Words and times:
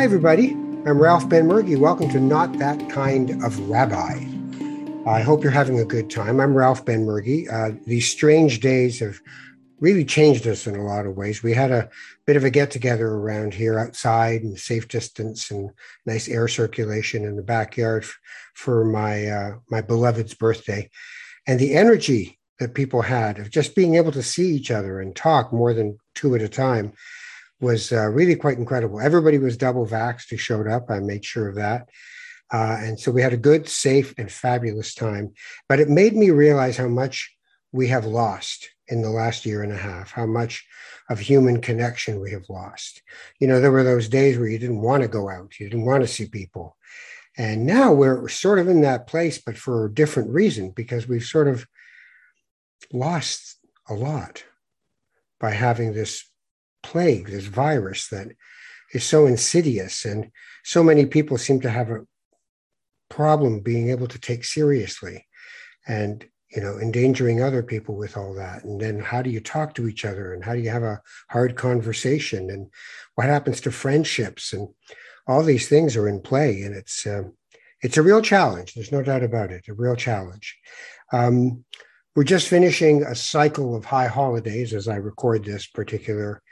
Hi, 0.00 0.04
everybody. 0.04 0.52
I'm 0.86 0.98
Ralph 0.98 1.28
Ben 1.28 1.46
Benmergui. 1.46 1.76
Welcome 1.76 2.08
to 2.08 2.18
Not 2.18 2.58
That 2.58 2.88
Kind 2.88 3.44
of 3.44 3.68
Rabbi. 3.68 4.24
I 5.06 5.20
hope 5.20 5.42
you're 5.42 5.52
having 5.52 5.78
a 5.78 5.84
good 5.84 6.08
time. 6.08 6.40
I'm 6.40 6.54
Ralph 6.54 6.86
Benmergui. 6.86 7.52
Uh, 7.52 7.76
these 7.84 8.08
strange 8.08 8.60
days 8.60 8.98
have 9.00 9.20
really 9.78 10.06
changed 10.06 10.46
us 10.46 10.66
in 10.66 10.74
a 10.74 10.86
lot 10.86 11.04
of 11.04 11.18
ways. 11.18 11.42
We 11.42 11.52
had 11.52 11.70
a 11.70 11.90
bit 12.26 12.36
of 12.36 12.44
a 12.44 12.50
get 12.50 12.70
together 12.70 13.08
around 13.08 13.52
here 13.52 13.78
outside 13.78 14.42
and 14.42 14.58
safe 14.58 14.88
distance 14.88 15.50
and 15.50 15.68
nice 16.06 16.30
air 16.30 16.48
circulation 16.48 17.26
in 17.26 17.36
the 17.36 17.42
backyard 17.42 18.06
for 18.54 18.86
my 18.86 19.26
uh, 19.26 19.56
my 19.68 19.82
beloved's 19.82 20.32
birthday, 20.32 20.88
and 21.46 21.60
the 21.60 21.74
energy 21.74 22.38
that 22.58 22.72
people 22.72 23.02
had 23.02 23.38
of 23.38 23.50
just 23.50 23.74
being 23.74 23.96
able 23.96 24.12
to 24.12 24.22
see 24.22 24.48
each 24.48 24.70
other 24.70 24.98
and 24.98 25.14
talk 25.14 25.52
more 25.52 25.74
than 25.74 25.98
two 26.14 26.34
at 26.34 26.40
a 26.40 26.48
time 26.48 26.94
was 27.60 27.92
uh, 27.92 28.08
really 28.08 28.36
quite 28.36 28.58
incredible. 28.58 29.00
Everybody 29.00 29.38
was 29.38 29.56
double 29.56 29.86
vaxxed 29.86 30.30
who 30.30 30.36
showed 30.36 30.66
up. 30.66 30.90
I 30.90 31.00
made 31.00 31.24
sure 31.24 31.48
of 31.48 31.56
that. 31.56 31.88
Uh, 32.52 32.78
and 32.80 32.98
so 32.98 33.12
we 33.12 33.22
had 33.22 33.32
a 33.32 33.38
good, 33.38 33.68
safe, 33.68 34.14
and 34.18 34.30
fabulous 34.30 34.94
time. 34.94 35.32
But 35.68 35.78
it 35.78 35.88
made 35.88 36.16
me 36.16 36.30
realize 36.30 36.76
how 36.76 36.88
much 36.88 37.34
we 37.72 37.88
have 37.88 38.06
lost 38.06 38.70
in 38.88 39.02
the 39.02 39.10
last 39.10 39.46
year 39.46 39.62
and 39.62 39.72
a 39.72 39.76
half, 39.76 40.10
how 40.10 40.26
much 40.26 40.66
of 41.08 41.20
human 41.20 41.60
connection 41.60 42.20
we 42.20 42.32
have 42.32 42.48
lost. 42.48 43.02
You 43.38 43.46
know, 43.46 43.60
there 43.60 43.70
were 43.70 43.84
those 43.84 44.08
days 44.08 44.36
where 44.36 44.48
you 44.48 44.58
didn't 44.58 44.80
want 44.80 45.02
to 45.02 45.08
go 45.08 45.28
out, 45.28 45.58
you 45.60 45.68
didn't 45.68 45.86
want 45.86 46.02
to 46.02 46.08
see 46.08 46.26
people. 46.26 46.76
And 47.38 47.64
now 47.64 47.92
we're 47.92 48.28
sort 48.28 48.58
of 48.58 48.68
in 48.68 48.80
that 48.82 49.06
place, 49.06 49.38
but 49.38 49.56
for 49.56 49.84
a 49.84 49.94
different 49.94 50.30
reason, 50.30 50.70
because 50.70 51.06
we've 51.06 51.24
sort 51.24 51.46
of 51.46 51.66
lost 52.92 53.58
a 53.88 53.94
lot 53.94 54.44
by 55.38 55.50
having 55.50 55.92
this 55.92 56.29
plague, 56.82 57.28
this 57.28 57.46
virus 57.46 58.08
that 58.08 58.28
is 58.92 59.04
so 59.04 59.26
insidious, 59.26 60.04
and 60.04 60.30
so 60.64 60.82
many 60.82 61.06
people 61.06 61.38
seem 61.38 61.60
to 61.60 61.70
have 61.70 61.90
a 61.90 62.06
problem 63.08 63.60
being 63.60 63.90
able 63.90 64.08
to 64.08 64.18
take 64.18 64.44
seriously, 64.44 65.26
and 65.86 66.26
you 66.54 66.60
know, 66.60 66.78
endangering 66.78 67.40
other 67.40 67.62
people 67.62 67.96
with 67.96 68.16
all 68.16 68.34
that. 68.34 68.64
And 68.64 68.80
then 68.80 68.98
how 68.98 69.22
do 69.22 69.30
you 69.30 69.40
talk 69.40 69.74
to 69.74 69.86
each 69.86 70.04
other, 70.04 70.34
and 70.34 70.44
how 70.44 70.54
do 70.54 70.60
you 70.60 70.70
have 70.70 70.82
a 70.82 71.00
hard 71.30 71.56
conversation, 71.56 72.50
and 72.50 72.70
what 73.14 73.28
happens 73.28 73.60
to 73.62 73.70
friendships, 73.70 74.52
and 74.52 74.68
all 75.26 75.42
these 75.42 75.68
things 75.68 75.96
are 75.96 76.08
in 76.08 76.20
play, 76.20 76.62
and 76.62 76.74
it's 76.74 77.06
um, 77.06 77.34
it's 77.82 77.96
a 77.96 78.02
real 78.02 78.20
challenge. 78.20 78.74
There's 78.74 78.92
no 78.92 79.02
doubt 79.02 79.22
about 79.22 79.52
it. 79.52 79.68
A 79.68 79.74
real 79.74 79.96
challenge. 79.96 80.58
Um, 81.12 81.64
we're 82.16 82.24
just 82.24 82.48
finishing 82.48 83.04
a 83.04 83.14
cycle 83.14 83.76
of 83.76 83.84
high 83.84 84.08
holidays 84.08 84.74
as 84.74 84.88
I 84.88 84.96
record 84.96 85.44
this 85.44 85.66
particular 85.66 86.42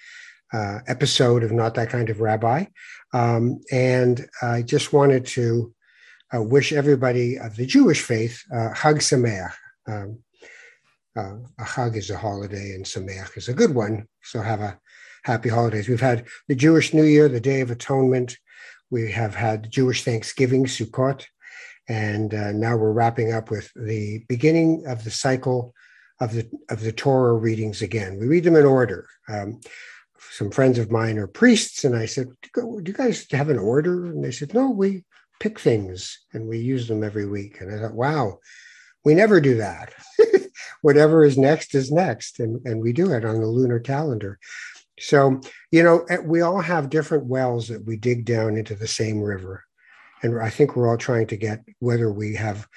uh, 0.52 0.78
episode 0.86 1.42
of 1.42 1.52
Not 1.52 1.74
That 1.74 1.90
Kind 1.90 2.10
of 2.10 2.20
Rabbi. 2.20 2.66
Um, 3.12 3.60
and 3.70 4.28
I 4.42 4.62
just 4.62 4.92
wanted 4.92 5.26
to 5.26 5.74
uh, 6.34 6.42
wish 6.42 6.72
everybody 6.72 7.38
of 7.38 7.56
the 7.56 7.66
Jewish 7.66 8.02
faith 8.02 8.42
uh, 8.52 8.70
Chag 8.74 8.96
Sameach. 8.96 9.52
Um, 9.86 10.18
uh, 11.16 11.36
a 11.58 11.64
Chag 11.64 11.96
is 11.96 12.10
a 12.10 12.16
holiday 12.16 12.72
and 12.74 12.84
Sameach 12.84 13.36
is 13.36 13.48
a 13.48 13.54
good 13.54 13.74
one. 13.74 14.06
So 14.22 14.40
have 14.40 14.60
a 14.60 14.78
happy 15.24 15.48
holidays. 15.48 15.88
We've 15.88 16.00
had 16.00 16.26
the 16.48 16.54
Jewish 16.54 16.94
New 16.94 17.04
Year, 17.04 17.28
the 17.28 17.40
Day 17.40 17.60
of 17.60 17.70
Atonement. 17.70 18.36
We 18.90 19.10
have 19.12 19.34
had 19.34 19.70
Jewish 19.70 20.04
Thanksgiving, 20.04 20.64
Sukkot. 20.66 21.24
And 21.88 22.34
uh, 22.34 22.52
now 22.52 22.76
we're 22.76 22.92
wrapping 22.92 23.32
up 23.32 23.50
with 23.50 23.70
the 23.74 24.24
beginning 24.28 24.84
of 24.86 25.04
the 25.04 25.10
cycle 25.10 25.74
of 26.20 26.34
the 26.34 26.48
of 26.68 26.80
the 26.80 26.92
Torah 26.92 27.34
readings 27.34 27.80
again. 27.80 28.18
We 28.18 28.26
read 28.26 28.44
them 28.44 28.56
in 28.56 28.66
order. 28.66 29.06
Um, 29.28 29.60
some 30.38 30.52
friends 30.52 30.78
of 30.78 30.92
mine 30.92 31.18
are 31.18 31.26
priests, 31.26 31.84
and 31.84 31.96
I 31.96 32.06
said, 32.06 32.28
"Do 32.54 32.80
you 32.86 32.92
guys 32.92 33.26
have 33.32 33.48
an 33.50 33.58
order?" 33.58 34.06
And 34.06 34.22
they 34.22 34.30
said, 34.30 34.54
"No, 34.54 34.70
we 34.70 35.04
pick 35.40 35.58
things 35.58 36.16
and 36.32 36.46
we 36.46 36.58
use 36.58 36.86
them 36.86 37.02
every 37.02 37.26
week." 37.26 37.60
And 37.60 37.74
I 37.74 37.80
thought, 37.80 37.96
"Wow, 37.96 38.38
we 39.04 39.16
never 39.16 39.40
do 39.40 39.56
that. 39.56 39.92
Whatever 40.82 41.24
is 41.24 41.36
next 41.36 41.74
is 41.74 41.90
next, 41.90 42.38
and 42.38 42.64
and 42.64 42.80
we 42.80 42.92
do 42.92 43.10
it 43.10 43.24
on 43.24 43.40
the 43.40 43.48
lunar 43.48 43.80
calendar." 43.80 44.38
So 45.00 45.40
you 45.72 45.82
know, 45.82 46.04
eh, 46.08 46.18
we 46.24 46.40
all 46.40 46.60
have 46.60 46.88
different 46.88 47.26
wells 47.26 47.66
that 47.66 47.84
we 47.84 47.96
dig 47.96 48.24
down 48.24 48.56
into 48.56 48.76
the 48.76 48.86
same 48.86 49.20
river, 49.20 49.64
and 50.22 50.40
I 50.40 50.50
think 50.50 50.76
we're 50.76 50.88
all 50.88 50.98
trying 50.98 51.26
to 51.28 51.36
get 51.36 51.64
whether 51.80 52.12
we 52.12 52.36
have 52.36 52.68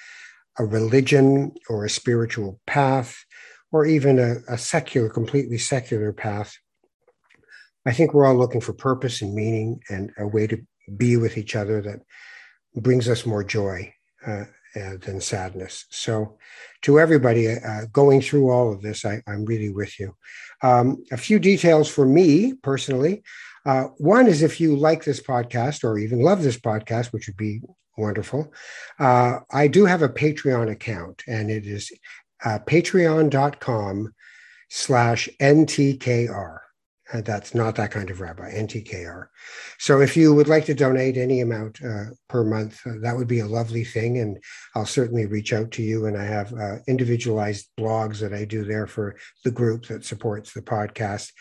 a 0.57 0.65
religion 0.65 1.53
or 1.69 1.85
a 1.85 1.91
spiritual 1.91 2.59
path 2.65 3.23
or 3.71 3.85
even 3.85 4.17
a, 4.17 4.37
a 4.47 4.57
secular, 4.57 5.09
completely 5.09 5.59
secular 5.59 6.11
path 6.11 6.57
I 7.85 7.93
think 7.93 8.13
we're 8.13 8.25
all 8.25 8.35
looking 8.35 8.61
for 8.61 8.73
purpose 8.73 9.21
and 9.21 9.33
meaning 9.33 9.81
and 9.89 10.11
a 10.17 10.27
way 10.27 10.47
to 10.47 10.61
be 10.97 11.17
with 11.17 11.37
each 11.37 11.55
other 11.55 11.81
that 11.81 12.01
brings 12.81 13.09
us 13.09 13.25
more 13.25 13.43
joy 13.43 13.93
uh, 14.25 14.45
uh, 14.75 14.97
than 15.01 15.19
sadness. 15.19 15.85
So, 15.89 16.37
to 16.83 16.99
everybody 16.99 17.47
uh, 17.49 17.85
going 17.91 18.21
through 18.21 18.49
all 18.49 18.71
of 18.71 18.81
this, 18.81 19.05
I, 19.05 19.21
am 19.27 19.45
really 19.45 19.69
with 19.69 19.99
you. 19.99 20.15
Um, 20.63 21.03
a 21.11 21.17
few 21.17 21.39
details 21.39 21.89
for 21.89 22.05
me 22.05 22.53
personally. 22.53 23.23
Uh, 23.65 23.85
one 23.97 24.27
is 24.27 24.41
if 24.41 24.59
you 24.59 24.75
like 24.75 25.03
this 25.03 25.21
podcast 25.21 25.83
or 25.83 25.99
even 25.99 26.21
love 26.21 26.41
this 26.41 26.57
podcast, 26.57 27.07
which 27.07 27.27
would 27.27 27.37
be 27.37 27.61
wonderful, 27.97 28.51
uh, 28.99 29.39
I 29.51 29.67
do 29.67 29.85
have 29.85 30.01
a 30.01 30.09
Patreon 30.09 30.71
account, 30.71 31.21
and 31.27 31.51
it 31.51 31.67
is 31.67 31.91
uh, 32.43 32.59
patreon.com 32.65 34.13
slash 34.69 35.29
NTKR. 35.39 36.60
Uh, 37.13 37.21
that's 37.21 37.53
not 37.53 37.75
that 37.75 37.91
kind 37.91 38.09
of 38.09 38.21
rabbi, 38.21 38.51
NTKR. 38.51 39.27
So 39.79 39.99
if 39.99 40.15
you 40.15 40.33
would 40.33 40.47
like 40.47 40.65
to 40.65 40.73
donate 40.73 41.17
any 41.17 41.41
amount 41.41 41.83
uh, 41.83 42.05
per 42.29 42.43
month, 42.43 42.79
uh, 42.85 42.93
that 43.01 43.17
would 43.17 43.27
be 43.27 43.39
a 43.39 43.47
lovely 43.47 43.83
thing. 43.83 44.19
And 44.19 44.41
I'll 44.75 44.85
certainly 44.85 45.25
reach 45.25 45.51
out 45.51 45.71
to 45.71 45.83
you. 45.83 46.05
And 46.05 46.17
I 46.17 46.23
have 46.23 46.53
uh, 46.53 46.77
individualized 46.87 47.69
blogs 47.79 48.19
that 48.19 48.33
I 48.33 48.45
do 48.45 48.63
there 48.63 48.87
for 48.87 49.17
the 49.43 49.51
group 49.51 49.87
that 49.87 50.05
supports 50.05 50.53
the 50.53 50.61
podcast. 50.61 51.31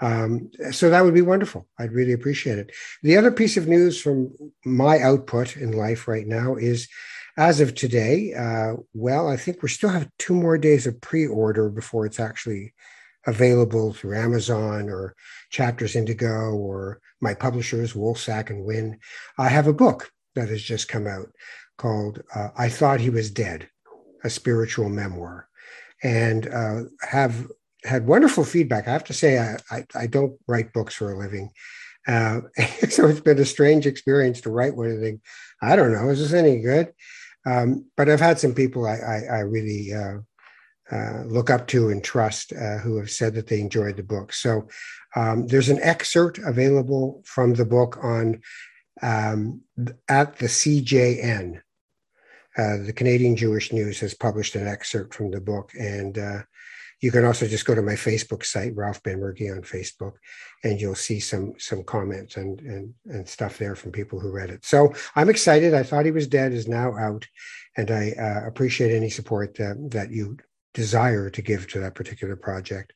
Um, 0.00 0.50
so 0.70 0.88
that 0.90 1.04
would 1.04 1.14
be 1.14 1.22
wonderful. 1.22 1.66
I'd 1.78 1.92
really 1.92 2.12
appreciate 2.12 2.58
it. 2.58 2.72
The 3.02 3.16
other 3.16 3.30
piece 3.30 3.56
of 3.56 3.68
news 3.68 4.00
from 4.00 4.32
my 4.64 5.00
output 5.00 5.56
in 5.56 5.72
life 5.72 6.08
right 6.08 6.26
now 6.26 6.56
is 6.56 6.88
as 7.36 7.60
of 7.60 7.74
today, 7.74 8.34
uh, 8.34 8.74
well, 8.94 9.28
I 9.28 9.36
think 9.36 9.62
we 9.62 9.68
still 9.68 9.90
have 9.90 10.10
two 10.18 10.34
more 10.34 10.58
days 10.58 10.86
of 10.86 11.00
pre 11.00 11.26
order 11.26 11.68
before 11.68 12.04
it's 12.04 12.18
actually 12.18 12.74
available 13.28 13.92
through 13.92 14.16
Amazon 14.16 14.88
or 14.88 15.14
Chapters 15.50 15.94
Indigo 15.94 16.52
or 16.52 17.00
my 17.20 17.34
publishers, 17.34 17.92
Wolsak 17.92 18.50
and 18.50 18.64
Wynn. 18.64 18.98
I 19.38 19.48
have 19.48 19.66
a 19.66 19.72
book 19.72 20.10
that 20.34 20.48
has 20.48 20.62
just 20.62 20.88
come 20.88 21.06
out 21.06 21.28
called 21.76 22.22
uh, 22.34 22.48
I 22.56 22.68
Thought 22.68 23.00
He 23.00 23.10
Was 23.10 23.30
Dead, 23.30 23.68
a 24.24 24.30
spiritual 24.30 24.88
memoir, 24.88 25.48
and 26.02 26.48
uh, 26.48 26.82
have 27.02 27.46
had 27.84 28.06
wonderful 28.06 28.44
feedback. 28.44 28.88
I 28.88 28.92
have 28.92 29.04
to 29.04 29.12
say, 29.12 29.38
I, 29.38 29.56
I, 29.70 29.86
I 29.94 30.06
don't 30.06 30.38
write 30.48 30.72
books 30.72 30.94
for 30.94 31.12
a 31.12 31.18
living. 31.18 31.50
Uh, 32.06 32.40
so 32.88 33.06
it's 33.06 33.20
been 33.20 33.38
a 33.38 33.44
strange 33.44 33.86
experience 33.86 34.40
to 34.42 34.50
write 34.50 34.74
one 34.74 34.88
and 34.88 35.02
think, 35.02 35.20
I 35.62 35.76
don't 35.76 35.92
know, 35.92 36.08
is 36.08 36.20
this 36.20 36.32
any 36.32 36.60
good? 36.60 36.92
Um, 37.46 37.86
but 37.96 38.08
I've 38.08 38.20
had 38.20 38.38
some 38.38 38.54
people 38.54 38.86
I, 38.86 38.96
I, 38.96 39.22
I 39.30 39.38
really 39.40 39.94
uh, 40.90 41.22
look 41.26 41.50
up 41.50 41.66
to 41.68 41.90
and 41.90 42.02
trust 42.02 42.52
uh, 42.52 42.78
who 42.78 42.96
have 42.96 43.10
said 43.10 43.34
that 43.34 43.46
they 43.46 43.60
enjoyed 43.60 43.96
the 43.96 44.02
book. 44.02 44.32
So 44.32 44.68
um, 45.16 45.46
there's 45.46 45.68
an 45.68 45.80
excerpt 45.82 46.38
available 46.38 47.22
from 47.24 47.54
the 47.54 47.64
book 47.64 47.98
on 48.02 48.40
um, 49.02 49.62
at 50.08 50.38
the 50.38 50.46
CJN. 50.46 51.60
Uh, 52.56 52.78
the 52.78 52.92
Canadian 52.92 53.36
Jewish 53.36 53.72
News 53.72 54.00
has 54.00 54.14
published 54.14 54.56
an 54.56 54.66
excerpt 54.66 55.14
from 55.14 55.30
the 55.30 55.40
book, 55.40 55.70
and 55.78 56.18
uh, 56.18 56.42
you 57.00 57.12
can 57.12 57.24
also 57.24 57.46
just 57.46 57.64
go 57.64 57.74
to 57.74 57.82
my 57.82 57.92
Facebook 57.92 58.44
site, 58.44 58.74
Ralph 58.74 59.02
Benmergui 59.04 59.52
on 59.54 59.62
Facebook, 59.62 60.14
and 60.64 60.80
you'll 60.80 60.96
see 60.96 61.20
some 61.20 61.52
some 61.58 61.84
comments 61.84 62.36
and 62.36 62.60
and 62.60 62.94
and 63.06 63.28
stuff 63.28 63.58
there 63.58 63.76
from 63.76 63.92
people 63.92 64.18
who 64.18 64.32
read 64.32 64.50
it. 64.50 64.64
So 64.64 64.92
I'm 65.14 65.30
excited. 65.30 65.74
I 65.74 65.84
thought 65.84 66.04
he 66.04 66.10
was 66.10 66.26
dead 66.26 66.52
is 66.52 66.66
now 66.66 66.96
out, 66.98 67.26
and 67.76 67.90
I 67.92 68.12
uh, 68.12 68.48
appreciate 68.48 68.92
any 68.92 69.10
support 69.10 69.54
that 69.56 69.76
that 69.92 70.10
you 70.10 70.38
desire 70.74 71.30
to 71.30 71.42
give 71.42 71.66
to 71.68 71.80
that 71.80 71.94
particular 71.94 72.36
project. 72.36 72.92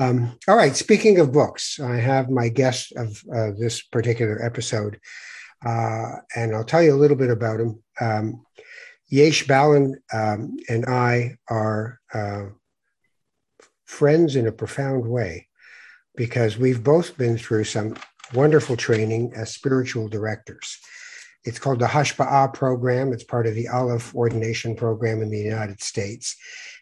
Um, 0.00 0.38
all 0.48 0.56
right, 0.56 0.74
speaking 0.74 1.18
of 1.18 1.32
books, 1.32 1.78
I 1.78 1.96
have 1.96 2.30
my 2.30 2.48
guest 2.48 2.92
of 2.96 3.22
uh, 3.34 3.50
this 3.58 3.82
particular 3.82 4.44
episode, 4.44 4.98
uh, 5.64 6.16
and 6.34 6.54
I'll 6.54 6.64
tell 6.64 6.82
you 6.82 6.94
a 6.94 7.02
little 7.02 7.16
bit 7.16 7.30
about 7.30 7.60
him. 7.60 7.82
Um, 8.00 8.44
Yesh 9.08 9.46
Balin 9.46 10.00
um, 10.12 10.56
and 10.70 10.86
I 10.86 11.36
are 11.48 12.00
uh, 12.14 12.44
friends 13.84 14.36
in 14.36 14.46
a 14.46 14.52
profound 14.52 15.06
way 15.06 15.48
because 16.16 16.56
we've 16.56 16.82
both 16.82 17.16
been 17.18 17.36
through 17.36 17.64
some 17.64 17.94
wonderful 18.32 18.76
training 18.76 19.32
as 19.36 19.52
spiritual 19.52 20.08
directors. 20.08 20.78
It's 21.44 21.58
called 21.58 21.80
the 21.80 21.86
Hashpa'ah 21.86 22.54
program. 22.54 23.12
It's 23.12 23.24
part 23.24 23.46
of 23.46 23.54
the 23.54 23.68
Aleph 23.68 24.14
ordination 24.14 24.76
program 24.76 25.22
in 25.22 25.30
the 25.30 25.40
United 25.40 25.82
States. 25.82 26.36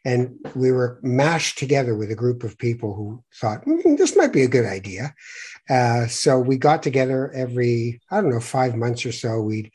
And 0.04 0.36
we 0.54 0.72
were 0.72 0.98
mashed 1.02 1.58
together 1.58 1.94
with 1.94 2.10
a 2.10 2.16
group 2.16 2.42
of 2.42 2.58
people 2.58 2.94
who 2.94 3.22
thought, 3.34 3.64
mm, 3.66 3.98
this 3.98 4.16
might 4.16 4.32
be 4.32 4.42
a 4.42 4.48
good 4.48 4.66
idea. 4.66 5.14
Uh, 5.68 6.06
so 6.06 6.38
we 6.38 6.56
got 6.56 6.82
together 6.82 7.30
every, 7.32 8.00
I 8.10 8.20
don't 8.20 8.30
know, 8.30 8.40
five 8.40 8.76
months 8.76 9.04
or 9.04 9.12
so. 9.12 9.40
We'd 9.40 9.70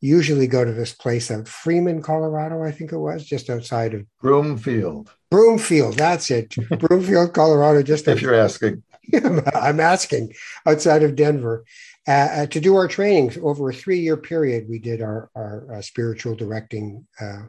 usually 0.00 0.46
go 0.46 0.64
to 0.64 0.72
this 0.72 0.92
place 0.92 1.30
out 1.30 1.48
Freeman, 1.48 2.02
Colorado, 2.02 2.62
I 2.62 2.70
think 2.70 2.92
it 2.92 2.98
was, 2.98 3.24
just 3.24 3.50
outside 3.50 3.94
of 3.94 4.06
Broomfield. 4.20 5.10
Broomfield, 5.30 5.94
that's 5.94 6.30
it. 6.30 6.54
Broomfield, 6.78 7.32
Colorado, 7.32 7.82
just 7.82 8.06
if 8.06 8.20
you're 8.20 8.34
asking. 8.34 8.82
I'm 9.54 9.80
asking 9.80 10.32
outside 10.66 11.02
of 11.02 11.16
Denver. 11.16 11.64
Uh, 12.06 12.10
uh, 12.10 12.46
to 12.46 12.60
do 12.60 12.76
our 12.76 12.86
trainings 12.86 13.38
over 13.38 13.70
a 13.70 13.74
three-year 13.74 14.16
period, 14.18 14.68
we 14.68 14.78
did 14.78 15.00
our, 15.00 15.30
our 15.34 15.74
uh, 15.74 15.80
spiritual 15.80 16.34
directing 16.34 17.06
uh, 17.18 17.44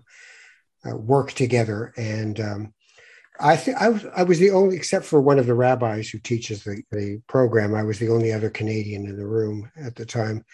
uh, 0.86 0.96
work 0.96 1.34
together, 1.34 1.94
and 1.98 2.40
um, 2.40 2.74
I 3.38 3.58
think 3.58 3.78
I 3.78 3.90
was 3.90 4.06
I 4.16 4.24
was 4.24 4.40
the 4.40 4.52
only, 4.52 4.78
except 4.78 5.04
for 5.04 5.20
one 5.20 5.40
of 5.40 5.46
the 5.46 5.54
rabbis 5.54 6.08
who 6.08 6.20
teaches 6.20 6.64
the, 6.64 6.82
the 6.92 7.22
program. 7.28 7.76
I 7.76 7.84
was 7.84 8.00
the 8.00 8.08
only 8.10 8.32
other 8.32 8.50
Canadian 8.50 9.06
in 9.08 9.18
the 9.18 9.28
room 9.28 9.70
at 9.76 9.96
the 9.96 10.06
time. 10.06 10.46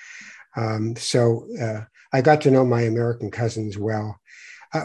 Um, 0.56 0.96
so 0.96 1.46
uh, 1.62 1.82
I 2.12 2.22
got 2.22 2.42
to 2.42 2.52
know 2.52 2.66
my 2.66 2.82
American 2.82 3.30
cousins 3.30 3.78
well. 3.78 4.20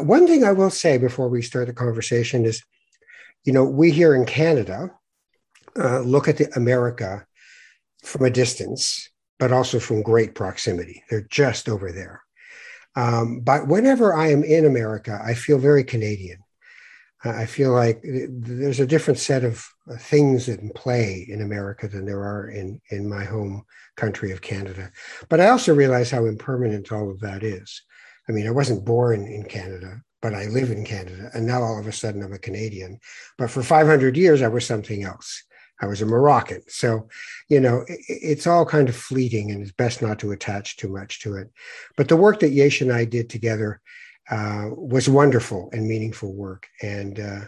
One 0.00 0.26
thing 0.26 0.44
I 0.44 0.52
will 0.52 0.70
say 0.70 0.98
before 0.98 1.28
we 1.28 1.42
start 1.42 1.68
the 1.68 1.72
conversation 1.72 2.44
is, 2.44 2.62
you 3.44 3.52
know, 3.52 3.64
we 3.64 3.92
here 3.92 4.14
in 4.16 4.26
Canada 4.26 4.90
look 5.76 6.28
at 6.28 6.38
the 6.38 6.54
America 6.56 7.24
from 8.06 8.24
a 8.24 8.30
distance, 8.30 9.10
but 9.38 9.52
also 9.52 9.78
from 9.78 10.02
great 10.02 10.34
proximity. 10.34 11.02
They're 11.10 11.26
just 11.30 11.68
over 11.68 11.92
there. 11.92 12.22
Um, 12.94 13.40
but 13.40 13.66
whenever 13.66 14.14
I 14.14 14.28
am 14.28 14.42
in 14.42 14.64
America, 14.64 15.20
I 15.22 15.34
feel 15.34 15.58
very 15.58 15.84
Canadian. 15.84 16.38
I 17.24 17.46
feel 17.46 17.72
like 17.72 18.00
there's 18.04 18.78
a 18.78 18.86
different 18.86 19.18
set 19.18 19.42
of 19.42 19.66
things 19.98 20.48
in 20.48 20.70
play 20.70 21.26
in 21.28 21.42
America 21.42 21.88
than 21.88 22.04
there 22.06 22.22
are 22.22 22.48
in, 22.48 22.80
in 22.90 23.08
my 23.08 23.24
home 23.24 23.64
country 23.96 24.30
of 24.30 24.42
Canada. 24.42 24.92
But 25.28 25.40
I 25.40 25.48
also 25.48 25.74
realize 25.74 26.10
how 26.10 26.26
impermanent 26.26 26.92
all 26.92 27.10
of 27.10 27.20
that 27.20 27.42
is. 27.42 27.82
I 28.28 28.32
mean, 28.32 28.46
I 28.46 28.52
wasn't 28.52 28.84
born 28.84 29.26
in 29.26 29.44
Canada, 29.44 30.00
but 30.22 30.34
I 30.34 30.46
live 30.46 30.70
in 30.70 30.84
Canada. 30.84 31.30
And 31.34 31.46
now 31.46 31.62
all 31.62 31.80
of 31.80 31.86
a 31.86 31.92
sudden 31.92 32.22
I'm 32.22 32.32
a 32.32 32.38
Canadian. 32.38 33.00
But 33.38 33.50
for 33.50 33.62
500 33.62 34.16
years, 34.16 34.42
I 34.42 34.48
was 34.48 34.64
something 34.66 35.02
else. 35.02 35.42
I 35.80 35.86
was 35.86 36.02
a 36.02 36.06
Moroccan. 36.06 36.62
So, 36.68 37.08
you 37.48 37.60
know, 37.60 37.84
it, 37.86 38.00
it's 38.08 38.46
all 38.46 38.64
kind 38.64 38.88
of 38.88 38.96
fleeting 38.96 39.50
and 39.50 39.62
it's 39.62 39.72
best 39.72 40.02
not 40.02 40.18
to 40.20 40.32
attach 40.32 40.76
too 40.76 40.88
much 40.88 41.20
to 41.20 41.36
it. 41.36 41.50
But 41.96 42.08
the 42.08 42.16
work 42.16 42.40
that 42.40 42.50
Yesh 42.50 42.80
and 42.80 42.92
I 42.92 43.04
did 43.04 43.28
together 43.28 43.80
uh, 44.30 44.70
was 44.72 45.08
wonderful 45.08 45.68
and 45.72 45.86
meaningful 45.86 46.32
work. 46.32 46.66
And 46.82 47.20
uh, 47.20 47.40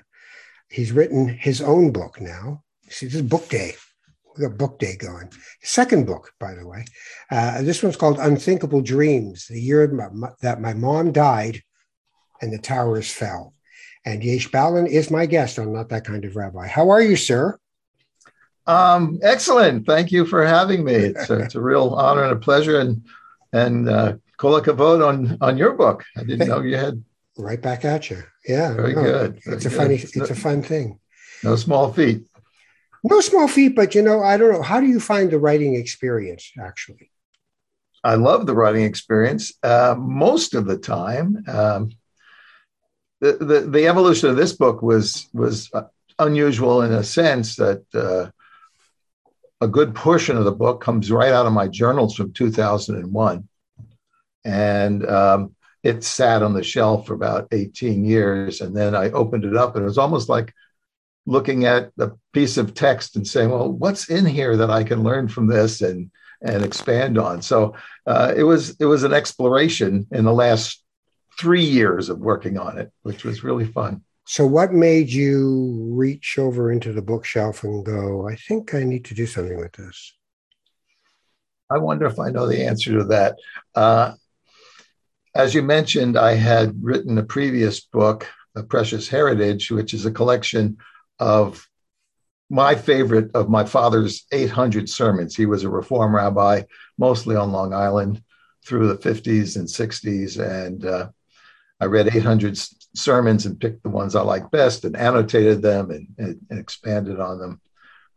he's 0.69 0.93
written 0.93 1.29
his 1.29 1.63
own 1.63 1.93
book 1.93 2.21
now. 2.21 2.63
See, 2.89 3.07
this 3.07 3.17
is 3.17 3.23
book 3.23 3.49
day. 3.49 3.75
We 4.37 4.47
got 4.47 4.59
book 4.59 4.79
day 4.79 4.97
going. 4.97 5.33
Second 5.63 6.07
book, 6.07 6.33
by 6.39 6.55
the 6.55 6.67
way. 6.67 6.85
Uh, 7.31 7.63
this 7.63 7.83
one's 7.83 7.97
called 7.97 8.21
Unthinkable 8.21 8.83
Dreams, 8.83 9.47
the 9.49 9.61
year 9.61 9.89
my, 9.89 10.29
that 10.43 10.61
my 10.61 10.75
mom 10.75 11.13
died 11.13 11.63
and 12.41 12.53
the 12.53 12.59
towers 12.59 13.11
fell. 13.11 13.55
And 14.05 14.23
Yesh 14.23 14.51
Balin 14.51 14.87
is 14.87 15.11
my 15.11 15.27
guest 15.27 15.59
on 15.59 15.73
Not 15.73 15.89
That 15.89 16.05
Kind 16.05 16.25
of 16.25 16.37
Rabbi. 16.37 16.69
How 16.69 16.91
are 16.91 17.03
you, 17.03 17.17
sir? 17.17 17.59
Um, 18.69 19.19
excellent. 19.23 19.87
Thank 19.87 20.13
you 20.13 20.27
for 20.27 20.45
having 20.45 20.85
me. 20.85 20.95
It's 20.95 21.31
a, 21.31 21.39
it's 21.41 21.55
a 21.55 21.61
real 21.61 21.95
honor 21.95 22.25
and 22.25 22.33
a 22.33 22.37
pleasure. 22.37 22.79
And 22.79 23.03
and 23.53 23.89
uh, 23.89 24.17
kol 24.37 24.61
hakavod 24.61 25.07
on 25.07 25.39
on 25.41 25.57
your 25.57 25.73
book. 25.73 26.05
I 26.17 26.23
didn't 26.23 26.49
know 26.49 26.61
you 26.61 26.77
had. 26.77 27.03
Right 27.39 27.63
back 27.63 27.85
at 27.85 28.11
you. 28.11 28.23
Yeah. 28.47 28.75
Very 28.75 28.95
no, 28.95 29.03
good. 29.03 29.41
Very 29.45 29.57
it's 29.57 29.65
a 29.65 29.69
good. 29.71 29.79
funny. 29.79 29.95
It's, 29.95 30.17
it's 30.17 30.31
a 30.31 30.35
fun 30.35 30.63
thing. 30.63 30.99
No 31.43 31.57
small 31.57 31.93
feat. 31.93 32.23
No 33.05 33.21
small 33.21 33.49
feat, 33.49 33.77
but 33.77 33.95
you 33.95 34.03
know, 34.03 34.23
I 34.23 34.37
don't 34.37 34.53
know. 34.53 34.63
How 34.63 34.81
do 34.81 34.87
you 34.87 35.01
find 35.01 35.31
the 35.31 35.39
writing 35.39 35.75
experience 35.75 36.53
actually? 36.61 37.11
I 38.05 38.15
love 38.15 38.47
the 38.47 38.55
writing 38.55 38.85
experience. 38.85 39.53
Uh, 39.63 39.95
most 39.99 40.55
of 40.55 40.67
the 40.67 40.79
time, 40.79 41.45
um, 41.49 41.91
the, 43.21 43.33
the 43.33 43.61
the 43.61 43.87
evolution 43.87 44.31
of 44.31 44.37
this 44.37 44.53
book 44.53 44.83
was 44.83 45.29
was 45.33 45.71
unusual 46.19 46.83
in 46.83 46.93
a 46.93 47.05
sense 47.05 47.57
that 47.57 47.83
uh, 47.95 48.31
a 49.61 49.69
good 49.69 49.95
portion 49.95 50.37
of 50.37 50.45
the 50.45 50.53
book 50.53 50.81
comes 50.81 51.11
right 51.11 51.33
out 51.33 51.47
of 51.47 51.53
my 51.53 51.69
journals 51.69 52.15
from 52.15 52.33
2001. 52.33 53.49
And 54.45 55.07
um, 55.07 55.55
it 55.83 56.05
sat 56.05 56.43
on 56.43 56.55
the 56.55 56.63
shelf 56.63 57.07
for 57.07 57.15
about 57.15 57.49
18 57.53 58.05
years. 58.05 58.61
And 58.61 58.77
then 58.77 58.95
I 58.95 59.11
opened 59.11 59.45
it 59.45 59.57
up, 59.57 59.75
and 59.75 59.83
it 59.83 59.89
was 59.89 59.99
almost 59.99 60.29
like 60.29 60.53
looking 61.27 61.67
at 61.67 61.91
a 61.99 62.13
piece 62.33 62.57
of 62.57 62.75
text 62.75 63.17
and 63.17 63.27
saying, 63.27 63.51
well, 63.51 63.71
what's 63.71 64.09
in 64.09 64.25
here 64.25 64.57
that 64.57 64.71
I 64.71 64.85
can 64.85 65.03
learn 65.03 65.29
from 65.29 65.47
this 65.47 65.83
and, 65.83 66.11
and 66.41 66.65
expand 66.65 67.19
on? 67.19 67.43
So 67.43 67.75
uh, 68.07 68.33
it, 68.37 68.45
was, 68.45 68.77
it 68.81 68.87
was 68.87 69.03
an 69.03 69.13
exploration 69.13 70.07
in 70.13 70.25
the 70.25 70.33
last 70.33 70.83
three 71.39 71.65
years 71.65 72.09
of 72.09 72.19
working 72.19 72.59
on 72.59 72.79
it, 72.79 72.91
which 73.03 73.25
was 73.25 73.45
really 73.45 73.67
fun. 73.67 74.03
So, 74.31 74.47
what 74.47 74.75
made 74.75 75.09
you 75.09 75.89
reach 75.95 76.39
over 76.39 76.71
into 76.71 76.93
the 76.93 77.01
bookshelf 77.01 77.65
and 77.65 77.83
go, 77.83 78.29
I 78.29 78.37
think 78.37 78.75
I 78.75 78.85
need 78.85 79.07
to 79.07 79.15
do 79.15 79.25
something 79.25 79.57
with 79.59 79.73
this? 79.73 80.13
I 81.71 81.79
wonder 81.79 82.05
if 82.05 82.19
I 82.19 82.29
know 82.29 82.47
the 82.47 82.67
answer 82.67 82.93
to 82.99 83.05
that. 83.05 83.37
Uh, 83.75 84.13
as 85.35 85.55
you 85.55 85.63
mentioned, 85.63 86.19
I 86.19 86.35
had 86.35 86.75
written 86.85 87.17
a 87.17 87.23
previous 87.23 87.81
book, 87.81 88.27
A 88.55 88.63
Precious 88.63 89.09
Heritage, 89.09 89.71
which 89.71 89.95
is 89.95 90.05
a 90.05 90.11
collection 90.11 90.77
of 91.19 91.67
my 92.51 92.75
favorite 92.75 93.35
of 93.35 93.49
my 93.49 93.65
father's 93.65 94.27
800 94.31 94.91
sermons. 94.91 95.37
He 95.37 95.47
was 95.47 95.65
a 95.65 95.71
Reform 95.71 96.15
rabbi, 96.15 96.65
mostly 96.99 97.35
on 97.35 97.51
Long 97.51 97.73
Island 97.73 98.23
through 98.67 98.89
the 98.89 98.99
50s 98.99 99.57
and 99.57 99.67
60s. 99.67 100.39
And 100.39 100.85
uh, 100.85 101.09
I 101.81 101.87
read 101.87 102.15
800 102.15 102.59
sermons 102.95 103.47
and 103.47 103.61
picked 103.61 103.83
the 103.83 103.89
ones 103.89 104.15
I 104.15 104.23
liked 104.23 104.51
best 104.51 104.85
and 104.85 104.97
annotated 104.97 105.63
them 105.63 105.91
and, 105.91 106.09
and, 106.19 106.41
and 106.51 106.59
expanded 106.59 107.21
on 107.21 107.39
them. 107.39 107.61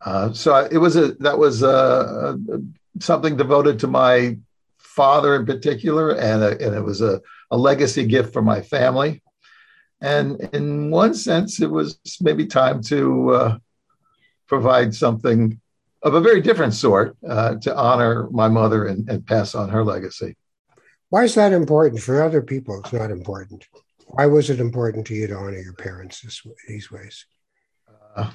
Uh, 0.04 0.32
so 0.32 0.68
it 0.70 0.78
was 0.78 0.96
a 0.96 1.12
that 1.20 1.38
was 1.38 1.62
a, 1.62 2.36
a, 2.48 2.60
something 3.00 3.36
devoted 3.36 3.78
to 3.80 3.86
my 3.86 4.36
father 4.78 5.36
in 5.36 5.46
particular, 5.46 6.10
and, 6.16 6.42
a, 6.42 6.50
and 6.64 6.74
it 6.74 6.82
was 6.82 7.00
a, 7.00 7.20
a 7.50 7.56
legacy 7.56 8.04
gift 8.04 8.32
for 8.32 8.42
my 8.42 8.60
family. 8.60 9.22
And 10.00 10.40
in 10.52 10.90
one 10.90 11.14
sense, 11.14 11.60
it 11.60 11.70
was 11.70 11.98
maybe 12.20 12.46
time 12.46 12.82
to 12.84 13.30
uh, 13.30 13.58
provide 14.48 14.94
something 14.94 15.60
of 16.02 16.14
a 16.14 16.20
very 16.20 16.40
different 16.40 16.74
sort 16.74 17.16
uh, 17.26 17.54
to 17.56 17.74
honor 17.76 18.28
my 18.30 18.48
mother 18.48 18.86
and, 18.86 19.08
and 19.08 19.24
pass 19.24 19.54
on 19.54 19.68
her 19.68 19.84
legacy. 19.84 20.36
Why 21.10 21.24
is 21.24 21.36
that 21.36 21.52
important? 21.52 22.02
For 22.02 22.22
other 22.22 22.42
people, 22.42 22.80
it's 22.80 22.92
not 22.92 23.10
important. 23.10 23.66
Why 24.06 24.26
was 24.26 24.50
it 24.50 24.60
important 24.60 25.06
to 25.06 25.14
you 25.14 25.26
to 25.26 25.34
honor 25.34 25.58
your 25.58 25.74
parents 25.74 26.20
this, 26.20 26.42
these 26.68 26.90
ways? 26.90 27.26
Uh, 28.16 28.30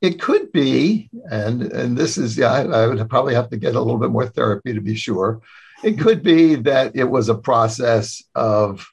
it 0.00 0.20
could 0.20 0.50
be, 0.50 1.08
and 1.30 1.62
and 1.62 1.96
this 1.96 2.18
is 2.18 2.36
yeah, 2.36 2.52
I, 2.52 2.62
I, 2.64 2.86
would 2.88 3.08
probably 3.08 3.34
have 3.34 3.50
to 3.50 3.56
get 3.56 3.76
a 3.76 3.80
little 3.80 3.98
bit 3.98 4.10
more 4.10 4.26
therapy 4.26 4.74
to 4.74 4.80
be 4.80 4.96
sure. 4.96 5.40
It 5.84 5.98
could 5.98 6.22
be 6.22 6.56
that 6.56 6.96
it 6.96 7.04
was 7.04 7.28
a 7.28 7.34
process 7.34 8.22
of 8.34 8.86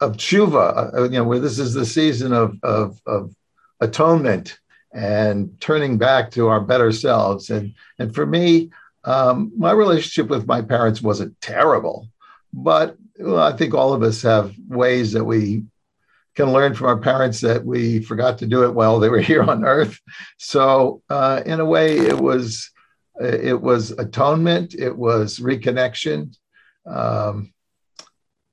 of 0.00 0.16
tshuva, 0.16 0.94
uh, 0.94 1.02
you 1.04 1.10
know, 1.10 1.24
where 1.24 1.40
this 1.40 1.58
is 1.58 1.74
the 1.74 1.86
season 1.86 2.32
of 2.32 2.56
of, 2.62 3.00
of 3.06 3.34
atonement 3.80 4.58
and 4.92 5.60
turning 5.60 5.98
back 5.98 6.30
to 6.32 6.48
our 6.48 6.60
better 6.60 6.90
selves. 6.90 7.50
And 7.50 7.74
and 7.98 8.14
for 8.14 8.24
me, 8.24 8.70
um, 9.04 9.52
my 9.56 9.72
relationship 9.72 10.30
with 10.30 10.46
my 10.46 10.62
parents 10.62 11.02
wasn't 11.02 11.38
terrible, 11.40 12.08
but 12.56 12.96
well, 13.18 13.38
I 13.38 13.54
think 13.54 13.74
all 13.74 13.92
of 13.92 14.02
us 14.02 14.22
have 14.22 14.54
ways 14.66 15.12
that 15.12 15.24
we 15.24 15.64
can 16.34 16.52
learn 16.52 16.74
from 16.74 16.86
our 16.88 16.98
parents 16.98 17.40
that 17.42 17.64
we 17.64 18.00
forgot 18.00 18.38
to 18.38 18.46
do 18.46 18.64
it 18.64 18.74
while 18.74 18.98
they 18.98 19.10
were 19.10 19.20
here 19.30 19.42
on 19.42 19.64
earth. 19.64 20.00
So, 20.38 21.02
uh, 21.10 21.42
in 21.44 21.60
a 21.60 21.64
way, 21.64 21.98
it 21.98 22.18
was 22.18 22.70
it 23.20 23.60
was 23.60 23.92
atonement, 23.92 24.74
it 24.74 24.96
was 24.96 25.38
reconnection, 25.38 26.36
um, 26.86 27.52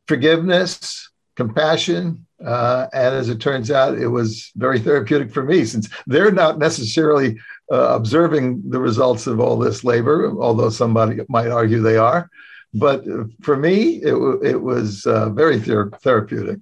forgiveness, 0.07 1.09
compassion, 1.35 2.25
uh, 2.45 2.87
and 2.93 3.15
as 3.15 3.29
it 3.29 3.39
turns 3.41 3.71
out, 3.71 3.97
it 3.97 4.07
was 4.07 4.51
very 4.55 4.79
therapeutic 4.79 5.31
for 5.31 5.43
me 5.43 5.65
since 5.65 5.89
they're 6.07 6.31
not 6.31 6.59
necessarily 6.59 7.37
uh, 7.71 7.95
observing 7.95 8.61
the 8.69 8.79
results 8.79 9.27
of 9.27 9.39
all 9.39 9.57
this 9.57 9.83
labor, 9.83 10.33
although 10.39 10.69
somebody 10.69 11.19
might 11.29 11.49
argue 11.49 11.81
they 11.81 11.97
are. 11.97 12.29
But 12.73 13.05
for 13.41 13.55
me, 13.55 14.01
it, 14.01 14.15
it 14.43 14.61
was 14.61 15.05
uh, 15.05 15.29
very 15.29 15.59
ther- 15.59 15.91
therapeutic. 16.01 16.59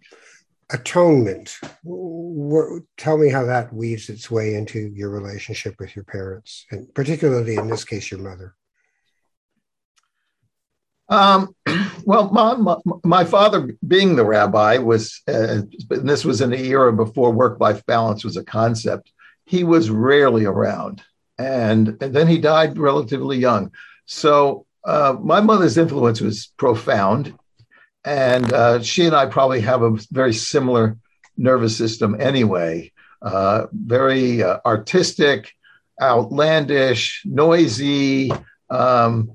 Atonement. 0.73 1.57
Tell 2.97 3.17
me 3.17 3.29
how 3.29 3.45
that 3.45 3.73
weaves 3.73 4.09
its 4.09 4.31
way 4.31 4.55
into 4.55 4.79
your 4.93 5.09
relationship 5.09 5.75
with 5.79 5.95
your 5.95 6.05
parents, 6.05 6.65
and 6.71 6.93
particularly 6.93 7.55
in 7.55 7.67
this 7.67 7.83
case, 7.83 8.09
your 8.09 8.21
mother. 8.21 8.55
Um, 11.09 11.53
well, 12.05 12.31
my, 12.31 12.55
my, 12.55 12.75
my, 13.03 13.25
father, 13.25 13.77
being 13.85 14.15
the 14.15 14.25
rabbi, 14.25 14.77
was, 14.77 15.21
uh, 15.27 15.63
this 15.89 16.23
was 16.23 16.39
in 16.39 16.51
the 16.51 16.65
era 16.69 16.93
before 16.93 17.31
work 17.31 17.59
life 17.59 17.85
balance 17.85 18.23
was 18.23 18.37
a 18.37 18.43
concept, 18.43 19.11
he 19.45 19.65
was 19.65 19.89
rarely 19.89 20.45
around. 20.45 21.03
And, 21.37 22.01
and 22.01 22.15
then 22.15 22.27
he 22.27 22.37
died 22.37 22.77
relatively 22.77 23.37
young. 23.37 23.71
So 24.05 24.65
uh, 24.83 25.15
my 25.21 25.41
mother's 25.41 25.77
influence 25.77 26.21
was 26.21 26.51
profound. 26.57 27.33
And 28.03 28.51
uh, 28.51 28.81
she 28.81 29.05
and 29.05 29.15
I 29.15 29.27
probably 29.27 29.61
have 29.61 29.83
a 29.83 29.97
very 30.11 30.33
similar 30.33 30.97
nervous 31.37 31.77
system 31.77 32.19
anyway. 32.19 32.91
Uh, 33.21 33.67
very 33.71 34.41
uh, 34.41 34.57
artistic, 34.65 35.53
outlandish, 36.01 37.21
noisy, 37.25 38.31
um, 38.71 39.31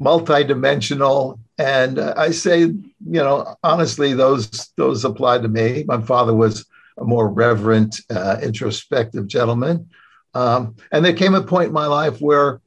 multidimensional. 0.00 1.38
And 1.56 1.98
uh, 1.98 2.12
I 2.16 2.30
say, 2.30 2.60
you 2.60 2.84
know, 3.06 3.56
honestly, 3.64 4.12
those 4.12 4.50
those 4.76 5.04
apply 5.04 5.38
to 5.38 5.48
me. 5.48 5.84
My 5.86 6.02
father 6.02 6.34
was 6.34 6.66
a 6.98 7.04
more 7.04 7.28
reverent, 7.28 8.00
introspective 8.42 9.28
gentleman. 9.28 9.88
Um, 10.34 10.76
and 10.92 11.04
there 11.04 11.14
came 11.14 11.34
a 11.34 11.42
point 11.42 11.68
in 11.68 11.72
my 11.72 11.86
life 11.86 12.20
where 12.20 12.60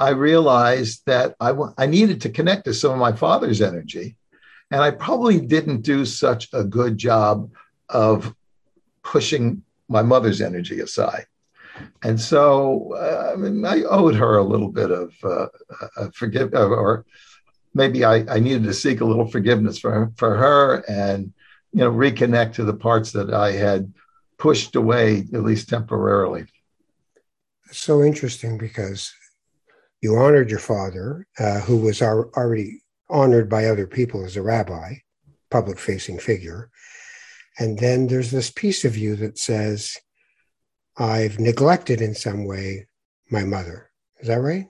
I 0.00 0.10
realized 0.10 1.02
that 1.04 1.36
I, 1.38 1.48
w- 1.48 1.74
I 1.76 1.84
needed 1.84 2.22
to 2.22 2.30
connect 2.30 2.64
to 2.64 2.74
some 2.74 2.92
of 2.92 2.98
my 2.98 3.12
father's 3.12 3.60
energy. 3.60 4.16
And 4.70 4.80
I 4.80 4.92
probably 4.92 5.40
didn't 5.40 5.82
do 5.82 6.06
such 6.06 6.48
a 6.54 6.64
good 6.64 6.96
job 6.96 7.50
of 7.90 8.34
pushing 9.04 9.62
my 9.88 10.02
mother's 10.02 10.40
energy 10.40 10.80
aside. 10.80 11.26
And 12.02 12.18
so 12.18 12.94
uh, 12.94 13.32
I, 13.32 13.36
mean, 13.36 13.64
I 13.64 13.82
owed 13.82 14.14
her 14.14 14.38
a 14.38 14.44
little 14.44 14.70
bit 14.70 14.90
of 14.90 15.12
uh, 15.22 15.46
forgive, 16.14 16.54
or 16.54 17.04
maybe 17.74 18.04
I, 18.04 18.24
I, 18.34 18.38
needed 18.38 18.64
to 18.64 18.74
seek 18.74 19.00
a 19.00 19.04
little 19.04 19.26
forgiveness 19.26 19.78
for, 19.78 20.12
for 20.16 20.36
her 20.36 20.84
and, 20.88 21.32
you 21.72 21.80
know, 21.80 21.90
reconnect 21.90 22.54
to 22.54 22.64
the 22.64 22.74
parts 22.74 23.12
that 23.12 23.32
I 23.32 23.52
had 23.52 23.92
pushed 24.38 24.76
away, 24.76 25.26
at 25.32 25.42
least 25.42 25.68
temporarily. 25.68 26.46
So 27.70 28.02
interesting 28.02 28.58
because 28.58 29.12
you 30.00 30.16
honored 30.16 30.50
your 30.50 30.60
father, 30.60 31.26
uh, 31.38 31.60
who 31.60 31.76
was 31.76 32.00
already 32.02 32.82
honored 33.08 33.48
by 33.48 33.66
other 33.66 33.86
people 33.86 34.24
as 34.24 34.36
a 34.36 34.42
rabbi, 34.42 34.94
public 35.50 35.78
facing 35.78 36.18
figure. 36.18 36.70
And 37.58 37.78
then 37.78 38.06
there's 38.06 38.30
this 38.30 38.50
piece 38.50 38.84
of 38.84 38.96
you 38.96 39.16
that 39.16 39.38
says, 39.38 39.98
I've 40.96 41.38
neglected 41.38 42.00
in 42.00 42.14
some 42.14 42.46
way 42.46 42.86
my 43.30 43.44
mother. 43.44 43.90
Is 44.20 44.28
that 44.28 44.40
right? 44.40 44.68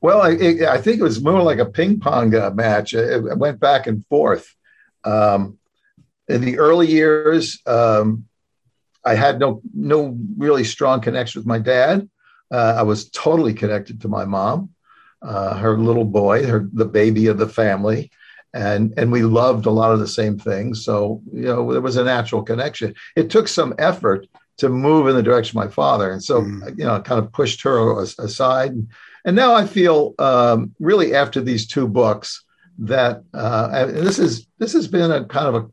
Well, 0.00 0.20
I, 0.20 0.32
I 0.68 0.78
think 0.80 1.00
it 1.00 1.02
was 1.02 1.22
more 1.22 1.42
like 1.42 1.58
a 1.58 1.64
ping 1.64 1.98
pong 1.98 2.34
uh, 2.34 2.50
match. 2.50 2.92
It, 2.92 3.38
went 3.38 3.58
back 3.58 3.86
and 3.86 4.04
forth. 4.06 4.54
Um, 5.02 5.58
in 6.28 6.42
the 6.42 6.58
early 6.58 6.86
years, 6.88 7.60
um, 7.66 8.26
I 9.04 9.14
had 9.14 9.38
no 9.38 9.62
no 9.74 10.18
really 10.36 10.64
strong 10.64 11.00
connection 11.00 11.40
with 11.40 11.46
my 11.46 11.58
dad. 11.58 12.08
Uh, 12.54 12.76
I 12.78 12.82
was 12.82 13.10
totally 13.10 13.52
connected 13.52 14.00
to 14.00 14.08
my 14.08 14.24
mom, 14.24 14.70
uh, 15.22 15.56
her 15.56 15.76
little 15.76 16.04
boy, 16.04 16.46
her 16.46 16.68
the 16.72 16.84
baby 16.84 17.26
of 17.26 17.36
the 17.36 17.48
family, 17.48 18.12
and 18.52 18.94
and 18.96 19.10
we 19.10 19.22
loved 19.24 19.66
a 19.66 19.76
lot 19.80 19.92
of 19.92 19.98
the 19.98 20.06
same 20.20 20.38
things. 20.38 20.84
So 20.84 21.20
you 21.32 21.48
know 21.48 21.72
there 21.72 21.80
was 21.88 21.96
a 21.96 22.04
natural 22.04 22.44
connection. 22.44 22.94
It 23.16 23.28
took 23.28 23.48
some 23.48 23.74
effort 23.78 24.28
to 24.58 24.68
move 24.68 25.08
in 25.08 25.16
the 25.16 25.28
direction 25.28 25.58
of 25.58 25.64
my 25.64 25.70
father, 25.72 26.12
and 26.12 26.22
so 26.22 26.42
mm. 26.42 26.78
you 26.78 26.84
know 26.84 27.00
kind 27.00 27.20
of 27.20 27.32
pushed 27.32 27.60
her 27.62 28.00
aside. 28.00 28.72
And 29.24 29.34
now 29.34 29.52
I 29.54 29.66
feel 29.66 30.14
um, 30.20 30.74
really 30.78 31.12
after 31.12 31.40
these 31.40 31.66
two 31.66 31.88
books 31.88 32.44
that 32.78 33.24
uh, 33.34 33.68
and 33.72 34.06
this 34.06 34.20
is 34.20 34.46
this 34.60 34.74
has 34.74 34.86
been 34.86 35.10
a 35.10 35.24
kind 35.24 35.48
of 35.48 35.54
a 35.56 35.66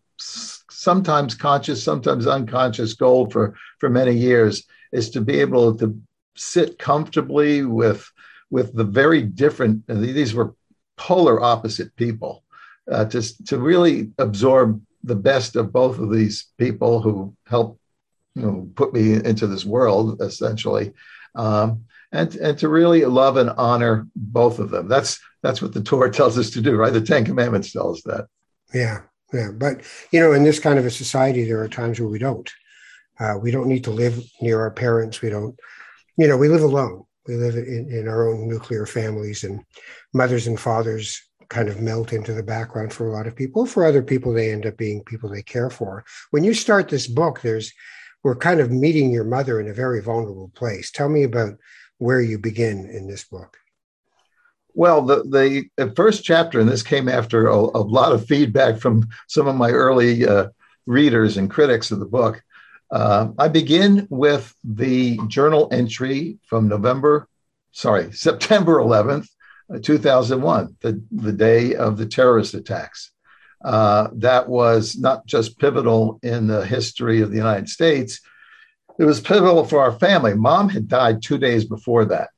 sometimes 0.72 1.36
conscious, 1.36 1.84
sometimes 1.84 2.26
unconscious 2.26 2.94
goal 2.94 3.30
for 3.30 3.54
for 3.78 3.88
many 3.88 4.16
years 4.16 4.64
is 4.92 5.12
to 5.12 5.22
be 5.22 5.40
able 5.42 5.76
to 5.78 6.02
sit 6.36 6.80
comfortably 6.80 7.64
with 7.64 8.10
with 8.50 8.74
the 8.74 8.84
very 8.84 9.22
different. 9.22 9.84
These 9.88 10.34
were 10.34 10.56
polar 10.98 11.42
opposite 11.42 11.96
people. 11.96 12.44
Uh, 12.92 13.06
to 13.06 13.46
to 13.46 13.60
really 13.60 14.12
absorb 14.18 14.82
the 15.04 15.16
best 15.16 15.56
of 15.56 15.72
both 15.72 16.00
of 16.00 16.12
these 16.12 16.48
people 16.58 17.00
who 17.02 17.34
helped 17.46 17.80
you 18.36 18.42
know 18.42 18.70
put 18.76 18.92
me 18.92 19.14
into 19.14 19.46
this 19.46 19.64
world 19.64 20.20
essentially 20.22 20.92
um, 21.36 21.86
and 22.12 22.36
and 22.36 22.58
to 22.58 22.68
really 22.68 23.06
love 23.06 23.38
and 23.38 23.52
honor 23.52 24.08
both 24.16 24.58
of 24.58 24.72
them 24.72 24.88
that's 24.88 25.20
that's 25.44 25.62
what 25.62 25.74
the 25.74 25.82
torah 25.82 26.12
tells 26.12 26.40
us 26.40 26.50
to 26.50 26.60
do 26.60 26.76
right 26.76 26.92
the 26.92 27.00
ten 27.00 27.24
commandments 27.24 27.72
tell 27.72 27.92
us 27.92 28.02
that 28.02 28.28
yeah 28.74 29.02
yeah, 29.34 29.50
but 29.52 29.82
you 30.12 30.20
know, 30.20 30.34
in 30.34 30.44
this 30.44 30.60
kind 30.60 30.78
of 30.78 30.86
a 30.86 30.92
society, 30.92 31.46
there 31.46 31.62
are 31.62 31.68
times 31.68 32.00
where 32.00 32.10
we 32.10 32.20
don't. 32.20 32.52
Uh, 33.20 33.36
we 33.40 33.52
don't 33.52 33.68
need 33.68 33.84
to 33.84 33.92
live 33.92 34.20
near 34.42 34.60
our 34.60 34.72
parents. 34.72 35.22
We 35.22 35.30
don't, 35.30 35.58
you 36.18 36.28
know, 36.28 36.38
we 36.38 36.48
live 36.48 36.64
alone. 36.64 37.04
We 37.28 37.36
live 37.36 37.56
in, 37.56 37.90
in 37.92 38.08
our 38.08 38.30
own 38.30 38.48
nuclear 38.48 38.86
families, 38.86 39.44
and 39.44 39.64
mothers 40.14 40.48
and 40.48 40.60
fathers 40.60 41.22
kind 41.50 41.70
of 41.70 41.82
melt 41.82 42.14
into 42.14 42.34
the 42.34 42.44
background 42.44 42.94
for 42.94 43.08
a 43.08 43.12
lot 43.12 43.28
of 43.28 43.36
people. 43.36 43.66
For 43.66 43.86
other 43.86 44.02
people, 44.02 44.34
they 44.34 44.52
end 44.52 44.66
up 44.66 44.78
being 44.78 45.04
people 45.04 45.30
they 45.30 45.44
care 45.44 45.70
for. 45.70 46.04
When 46.32 46.44
you 46.44 46.54
start 46.54 46.90
this 46.90 47.08
book, 47.08 47.42
there's 47.42 47.72
we're 48.24 48.36
kind 48.36 48.60
of 48.60 48.72
meeting 48.72 49.12
your 49.12 49.24
mother 49.24 49.60
in 49.60 49.68
a 49.68 49.74
very 49.74 50.02
vulnerable 50.02 50.52
place. 50.56 50.92
Tell 50.92 51.10
me 51.10 51.24
about 51.24 51.56
where 51.98 52.22
you 52.22 52.38
begin 52.38 52.88
in 52.90 53.08
this 53.08 53.24
book. 53.24 53.58
Well, 54.74 55.02
the, 55.02 55.66
the 55.76 55.92
first 55.96 56.24
chapter, 56.24 56.60
and 56.60 56.70
this 56.70 56.84
came 56.84 57.10
after 57.10 57.48
a, 57.48 57.56
a 57.56 57.84
lot 57.84 58.14
of 58.14 58.26
feedback 58.26 58.80
from 58.80 59.08
some 59.28 59.48
of 59.48 59.56
my 59.56 59.72
early 59.72 60.26
uh, 60.26 60.48
readers 60.86 61.38
and 61.38 61.50
critics 61.50 61.92
of 61.92 62.00
the 62.00 62.06
book. 62.06 62.42
Uh, 62.92 63.30
I 63.38 63.48
begin 63.48 64.06
with 64.10 64.54
the 64.64 65.18
journal 65.28 65.70
entry 65.72 66.40
from 66.46 66.68
November, 66.68 67.28
sorry, 67.72 68.12
September 68.12 68.78
11th, 68.80 69.28
uh, 69.74 69.80
2001, 69.80 70.76
the, 70.82 71.02
the 71.12 71.32
day 71.32 71.76
of 71.76 71.98
the 71.98 72.06
terrorist 72.06 72.54
attacks. 72.54 73.12
Uh, 73.64 74.10
that 74.14 74.50
was 74.50 74.98
not 74.98 75.26
just 75.26 75.60
pivotal 75.60 76.20
in 76.24 76.48
the 76.48 76.66
history 76.66 77.22
of 77.22 77.30
the 77.30 77.38
United 77.38 77.70
States, 77.70 78.20
it 79.00 79.06
was 79.06 79.22
pivotal 79.22 79.64
for 79.64 79.80
our 79.80 79.94
family. 79.94 80.34
Mom 80.34 80.68
had 80.68 80.88
died 80.88 81.22
two 81.22 81.38
days 81.38 81.64
before 81.66 82.06
that. 82.06 82.30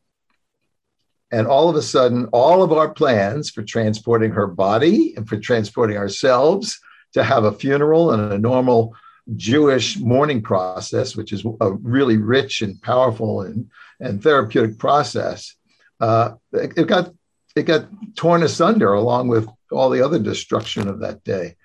And 1.31 1.48
all 1.48 1.67
of 1.67 1.75
a 1.75 1.81
sudden, 1.81 2.27
all 2.27 2.62
of 2.62 2.72
our 2.72 2.93
plans 2.93 3.50
for 3.50 3.63
transporting 3.63 4.31
her 4.31 4.45
body 4.45 5.15
and 5.17 5.27
for 5.27 5.38
transporting 5.38 5.98
ourselves 5.98 6.79
to 7.13 7.24
have 7.24 7.43
a 7.43 7.51
funeral 7.51 8.12
and 8.12 8.31
a 8.31 8.38
normal 8.38 8.95
Jewish 9.36 9.98
mourning 9.98 10.42
process, 10.42 11.15
which 11.15 11.32
is 11.32 11.46
a 11.62 11.72
really 11.72 12.18
rich 12.18 12.62
and 12.62 12.82
powerful 12.82 13.42
and, 13.42 13.70
and 14.00 14.22
therapeutic 14.22 14.77
process, 14.77 15.56
uh, 16.00 16.34
it, 16.51 16.74
it, 16.77 16.88
got 16.88 17.13
it 17.56 17.63
got 17.63 17.88
torn 18.15 18.44
asunder 18.44 18.94
along 18.94 19.30
with 19.30 19.48
all 19.72 19.89
the 19.89 20.03
other 20.03 20.20
destruction 20.20 20.88
of 20.88 21.00
that 21.00 21.24
day. 21.24 21.56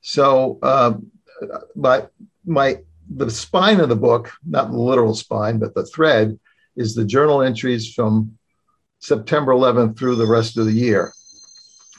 So, 0.00 0.58
um, 0.62 1.10
my 1.74 2.06
my 2.44 2.78
the 3.08 3.30
spine 3.30 3.80
of 3.80 3.88
the 3.88 3.96
book, 3.96 4.32
not 4.44 4.70
the 4.70 4.78
literal 4.78 5.14
spine, 5.14 5.58
but 5.58 5.74
the 5.74 5.86
thread, 5.86 6.38
is 6.74 6.94
the 6.94 7.04
journal 7.04 7.42
entries 7.42 7.92
from 7.92 8.36
September 8.98 9.52
11th 9.52 9.96
through 9.96 10.16
the 10.16 10.26
rest 10.26 10.56
of 10.58 10.66
the 10.66 10.72
year. 10.72 11.12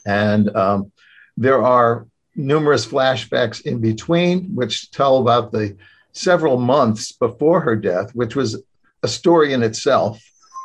And 0.06 0.54
um, 0.56 0.92
there 1.38 1.64
are 1.64 2.08
numerous 2.38 2.86
flashbacks 2.86 3.62
in 3.62 3.80
between, 3.80 4.56
which 4.56 4.92
tell 4.92 5.18
about 5.18 5.52
the 5.52 5.76
several 6.14 6.58
months 6.58 7.12
before 7.12 7.60
her 7.62 7.76
death, 7.76 8.12
which 8.14 8.36
was 8.36 8.62
a 9.04 9.08
story 9.08 9.54
in 9.54 9.64
itself, 9.64 10.22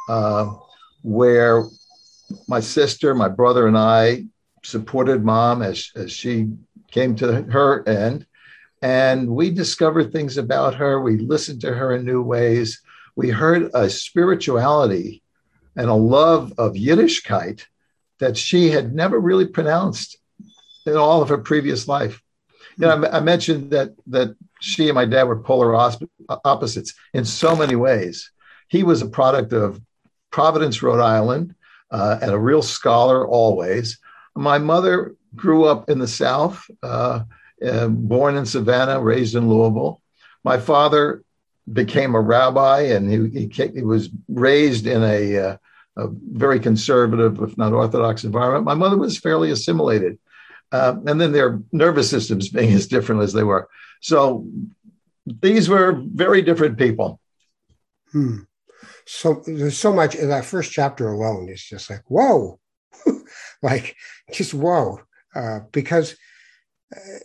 uh, 0.09 0.51
where 1.03 1.65
my 2.49 2.61
sister, 2.61 3.15
my 3.15 3.29
brother, 3.29 3.67
and 3.67 3.77
I 3.77 4.25
supported 4.63 5.25
mom 5.25 5.63
as, 5.63 5.91
as 5.97 6.13
she 6.13 6.51
came 6.91 7.17
to 7.17 7.43
her 7.51 7.87
end. 7.89 8.27
And 8.81 9.29
we 9.29 9.51
discovered 9.51 10.13
things 10.13 10.39
about 10.39 10.75
her. 10.75 11.01
We 11.01 11.19
listened 11.19 11.61
to 11.63 11.75
her 11.75 11.95
in 11.95 12.05
new 12.05 12.23
ways. 12.23 12.81
We 13.15 13.31
heard 13.31 13.71
a 13.75 13.89
spirituality 13.89 15.23
and 15.77 15.89
a 15.89 15.95
love 15.95 16.53
of 16.59 16.75
Yiddishkeit 16.75 17.65
that 18.19 18.37
she 18.37 18.71
had 18.71 18.95
never 18.95 19.19
really 19.19 19.47
pronounced 19.47 20.19
in 20.87 20.97
all 20.97 21.23
of 21.23 21.29
her 21.29 21.39
previous 21.39 21.89
life. 21.89 22.21
You 22.77 22.87
know, 22.87 23.05
I, 23.05 23.19
I 23.19 23.21
mentioned 23.21 23.71
that 23.71 23.91
that 24.09 24.37
she 24.61 24.89
and 24.89 24.95
my 24.95 25.05
dad 25.05 25.25
were 25.25 25.41
polar 25.41 25.75
opposites 26.45 26.95
in 27.13 27.25
so 27.25 27.57
many 27.57 27.77
ways. 27.77 28.31
He 28.69 28.83
was 28.83 29.03
a 29.03 29.09
product 29.09 29.53
of 29.53 29.81
Providence, 30.31 30.83
Rhode 30.83 31.01
Island, 31.01 31.55
uh, 31.91 32.19
and 32.23 32.31
a 32.31 32.39
real 32.39 32.63
scholar 32.63 33.27
always. 33.27 33.99
My 34.35 34.59
mother 34.59 35.15
grew 35.37 35.65
up 35.65 35.91
in 35.91 35.99
the 35.99 36.09
South, 36.09 36.65
uh, 36.83 37.25
uh, 37.67 37.89
born 37.89 38.37
in 38.37 38.47
Savannah, 38.47 39.01
raised 39.01 39.35
in 39.35 39.49
Louisville. 39.49 40.01
My 40.43 40.59
father 40.59 41.23
became 41.71 42.15
a 42.15 42.21
rabbi, 42.21 42.81
and 42.81 43.11
he, 43.11 43.41
he, 43.41 43.71
he 43.75 43.83
was 43.83 44.09
raised 44.29 44.87
in 44.87 45.03
a 45.03 45.37
uh, 45.37 45.57
a 45.97 46.09
very 46.09 46.59
conservative, 46.59 47.41
if 47.43 47.59
not 47.59 47.73
orthodox 47.73 48.25
environment. 48.25 48.65
My 48.65 48.75
mother 48.75 48.97
was 48.97 49.19
fairly 49.19 49.51
assimilated. 49.51 50.19
Uh, 50.73 50.97
and 51.07 51.21
then 51.21 51.33
their 51.33 51.61
nervous 51.71 52.09
systems 52.09 52.49
being 52.49 52.73
as 52.73 52.87
different 52.87 53.23
as 53.23 53.33
they 53.33 53.45
were. 53.45 53.69
So 54.01 54.47
these 55.27 55.69
were 55.69 56.01
very 56.05 56.43
different 56.43 56.79
people. 56.79 57.21
Hmm. 58.11 58.39
So 59.07 59.43
there's 59.47 59.79
so 59.79 59.93
much 59.93 60.15
in 60.15 60.29
that 60.31 60.45
first 60.45 60.73
chapter 60.73 61.09
alone. 61.09 61.49
It's 61.49 61.69
just 61.69 61.91
like, 61.91 62.03
whoa, 62.09 62.59
like 63.63 63.97
just 64.33 64.55
whoa. 64.55 65.01
Uh, 65.35 65.61
because, 65.73 66.17
uh, 66.95 67.19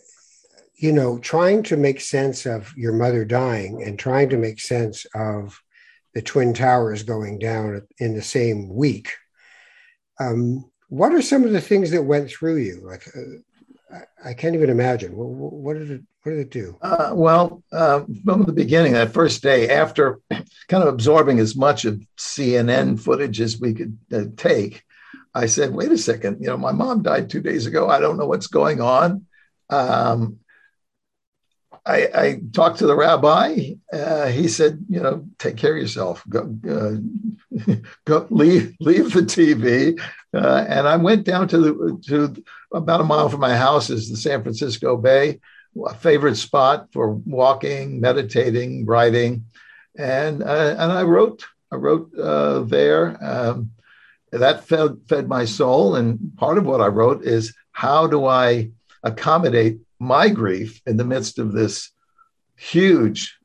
you 0.76 0.92
know, 0.92 1.18
trying 1.18 1.62
to 1.64 1.76
make 1.76 2.00
sense 2.00 2.46
of 2.46 2.72
your 2.76 2.92
mother 2.92 3.24
dying 3.24 3.82
and 3.82 3.98
trying 3.98 4.28
to 4.30 4.36
make 4.36 4.60
sense 4.60 5.06
of 5.14 5.60
the 6.14 6.22
Twin 6.22 6.54
Towers 6.54 7.02
going 7.02 7.38
down 7.38 7.86
in 7.98 8.14
the 8.14 8.22
same 8.22 8.68
week. 8.68 9.12
Um, 10.20 10.70
what 10.88 11.12
are 11.12 11.22
some 11.22 11.44
of 11.44 11.52
the 11.52 11.60
things 11.60 11.90
that 11.90 12.02
went 12.02 12.30
through 12.30 12.56
you? 12.56 12.80
Like, 12.82 13.06
uh, 13.16 13.94
I, 13.94 14.30
I, 14.30 14.34
can't 14.34 14.54
even 14.54 14.70
imagine. 14.70 15.16
What, 15.16 15.52
what, 15.52 15.74
did 15.74 15.90
it? 15.90 16.02
What 16.22 16.32
did 16.32 16.40
it 16.40 16.50
do? 16.50 16.76
Uh, 16.82 17.12
well, 17.14 17.62
uh, 17.72 18.02
from 18.24 18.44
the 18.44 18.52
beginning, 18.52 18.92
that 18.92 19.12
first 19.12 19.42
day, 19.42 19.68
after 19.70 20.20
kind 20.30 20.82
of 20.82 20.88
absorbing 20.88 21.38
as 21.38 21.56
much 21.56 21.84
of 21.84 22.02
CNN 22.16 23.00
footage 23.00 23.40
as 23.40 23.60
we 23.60 23.74
could 23.74 23.98
uh, 24.12 24.24
take, 24.36 24.82
I 25.34 25.46
said, 25.46 25.74
"Wait 25.74 25.92
a 25.92 25.98
second. 25.98 26.38
You 26.40 26.48
know, 26.48 26.56
my 26.56 26.72
mom 26.72 27.02
died 27.02 27.30
two 27.30 27.40
days 27.40 27.66
ago. 27.66 27.88
I 27.88 28.00
don't 28.00 28.18
know 28.18 28.26
what's 28.26 28.48
going 28.48 28.80
on." 28.80 29.26
Um, 29.70 30.38
I, 31.84 32.08
I, 32.14 32.40
talked 32.52 32.80
to 32.80 32.86
the 32.86 32.96
rabbi. 32.96 33.74
Uh, 33.92 34.26
he 34.26 34.48
said, 34.48 34.84
"You 34.88 35.00
know, 35.00 35.26
take 35.38 35.56
care 35.56 35.74
of 35.74 35.80
yourself. 35.80 36.22
Go, 36.28 36.54
uh, 36.68 37.74
go 38.04 38.26
leave, 38.30 38.76
leave 38.80 39.12
the 39.12 39.22
TV." 39.22 39.98
Uh, 40.34 40.64
and 40.68 40.86
I 40.86 40.96
went 40.96 41.24
down 41.24 41.48
to 41.48 41.58
the 41.58 42.02
to 42.08 42.44
about 42.72 43.00
a 43.00 43.04
mile 43.04 43.28
from 43.28 43.40
my 43.40 43.56
house 43.56 43.88
is 43.88 44.10
the 44.10 44.16
San 44.16 44.42
Francisco 44.42 44.96
Bay, 44.96 45.40
a 45.86 45.94
favorite 45.94 46.36
spot 46.36 46.88
for 46.92 47.12
walking, 47.12 48.00
meditating, 48.00 48.84
writing, 48.84 49.44
and 49.96 50.42
uh, 50.42 50.74
and 50.78 50.92
I 50.92 51.02
wrote. 51.02 51.44
I 51.72 51.76
wrote 51.76 52.10
uh, 52.18 52.60
there. 52.60 53.22
Um, 53.24 53.70
that 54.30 54.64
fed 54.64 54.98
fed 55.08 55.28
my 55.28 55.46
soul, 55.46 55.96
and 55.96 56.36
part 56.36 56.58
of 56.58 56.66
what 56.66 56.82
I 56.82 56.88
wrote 56.88 57.22
is 57.22 57.54
how 57.72 58.06
do 58.06 58.26
I 58.26 58.70
accommodate 59.02 59.78
my 59.98 60.28
grief 60.28 60.82
in 60.86 60.98
the 60.98 61.04
midst 61.04 61.38
of 61.38 61.52
this 61.52 61.90
huge 62.56 63.38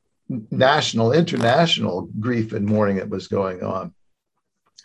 national, 0.52 1.14
international 1.14 2.10
grief 2.20 2.52
and 2.54 2.66
mourning 2.66 2.98
that 2.98 3.10
was 3.10 3.28
going 3.28 3.64
on. 3.64 3.94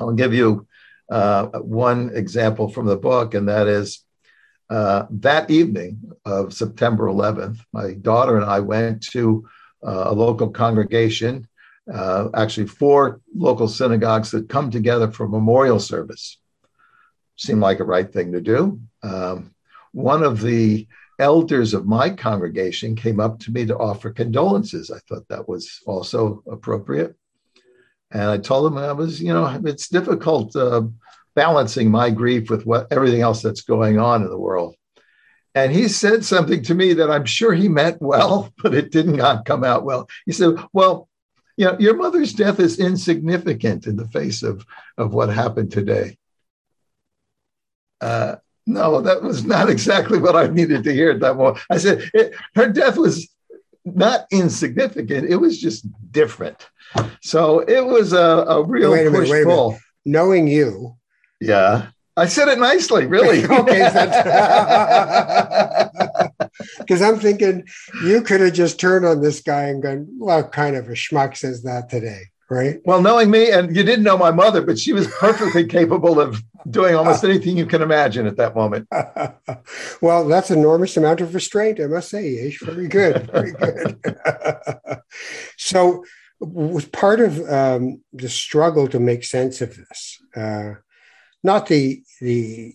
I'll 0.01 0.13
give 0.13 0.35
you 0.35 0.68
uh, 1.11 1.47
one 1.61 2.11
example 2.15 2.69
from 2.69 2.87
the 2.87 2.97
book, 2.97 3.35
and 3.35 3.49
that 3.49 3.67
is 3.67 4.05
uh, 4.71 5.07
that 5.11 5.51
evening 5.51 5.99
of 6.25 6.53
September 6.53 7.07
11th, 7.07 7.59
my 7.73 7.95
daughter 7.95 8.37
and 8.37 8.45
I 8.45 8.61
went 8.61 9.03
to 9.13 9.49
uh, 9.87 10.05
a 10.07 10.13
local 10.13 10.51
congregation, 10.51 11.49
uh, 11.93 12.29
actually, 12.35 12.67
four 12.67 13.21
local 13.35 13.69
synagogues 13.69 14.31
that 14.33 14.49
come 14.49 14.71
together 14.71 15.11
for 15.11 15.27
memorial 15.27 15.81
service. 15.81 16.39
Seemed 17.37 17.61
like 17.61 17.81
a 17.81 17.85
right 17.85 18.13
thing 18.13 18.33
to 18.33 18.41
do. 18.41 18.81
Um, 19.03 19.55
one 19.93 20.23
of 20.23 20.43
the 20.43 20.87
elders 21.19 21.73
of 21.73 21.87
my 21.87 22.11
congregation 22.11 22.95
came 22.95 23.21
up 23.21 23.41
to 23.41 23.51
me 23.51 23.65
to 23.67 23.77
offer 23.77 24.11
condolences. 24.11 24.91
I 24.91 24.99
thought 25.09 25.29
that 25.29 25.49
was 25.49 25.81
also 25.87 26.43
appropriate. 26.51 27.17
And 28.11 28.23
I 28.23 28.39
told 28.39 28.73
him 28.73 28.79
I 28.79 28.93
was, 28.93 29.21
you 29.21 29.33
know, 29.33 29.61
it's 29.65 29.89
difficult 29.89 30.57
uh, 30.57 30.83
balancing 31.35 31.91
my 31.91 32.11
grief 32.11 32.51
with 32.51 32.65
what 32.65 32.87
everything 32.91 33.21
else 33.21 33.43
that's 33.43 33.61
going 33.61 33.99
on 33.99 34.23
in 34.23 34.31
the 34.31 34.39
world. 34.39 34.75
And 35.55 35.73
he 35.73 35.89
said 35.89 36.25
something 36.25 36.63
to 36.65 36.75
me 36.75 36.95
that 36.95 37.11
I'm 37.11 37.25
sure 37.25 37.53
he 37.53 37.69
meant 37.69 38.01
well, 38.01 38.53
but 38.63 38.75
it 38.75 38.91
didn't 38.93 39.45
come 39.45 39.65
out 39.65 39.85
well. 39.85 40.09
He 40.25 40.33
said, 40.33 40.55
Well, 40.73 41.09
you 41.57 41.67
know, 41.67 41.77
your 41.79 41.97
mother's 41.97 42.33
death 42.33 42.61
is 42.61 42.79
insignificant 42.79 43.87
in 43.87 43.97
the 43.97 44.07
face 44.09 44.43
of, 44.43 44.65
of 44.97 45.13
what 45.13 45.29
happened 45.29 45.73
today. 45.73 46.17
Uh, 48.01 48.37
no, 48.65 49.01
that 49.01 49.23
was 49.23 49.45
not 49.45 49.69
exactly 49.75 50.19
what 50.19 50.37
I 50.37 50.47
needed 50.47 50.85
to 50.85 50.93
hear 50.93 51.11
at 51.11 51.21
that 51.21 51.37
moment. 51.37 51.59
I 51.69 51.79
said, 51.79 52.09
it, 52.15 52.35
her 52.55 52.69
death 52.69 52.97
was 52.97 53.29
not 53.95 54.27
insignificant, 54.31 55.29
it 55.29 55.37
was 55.37 55.59
just 55.59 55.87
different. 56.11 56.69
So 57.23 57.61
it 57.61 57.85
was 57.85 58.13
a, 58.13 58.19
a 58.19 58.65
real 58.65 58.93
wait 58.93 59.07
a 59.07 59.11
push 59.11 59.31
minute, 59.31 59.47
pull. 59.47 59.79
Knowing 60.05 60.49
you. 60.49 60.97
Yeah. 61.41 61.89
I 62.17 62.27
said 62.27 62.49
it 62.49 62.59
nicely, 62.59 63.07
really. 63.07 63.45
okay. 63.47 63.89
Because 66.79 67.03
I'm 67.03 67.21
thinking 67.21 67.65
you 68.03 68.23
could 68.23 68.41
have 68.41 68.55
just 68.55 68.81
turned 68.81 69.07
on 69.07 69.23
this 69.23 69.41
guy 69.41 69.65
and 69.65 69.83
gone, 69.83 70.07
what 70.19 70.51
kind 70.51 70.75
of 70.75 70.89
a 70.89 70.93
schmuck 70.93 71.37
says 71.37 71.63
that 71.63 71.89
today? 71.89 72.23
Right. 72.51 72.81
Well, 72.87 73.03
knowing 73.03 73.31
me, 73.31 73.51
and 73.51 73.77
you 73.77 73.83
didn't 73.83 74.05
know 74.05 74.17
my 74.17 74.31
mother, 74.31 74.63
but 74.63 74.79
she 74.79 74.95
was 74.95 75.07
perfectly 75.21 75.67
capable 75.67 76.19
of 76.19 76.43
doing 76.71 76.95
almost 76.95 77.23
anything 77.23 77.59
you 77.59 77.67
can 77.67 77.83
imagine 77.83 78.27
at 78.27 78.37
that 78.39 78.55
moment. 78.55 78.89
well, 80.01 80.27
that's 80.27 80.51
an 80.51 80.61
enormous 80.61 80.97
amount 80.97 81.21
of 81.21 81.35
restraint, 81.35 81.79
I 81.79 81.87
must 81.87 82.09
say, 82.09 82.29
Yesh. 82.29 82.61
Very 82.61 82.89
good, 82.89 83.31
very 83.31 83.53
good. 83.53 84.01
so, 85.59 86.05
was 86.41 86.87
part 86.87 87.21
of 87.21 87.39
um, 87.51 88.01
the 88.13 88.29
struggle 88.29 88.89
to 88.89 89.01
make 89.01 89.25
sense 89.25 89.61
of 89.61 89.77
this, 89.77 90.19
uh, 90.37 90.75
not 91.43 91.67
the 91.67 92.03
the 92.21 92.75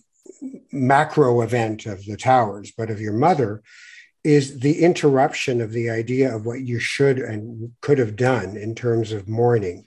macro 0.70 1.40
event 1.40 1.86
of 1.86 2.04
the 2.04 2.16
towers, 2.16 2.72
but 2.76 2.90
of 2.90 3.00
your 3.00 3.14
mother, 3.14 3.62
is 4.24 4.60
the 4.60 4.82
interruption 4.82 5.60
of 5.60 5.72
the 5.72 5.90
idea 5.90 6.34
of 6.34 6.46
what 6.46 6.62
you 6.62 6.78
should 6.78 7.18
and 7.18 7.72
could 7.80 7.98
have 7.98 8.16
done 8.16 8.56
in 8.56 8.74
terms 8.74 9.12
of 9.12 9.28
mourning. 9.28 9.86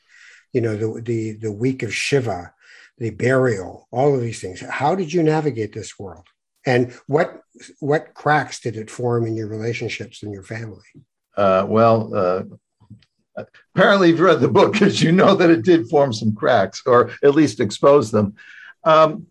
You 0.54 0.62
know, 0.62 0.76
the 0.76 1.02
the 1.02 1.32
the 1.34 1.52
week 1.52 1.84
of 1.84 1.94
Shiva 1.94 2.54
the 2.98 3.12
burial, 3.12 3.88
all 3.92 4.16
of 4.16 4.22
these 4.22 4.42
things. 4.42 4.60
How 4.62 4.96
did 4.96 5.14
you 5.14 5.22
navigate 5.24 5.74
this 5.74 5.98
world? 6.00 6.28
And 6.66 6.94
what 7.08 7.42
what 7.80 8.14
cracks 8.14 8.60
did 8.60 8.76
it 8.76 8.90
form 8.90 9.26
in 9.26 9.36
your 9.36 9.48
relationships 9.48 10.24
and 10.24 10.34
your 10.34 10.44
family? 10.44 10.84
Uh, 11.36 11.66
well, 11.68 12.14
uh, 12.16 13.44
apparently, 13.74 14.10
you've 14.10 14.20
read 14.20 14.42
the 14.42 14.48
book 14.48 14.74
because 14.74 15.02
you 15.02 15.12
know 15.12 15.36
that 15.36 15.50
it 15.50 15.64
did 15.64 15.90
form 15.90 16.12
some 16.12 16.36
cracks, 16.36 16.82
or 16.86 17.12
at 17.24 17.36
least 17.36 17.60
expose 17.60 18.12
them. 18.12 18.36
Um, 18.84 19.28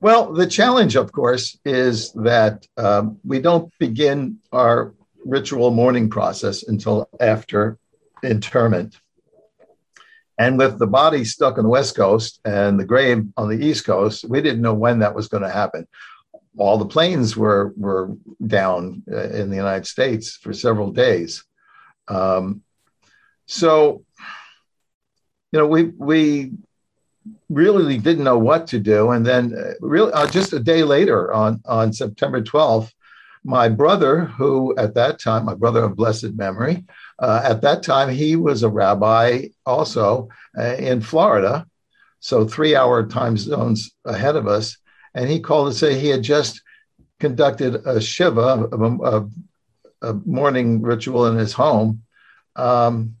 well, 0.00 0.32
the 0.32 0.46
challenge, 0.46 0.96
of 0.96 1.10
course, 1.12 1.58
is 1.64 2.12
that 2.12 2.66
um, 2.76 3.18
we 3.24 3.40
don't 3.40 3.72
begin 3.78 4.38
our 4.52 4.94
ritual 5.24 5.70
mourning 5.70 6.08
process 6.08 6.62
until 6.62 7.08
after 7.20 7.78
interment. 8.22 9.00
And 10.38 10.56
with 10.56 10.78
the 10.78 10.86
body 10.86 11.24
stuck 11.24 11.58
on 11.58 11.64
the 11.64 11.70
West 11.70 11.96
Coast 11.96 12.40
and 12.44 12.78
the 12.78 12.84
grave 12.84 13.24
on 13.36 13.48
the 13.48 13.66
East 13.66 13.84
Coast, 13.84 14.24
we 14.28 14.40
didn't 14.40 14.62
know 14.62 14.74
when 14.74 15.00
that 15.00 15.14
was 15.14 15.26
going 15.26 15.42
to 15.42 15.50
happen. 15.50 15.86
All 16.56 16.78
the 16.78 16.86
planes 16.86 17.36
were 17.36 17.72
were 17.76 18.12
down 18.44 19.02
uh, 19.10 19.30
in 19.30 19.50
the 19.50 19.56
United 19.56 19.86
States 19.86 20.36
for 20.36 20.52
several 20.52 20.92
days. 20.92 21.44
Um, 22.06 22.62
so, 23.46 24.04
you 25.52 25.58
know, 25.58 25.66
we 25.66 25.84
we 25.84 26.52
really 27.48 27.98
didn't 27.98 28.24
know 28.24 28.38
what 28.38 28.66
to 28.68 28.78
do. 28.78 29.10
And 29.10 29.24
then, 29.24 29.54
uh, 29.54 29.74
really, 29.80 30.12
uh, 30.12 30.26
just 30.26 30.52
a 30.52 30.60
day 30.60 30.82
later, 30.82 31.32
on 31.32 31.60
on 31.64 31.92
September 31.92 32.42
twelfth, 32.42 32.92
my 33.44 33.68
brother, 33.68 34.24
who 34.24 34.76
at 34.76 34.94
that 34.94 35.18
time, 35.20 35.44
my 35.44 35.54
brother 35.54 35.84
of 35.84 35.96
blessed 35.96 36.34
memory, 36.34 36.84
uh, 37.18 37.40
at 37.44 37.62
that 37.62 37.82
time, 37.82 38.08
he 38.10 38.36
was 38.36 38.62
a 38.62 38.68
rabbi 38.68 39.48
also 39.64 40.28
uh, 40.58 40.74
in 40.78 41.00
Florida, 41.00 41.66
so 42.20 42.46
three 42.46 42.76
hour 42.76 43.06
time 43.06 43.36
zones 43.36 43.92
ahead 44.04 44.36
of 44.36 44.46
us. 44.46 44.76
And 45.14 45.28
he 45.28 45.40
called 45.40 45.72
to 45.72 45.78
say 45.78 45.98
he 45.98 46.08
had 46.08 46.22
just 46.22 46.62
conducted 47.18 47.74
a 47.86 48.00
Shiva, 48.00 48.68
a, 48.70 48.76
a, 48.76 49.28
a 50.02 50.14
mourning 50.24 50.82
ritual 50.82 51.26
in 51.26 51.36
his 51.36 51.52
home. 51.52 52.02
Um, 52.54 53.16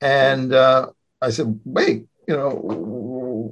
and 0.00 0.52
uh, 0.54 0.90
I 1.20 1.30
said, 1.30 1.60
wait, 1.64 2.06
you 2.30 2.36
know, 2.36 2.50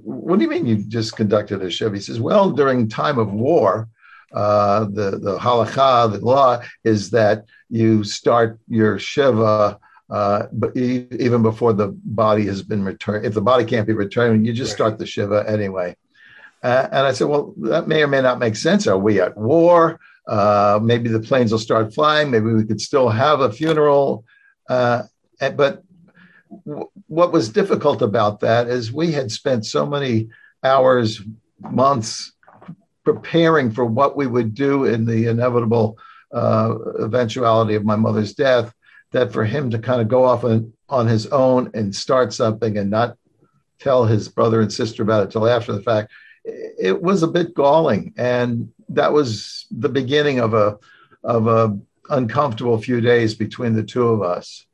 what 0.04 0.38
do 0.38 0.44
you 0.44 0.50
mean 0.50 0.64
you 0.64 0.76
just 0.76 1.16
conducted 1.16 1.60
a 1.62 1.68
Shiva? 1.68 1.96
He 1.96 2.00
says, 2.00 2.20
well, 2.20 2.52
during 2.52 2.88
time 2.88 3.18
of 3.18 3.32
war, 3.32 3.88
uh, 4.32 4.84
the 4.84 5.18
the 5.26 5.36
halacha, 5.38 6.12
the 6.12 6.20
law 6.24 6.62
is 6.84 7.10
that 7.10 7.46
you 7.68 8.04
start 8.04 8.60
your 8.68 8.98
shiva, 8.98 9.80
uh, 10.10 10.42
but 10.52 10.76
even 10.76 11.42
before 11.42 11.72
the 11.72 11.88
body 12.04 12.44
has 12.46 12.62
been 12.62 12.84
returned. 12.84 13.26
If 13.26 13.34
the 13.34 13.40
body 13.40 13.64
can't 13.64 13.86
be 13.86 13.94
returned, 13.94 14.46
you 14.46 14.52
just 14.52 14.72
start 14.72 14.98
the 14.98 15.06
shiva 15.06 15.44
anyway. 15.48 15.96
Uh, 16.62 16.86
and 16.92 17.06
I 17.06 17.12
said, 17.12 17.28
well, 17.28 17.54
that 17.62 17.88
may 17.88 18.02
or 18.02 18.06
may 18.06 18.20
not 18.20 18.38
make 18.38 18.54
sense. 18.54 18.86
Are 18.86 18.98
we 18.98 19.20
at 19.20 19.36
war? 19.36 19.98
Uh, 20.28 20.78
maybe 20.82 21.08
the 21.08 21.20
planes 21.20 21.50
will 21.50 21.58
start 21.58 21.94
flying. 21.94 22.30
Maybe 22.30 22.52
we 22.52 22.64
could 22.64 22.80
still 22.80 23.08
have 23.08 23.40
a 23.40 23.50
funeral. 23.50 24.24
Uh, 24.68 25.04
but 25.56 25.82
what 27.06 27.32
was 27.32 27.48
difficult 27.48 28.02
about 28.02 28.40
that 28.40 28.68
is 28.68 28.92
we 28.92 29.12
had 29.12 29.30
spent 29.30 29.66
so 29.66 29.86
many 29.86 30.28
hours, 30.62 31.20
months 31.60 32.32
preparing 33.04 33.70
for 33.70 33.84
what 33.84 34.16
we 34.16 34.26
would 34.26 34.54
do 34.54 34.84
in 34.84 35.04
the 35.04 35.26
inevitable 35.26 35.98
uh, 36.32 36.74
eventuality 37.00 37.74
of 37.74 37.84
my 37.84 37.96
mother's 37.96 38.34
death 38.34 38.74
that 39.12 39.32
for 39.32 39.44
him 39.44 39.70
to 39.70 39.78
kind 39.78 40.02
of 40.02 40.08
go 40.08 40.24
off 40.24 40.44
on, 40.44 40.72
on 40.88 41.06
his 41.06 41.26
own 41.28 41.70
and 41.74 41.94
start 41.94 42.32
something 42.32 42.76
and 42.76 42.90
not 42.90 43.16
tell 43.78 44.04
his 44.04 44.28
brother 44.28 44.60
and 44.60 44.72
sister 44.72 45.02
about 45.02 45.24
it 45.24 45.30
till 45.30 45.48
after 45.48 45.72
the 45.72 45.82
fact 45.82 46.12
it 46.44 47.00
was 47.00 47.22
a 47.22 47.28
bit 47.28 47.54
galling. 47.54 48.12
And 48.16 48.70
that 48.90 49.12
was 49.12 49.66
the 49.70 49.88
beginning 49.88 50.40
of 50.40 50.54
a 50.54 50.78
of 51.24 51.46
a 51.46 51.78
uncomfortable 52.10 52.80
few 52.80 53.00
days 53.00 53.34
between 53.34 53.74
the 53.74 53.82
two 53.82 54.08
of 54.08 54.22
us 54.22 54.66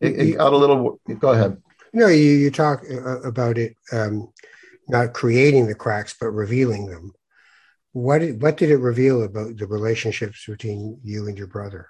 it, 0.00 0.20
it 0.20 0.36
got 0.36 0.52
a 0.52 0.56
little 0.56 1.00
go 1.18 1.32
ahead. 1.32 1.56
No 1.92 2.08
you, 2.08 2.32
you 2.32 2.50
talk 2.50 2.82
uh, 2.90 3.20
about 3.22 3.58
it 3.58 3.76
um, 3.92 4.32
not 4.88 5.14
creating 5.14 5.66
the 5.66 5.74
cracks 5.74 6.14
but 6.18 6.30
revealing 6.30 6.86
them. 6.86 7.12
What 7.92 8.18
did, 8.18 8.42
what 8.42 8.58
did 8.58 8.70
it 8.70 8.76
reveal 8.76 9.22
about 9.22 9.56
the 9.56 9.66
relationships 9.66 10.44
between 10.46 11.00
you 11.02 11.28
and 11.28 11.38
your 11.38 11.46
brother? 11.46 11.88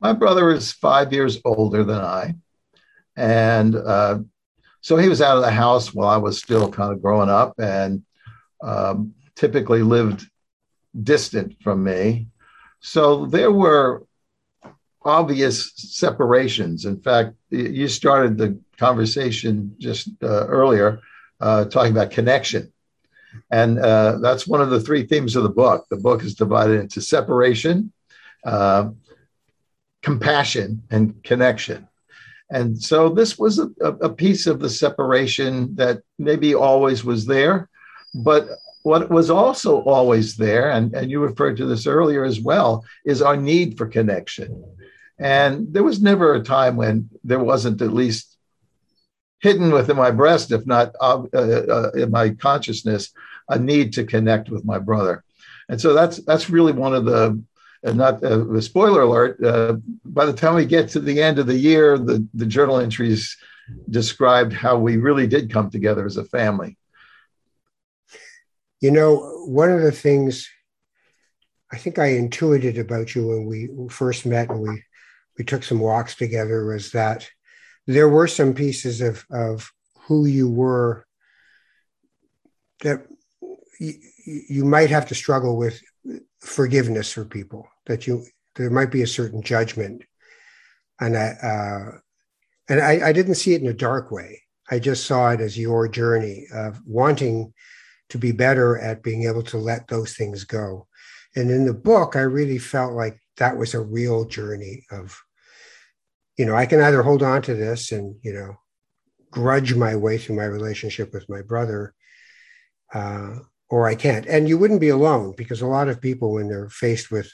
My 0.00 0.12
brother 0.12 0.50
is 0.50 0.72
five 0.72 1.12
years 1.12 1.40
older 1.44 1.82
than 1.82 2.00
i. 2.00 2.34
And 3.16 3.74
uh, 3.74 4.18
so 4.82 4.96
he 4.96 5.08
was 5.08 5.20
out 5.20 5.36
of 5.36 5.42
the 5.42 5.50
house 5.50 5.92
while 5.92 6.08
I 6.08 6.18
was 6.18 6.38
still 6.38 6.70
kind 6.70 6.92
of 6.92 7.02
growing 7.02 7.30
up 7.30 7.58
and 7.58 8.04
um, 8.62 9.14
typically 9.34 9.82
lived 9.82 10.24
distant 11.02 11.56
from 11.62 11.82
me. 11.82 12.28
So 12.80 13.26
there 13.26 13.50
were 13.50 14.06
obvious 15.06 15.72
separations. 15.76 16.84
In 16.84 17.00
fact, 17.00 17.34
you 17.50 17.88
started 17.88 18.36
the 18.36 18.58
conversation 18.76 19.74
just 19.78 20.08
uh, 20.22 20.46
earlier 20.46 21.00
uh, 21.40 21.64
talking 21.66 21.92
about 21.92 22.10
connection. 22.10 22.72
And 23.50 23.78
uh, 23.78 24.18
that's 24.18 24.46
one 24.46 24.60
of 24.60 24.70
the 24.70 24.80
three 24.80 25.06
themes 25.06 25.36
of 25.36 25.42
the 25.42 25.48
book. 25.48 25.86
The 25.90 25.96
book 25.96 26.22
is 26.24 26.34
divided 26.34 26.80
into 26.80 27.00
separation, 27.00 27.92
uh, 28.44 28.90
compassion, 30.02 30.82
and 30.90 31.22
connection. 31.22 31.88
And 32.50 32.80
so 32.80 33.08
this 33.08 33.38
was 33.38 33.58
a, 33.58 33.68
a 33.80 34.08
piece 34.08 34.46
of 34.46 34.60
the 34.60 34.70
separation 34.70 35.74
that 35.76 36.02
maybe 36.18 36.54
always 36.54 37.04
was 37.04 37.26
there. 37.26 37.68
But 38.14 38.48
what 38.82 39.10
was 39.10 39.30
also 39.30 39.82
always 39.82 40.36
there, 40.36 40.70
and, 40.70 40.94
and 40.94 41.10
you 41.10 41.20
referred 41.20 41.56
to 41.56 41.66
this 41.66 41.86
earlier 41.88 42.24
as 42.24 42.40
well, 42.40 42.84
is 43.04 43.20
our 43.20 43.36
need 43.36 43.76
for 43.76 43.86
connection. 43.86 44.64
And 45.18 45.72
there 45.72 45.82
was 45.82 46.02
never 46.02 46.34
a 46.34 46.42
time 46.42 46.76
when 46.76 47.08
there 47.24 47.40
wasn't 47.40 47.80
at 47.80 47.92
least 47.92 48.36
hidden 49.40 49.70
within 49.70 49.96
my 49.96 50.10
breast, 50.10 50.52
if 50.52 50.66
not 50.66 50.94
uh, 51.00 51.22
uh, 51.32 51.90
in 51.94 52.10
my 52.10 52.30
consciousness, 52.30 53.12
a 53.48 53.58
need 53.58 53.92
to 53.94 54.04
connect 54.04 54.50
with 54.50 54.64
my 54.64 54.78
brother. 54.78 55.24
And 55.68 55.80
so 55.80 55.94
that's 55.94 56.18
that's 56.18 56.50
really 56.50 56.72
one 56.72 56.94
of 56.94 57.04
the 57.04 57.42
and 57.82 57.98
not 57.98 58.22
uh, 58.22 58.60
spoiler 58.60 59.02
alert. 59.02 59.42
Uh, 59.42 59.76
by 60.04 60.26
the 60.26 60.32
time 60.32 60.54
we 60.54 60.66
get 60.66 60.88
to 60.90 61.00
the 61.00 61.22
end 61.22 61.38
of 61.38 61.46
the 61.46 61.56
year, 61.56 61.98
the, 61.98 62.26
the 62.34 62.46
journal 62.46 62.78
entries 62.78 63.36
described 63.90 64.52
how 64.52 64.76
we 64.76 64.96
really 64.96 65.26
did 65.26 65.52
come 65.52 65.70
together 65.70 66.04
as 66.04 66.16
a 66.16 66.24
family. 66.24 66.76
You 68.80 68.90
know, 68.90 69.44
one 69.46 69.70
of 69.70 69.82
the 69.82 69.92
things 69.92 70.48
I 71.72 71.78
think 71.78 71.98
I 71.98 72.16
intuited 72.16 72.78
about 72.78 73.14
you 73.14 73.28
when 73.28 73.46
we 73.46 73.68
first 73.88 74.26
met 74.26 74.50
and 74.50 74.60
we 74.60 74.82
we 75.38 75.44
took 75.44 75.62
some 75.62 75.80
walks 75.80 76.14
together 76.14 76.66
was 76.66 76.92
that 76.92 77.28
there 77.86 78.08
were 78.08 78.26
some 78.26 78.54
pieces 78.54 79.00
of 79.00 79.24
of 79.30 79.70
who 80.00 80.26
you 80.26 80.48
were 80.48 81.06
that 82.82 83.06
you, 83.80 83.94
you 84.26 84.64
might 84.64 84.90
have 84.90 85.06
to 85.06 85.14
struggle 85.14 85.56
with 85.56 85.80
forgiveness 86.40 87.12
for 87.12 87.24
people 87.24 87.68
that 87.86 88.06
you 88.06 88.24
there 88.56 88.70
might 88.70 88.90
be 88.90 89.02
a 89.02 89.06
certain 89.06 89.42
judgment. 89.42 90.02
And 91.00 91.16
i 91.16 91.26
uh, 91.26 91.98
and 92.68 92.80
I, 92.80 93.08
I 93.08 93.12
didn't 93.12 93.36
see 93.36 93.54
it 93.54 93.62
in 93.62 93.68
a 93.68 93.74
dark 93.74 94.10
way. 94.10 94.42
I 94.68 94.80
just 94.80 95.06
saw 95.06 95.30
it 95.30 95.40
as 95.40 95.56
your 95.56 95.86
journey 95.86 96.46
of 96.52 96.80
wanting 96.84 97.52
to 98.08 98.18
be 98.18 98.32
better 98.32 98.78
at 98.78 99.02
being 99.02 99.24
able 99.24 99.44
to 99.44 99.58
let 99.58 99.86
those 99.86 100.14
things 100.14 100.42
go. 100.44 100.88
And 101.36 101.50
in 101.50 101.66
the 101.66 101.74
book 101.74 102.16
i 102.16 102.20
really 102.20 102.58
felt 102.58 102.94
like 102.94 103.20
that 103.36 103.56
was 103.56 103.74
a 103.74 103.80
real 103.80 104.24
journey 104.24 104.86
of 104.90 105.20
you 106.36 106.44
know 106.44 106.54
i 106.54 106.66
can 106.66 106.80
either 106.80 107.02
hold 107.02 107.22
on 107.22 107.42
to 107.42 107.54
this 107.54 107.92
and 107.92 108.16
you 108.22 108.32
know 108.32 108.56
grudge 109.30 109.74
my 109.74 109.94
way 109.96 110.18
through 110.18 110.36
my 110.36 110.44
relationship 110.44 111.12
with 111.12 111.28
my 111.28 111.42
brother 111.42 111.94
uh, 112.94 113.36
or 113.68 113.88
I 113.88 113.94
can't. 113.94 114.26
And 114.26 114.48
you 114.48 114.58
wouldn't 114.58 114.80
be 114.80 114.90
alone 114.90 115.34
because 115.36 115.60
a 115.60 115.66
lot 115.66 115.88
of 115.88 116.00
people, 116.00 116.32
when 116.32 116.48
they're 116.48 116.68
faced 116.68 117.10
with 117.10 117.32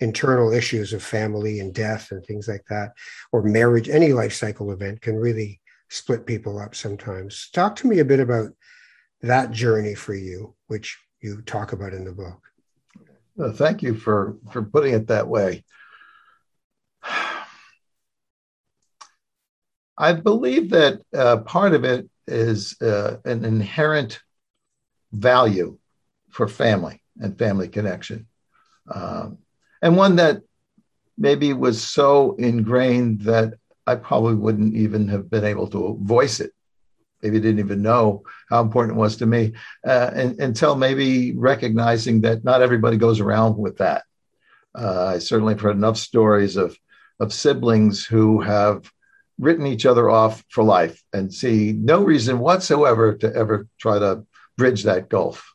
internal 0.00 0.52
issues 0.52 0.92
of 0.92 1.02
family 1.02 1.60
and 1.60 1.74
death 1.74 2.10
and 2.10 2.24
things 2.24 2.48
like 2.48 2.64
that, 2.70 2.92
or 3.32 3.42
marriage, 3.42 3.88
any 3.88 4.12
life 4.12 4.32
cycle 4.32 4.72
event 4.72 5.02
can 5.02 5.16
really 5.16 5.60
split 5.90 6.26
people 6.26 6.58
up 6.58 6.74
sometimes. 6.74 7.50
Talk 7.52 7.76
to 7.76 7.86
me 7.86 7.98
a 7.98 8.04
bit 8.04 8.20
about 8.20 8.50
that 9.20 9.50
journey 9.50 9.94
for 9.94 10.14
you, 10.14 10.54
which 10.68 10.98
you 11.20 11.42
talk 11.42 11.72
about 11.72 11.92
in 11.92 12.04
the 12.04 12.12
book. 12.12 12.40
Well, 13.36 13.52
thank 13.52 13.82
you 13.82 13.94
for 13.94 14.36
for 14.52 14.62
putting 14.62 14.94
it 14.94 15.08
that 15.08 15.28
way. 15.28 15.64
I 19.96 20.12
believe 20.12 20.70
that 20.70 21.00
uh, 21.16 21.38
part 21.38 21.74
of 21.74 21.84
it 21.84 22.08
is 22.26 22.80
uh, 22.80 23.18
an 23.24 23.44
inherent 23.44 24.20
value 25.12 25.78
for 26.30 26.48
family 26.48 27.00
and 27.20 27.38
family 27.38 27.68
connection. 27.68 28.26
Um, 28.92 29.38
and 29.80 29.96
one 29.96 30.16
that 30.16 30.42
maybe 31.16 31.52
was 31.52 31.82
so 31.82 32.34
ingrained 32.36 33.20
that 33.22 33.54
I 33.86 33.94
probably 33.96 34.34
wouldn't 34.34 34.74
even 34.74 35.08
have 35.08 35.30
been 35.30 35.44
able 35.44 35.68
to 35.68 35.98
voice 36.02 36.40
it. 36.40 36.52
Maybe 37.22 37.40
didn't 37.40 37.60
even 37.60 37.82
know 37.82 38.24
how 38.50 38.60
important 38.60 38.96
it 38.96 39.00
was 39.00 39.16
to 39.18 39.26
me 39.26 39.52
uh, 39.86 40.10
and, 40.12 40.38
until 40.40 40.74
maybe 40.74 41.34
recognizing 41.36 42.20
that 42.22 42.44
not 42.44 42.62
everybody 42.62 42.96
goes 42.96 43.20
around 43.20 43.56
with 43.56 43.78
that. 43.78 44.04
Uh, 44.74 45.12
I 45.14 45.18
certainly 45.18 45.54
have 45.54 45.60
heard 45.60 45.76
enough 45.76 45.96
stories 45.96 46.56
of, 46.56 46.76
of 47.20 47.32
siblings 47.32 48.04
who 48.04 48.40
have 48.40 48.90
written 49.38 49.66
each 49.66 49.86
other 49.86 50.08
off 50.08 50.44
for 50.48 50.62
life 50.62 51.02
and 51.12 51.32
see 51.32 51.72
no 51.72 52.02
reason 52.02 52.38
whatsoever 52.38 53.14
to 53.14 53.34
ever 53.34 53.66
try 53.78 53.98
to 53.98 54.24
bridge 54.56 54.84
that 54.84 55.08
gulf. 55.08 55.52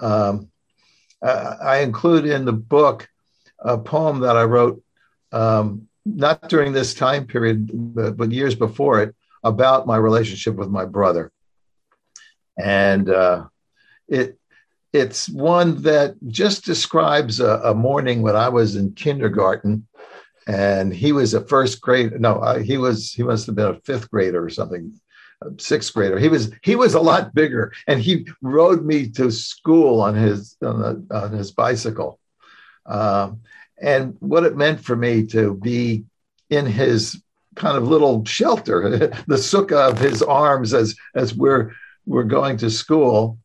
Um, 0.00 0.50
I 1.22 1.78
include 1.78 2.26
in 2.26 2.44
the 2.44 2.52
book 2.52 3.08
a 3.58 3.76
poem 3.76 4.20
that 4.20 4.36
I 4.36 4.44
wrote 4.44 4.82
um, 5.32 5.88
not 6.04 6.48
during 6.48 6.72
this 6.72 6.94
time 6.94 7.26
period, 7.26 7.70
but, 7.94 8.16
but, 8.16 8.32
years 8.32 8.54
before 8.54 9.02
it, 9.02 9.14
about 9.44 9.86
my 9.86 9.96
relationship 9.96 10.54
with 10.54 10.70
my 10.70 10.84
brother. 10.84 11.32
And 12.56 13.10
uh, 13.10 13.46
it 14.08 14.38
it's 14.92 15.28
one 15.28 15.82
that 15.82 16.14
just 16.28 16.64
describes 16.64 17.40
a, 17.40 17.60
a, 17.64 17.74
morning 17.74 18.22
when 18.22 18.36
I 18.36 18.48
was 18.48 18.74
in 18.74 18.92
kindergarten, 18.92 19.86
and 20.48 20.94
he 20.94 21.12
was 21.12 21.34
a 21.34 21.46
first 21.46 21.80
grade. 21.82 22.18
No, 22.18 22.36
uh, 22.36 22.58
he 22.58 22.78
was 22.78 23.12
he 23.12 23.22
must 23.22 23.46
have 23.46 23.54
been 23.54 23.66
a 23.66 23.80
fifth 23.80 24.10
grader 24.10 24.42
or 24.42 24.48
something, 24.48 24.98
sixth 25.58 25.92
grader. 25.92 26.18
He 26.18 26.28
was 26.28 26.50
he 26.62 26.74
was 26.74 26.94
a 26.94 27.00
lot 27.00 27.34
bigger, 27.34 27.72
and 27.86 28.00
he 28.00 28.26
rode 28.40 28.84
me 28.84 29.10
to 29.10 29.30
school 29.30 30.00
on 30.00 30.14
his 30.14 30.56
on, 30.62 30.80
the, 30.80 31.14
on 31.14 31.32
his 31.32 31.52
bicycle. 31.52 32.18
Um, 32.86 33.42
and 33.80 34.16
what 34.20 34.44
it 34.44 34.56
meant 34.56 34.80
for 34.80 34.96
me 34.96 35.26
to 35.26 35.54
be 35.54 36.06
in 36.48 36.64
his 36.64 37.22
kind 37.54 37.76
of 37.76 37.86
little 37.86 38.24
shelter, 38.24 38.98
the 39.26 39.36
sukkah 39.36 39.90
of 39.90 39.98
his 39.98 40.22
arms 40.22 40.72
as 40.72 40.96
as 41.14 41.34
we're 41.34 41.72
we're 42.06 42.24
going 42.24 42.56
to 42.58 42.70
school. 42.70 43.38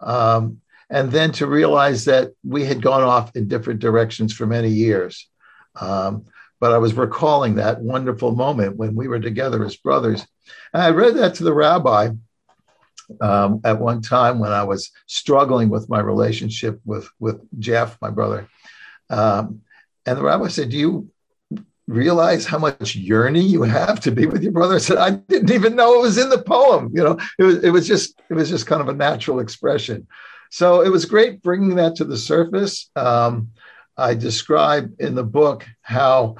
Um, 0.00 0.62
and 0.90 1.12
then 1.12 1.32
to 1.32 1.46
realize 1.46 2.06
that 2.06 2.32
we 2.42 2.64
had 2.64 2.80
gone 2.80 3.02
off 3.02 3.36
in 3.36 3.46
different 3.46 3.80
directions 3.80 4.32
for 4.32 4.46
many 4.46 4.70
years. 4.70 5.28
Um, 5.78 6.24
but 6.60 6.72
I 6.72 6.78
was 6.78 6.94
recalling 6.94 7.56
that 7.56 7.80
wonderful 7.80 8.34
moment 8.34 8.76
when 8.76 8.94
we 8.94 9.08
were 9.08 9.20
together 9.20 9.64
as 9.64 9.76
brothers. 9.76 10.26
And 10.72 10.82
I 10.82 10.90
read 10.90 11.16
that 11.16 11.34
to 11.36 11.44
the 11.44 11.54
rabbi 11.54 12.10
um, 13.20 13.60
at 13.64 13.80
one 13.80 14.02
time 14.02 14.38
when 14.38 14.52
I 14.52 14.64
was 14.64 14.90
struggling 15.06 15.68
with 15.68 15.88
my 15.88 16.00
relationship 16.00 16.80
with, 16.84 17.08
with 17.18 17.40
Jeff, 17.58 17.96
my 18.00 18.10
brother. 18.10 18.48
Um, 19.10 19.62
and 20.04 20.18
the 20.18 20.22
rabbi 20.22 20.48
said, 20.48 20.70
Do 20.70 20.76
you 20.76 21.10
realize 21.86 22.44
how 22.44 22.58
much 22.58 22.94
yearning 22.94 23.46
you 23.46 23.62
have 23.62 24.00
to 24.00 24.10
be 24.10 24.26
with 24.26 24.42
your 24.42 24.52
brother? 24.52 24.74
I 24.76 24.78
said, 24.78 24.98
I 24.98 25.10
didn't 25.10 25.50
even 25.50 25.76
know 25.76 25.94
it 25.94 26.02
was 26.02 26.18
in 26.18 26.28
the 26.28 26.42
poem. 26.42 26.90
You 26.94 27.04
know, 27.04 27.18
it 27.38 27.44
was, 27.44 27.64
it 27.64 27.70
was 27.70 27.86
just, 27.86 28.20
it 28.28 28.34
was 28.34 28.50
just 28.50 28.66
kind 28.66 28.82
of 28.82 28.88
a 28.88 28.94
natural 28.94 29.40
expression. 29.40 30.06
So 30.50 30.82
it 30.82 30.90
was 30.90 31.04
great 31.04 31.42
bringing 31.42 31.76
that 31.76 31.96
to 31.96 32.04
the 32.04 32.16
surface. 32.16 32.90
Um, 32.96 33.50
I 33.96 34.14
describe 34.14 34.94
in 34.98 35.14
the 35.14 35.24
book 35.24 35.66
how 35.82 36.36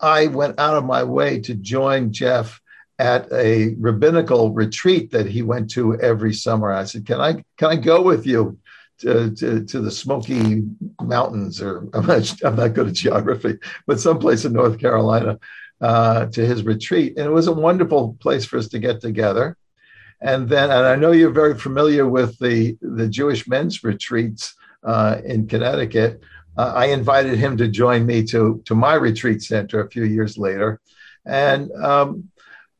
I 0.00 0.26
went 0.26 0.58
out 0.58 0.76
of 0.76 0.84
my 0.84 1.04
way 1.04 1.40
to 1.40 1.54
join 1.54 2.12
Jeff 2.12 2.60
at 2.98 3.30
a 3.32 3.74
rabbinical 3.78 4.52
retreat 4.52 5.10
that 5.10 5.26
he 5.26 5.42
went 5.42 5.70
to 5.70 5.98
every 6.00 6.32
summer. 6.32 6.72
I 6.72 6.84
said, 6.84 7.06
"Can 7.06 7.20
I 7.20 7.44
can 7.56 7.70
I 7.70 7.76
go 7.76 8.02
with 8.02 8.26
you 8.26 8.58
to, 8.98 9.34
to, 9.34 9.64
to 9.64 9.80
the 9.80 9.90
Smoky 9.90 10.62
Mountains, 11.00 11.60
or 11.60 11.88
I'm 11.94 12.06
not, 12.06 12.42
I'm 12.44 12.56
not 12.56 12.74
good 12.74 12.88
at 12.88 12.94
geography, 12.94 13.58
but 13.86 14.00
someplace 14.00 14.44
in 14.44 14.52
North 14.52 14.78
Carolina 14.78 15.38
uh, 15.80 16.26
to 16.26 16.46
his 16.46 16.62
retreat. 16.62 17.16
And 17.16 17.26
it 17.26 17.32
was 17.32 17.46
a 17.46 17.52
wonderful 17.52 18.16
place 18.20 18.44
for 18.44 18.58
us 18.58 18.68
to 18.68 18.78
get 18.78 19.00
together. 19.00 19.56
And 20.20 20.48
then, 20.48 20.70
and 20.70 20.86
I 20.86 20.96
know 20.96 21.12
you're 21.12 21.30
very 21.30 21.58
familiar 21.58 22.08
with 22.08 22.38
the, 22.38 22.78
the 22.80 23.08
Jewish 23.08 23.46
men's 23.46 23.84
retreats 23.84 24.54
uh, 24.82 25.18
in 25.24 25.48
Connecticut. 25.48 26.22
Uh, 26.56 26.72
I 26.74 26.86
invited 26.86 27.38
him 27.38 27.56
to 27.56 27.68
join 27.68 28.06
me 28.06 28.24
to, 28.24 28.62
to 28.66 28.74
my 28.74 28.94
retreat 28.94 29.42
center 29.42 29.82
a 29.82 29.90
few 29.90 30.04
years 30.04 30.38
later. 30.38 30.80
And 31.26 31.70
um, 31.72 32.30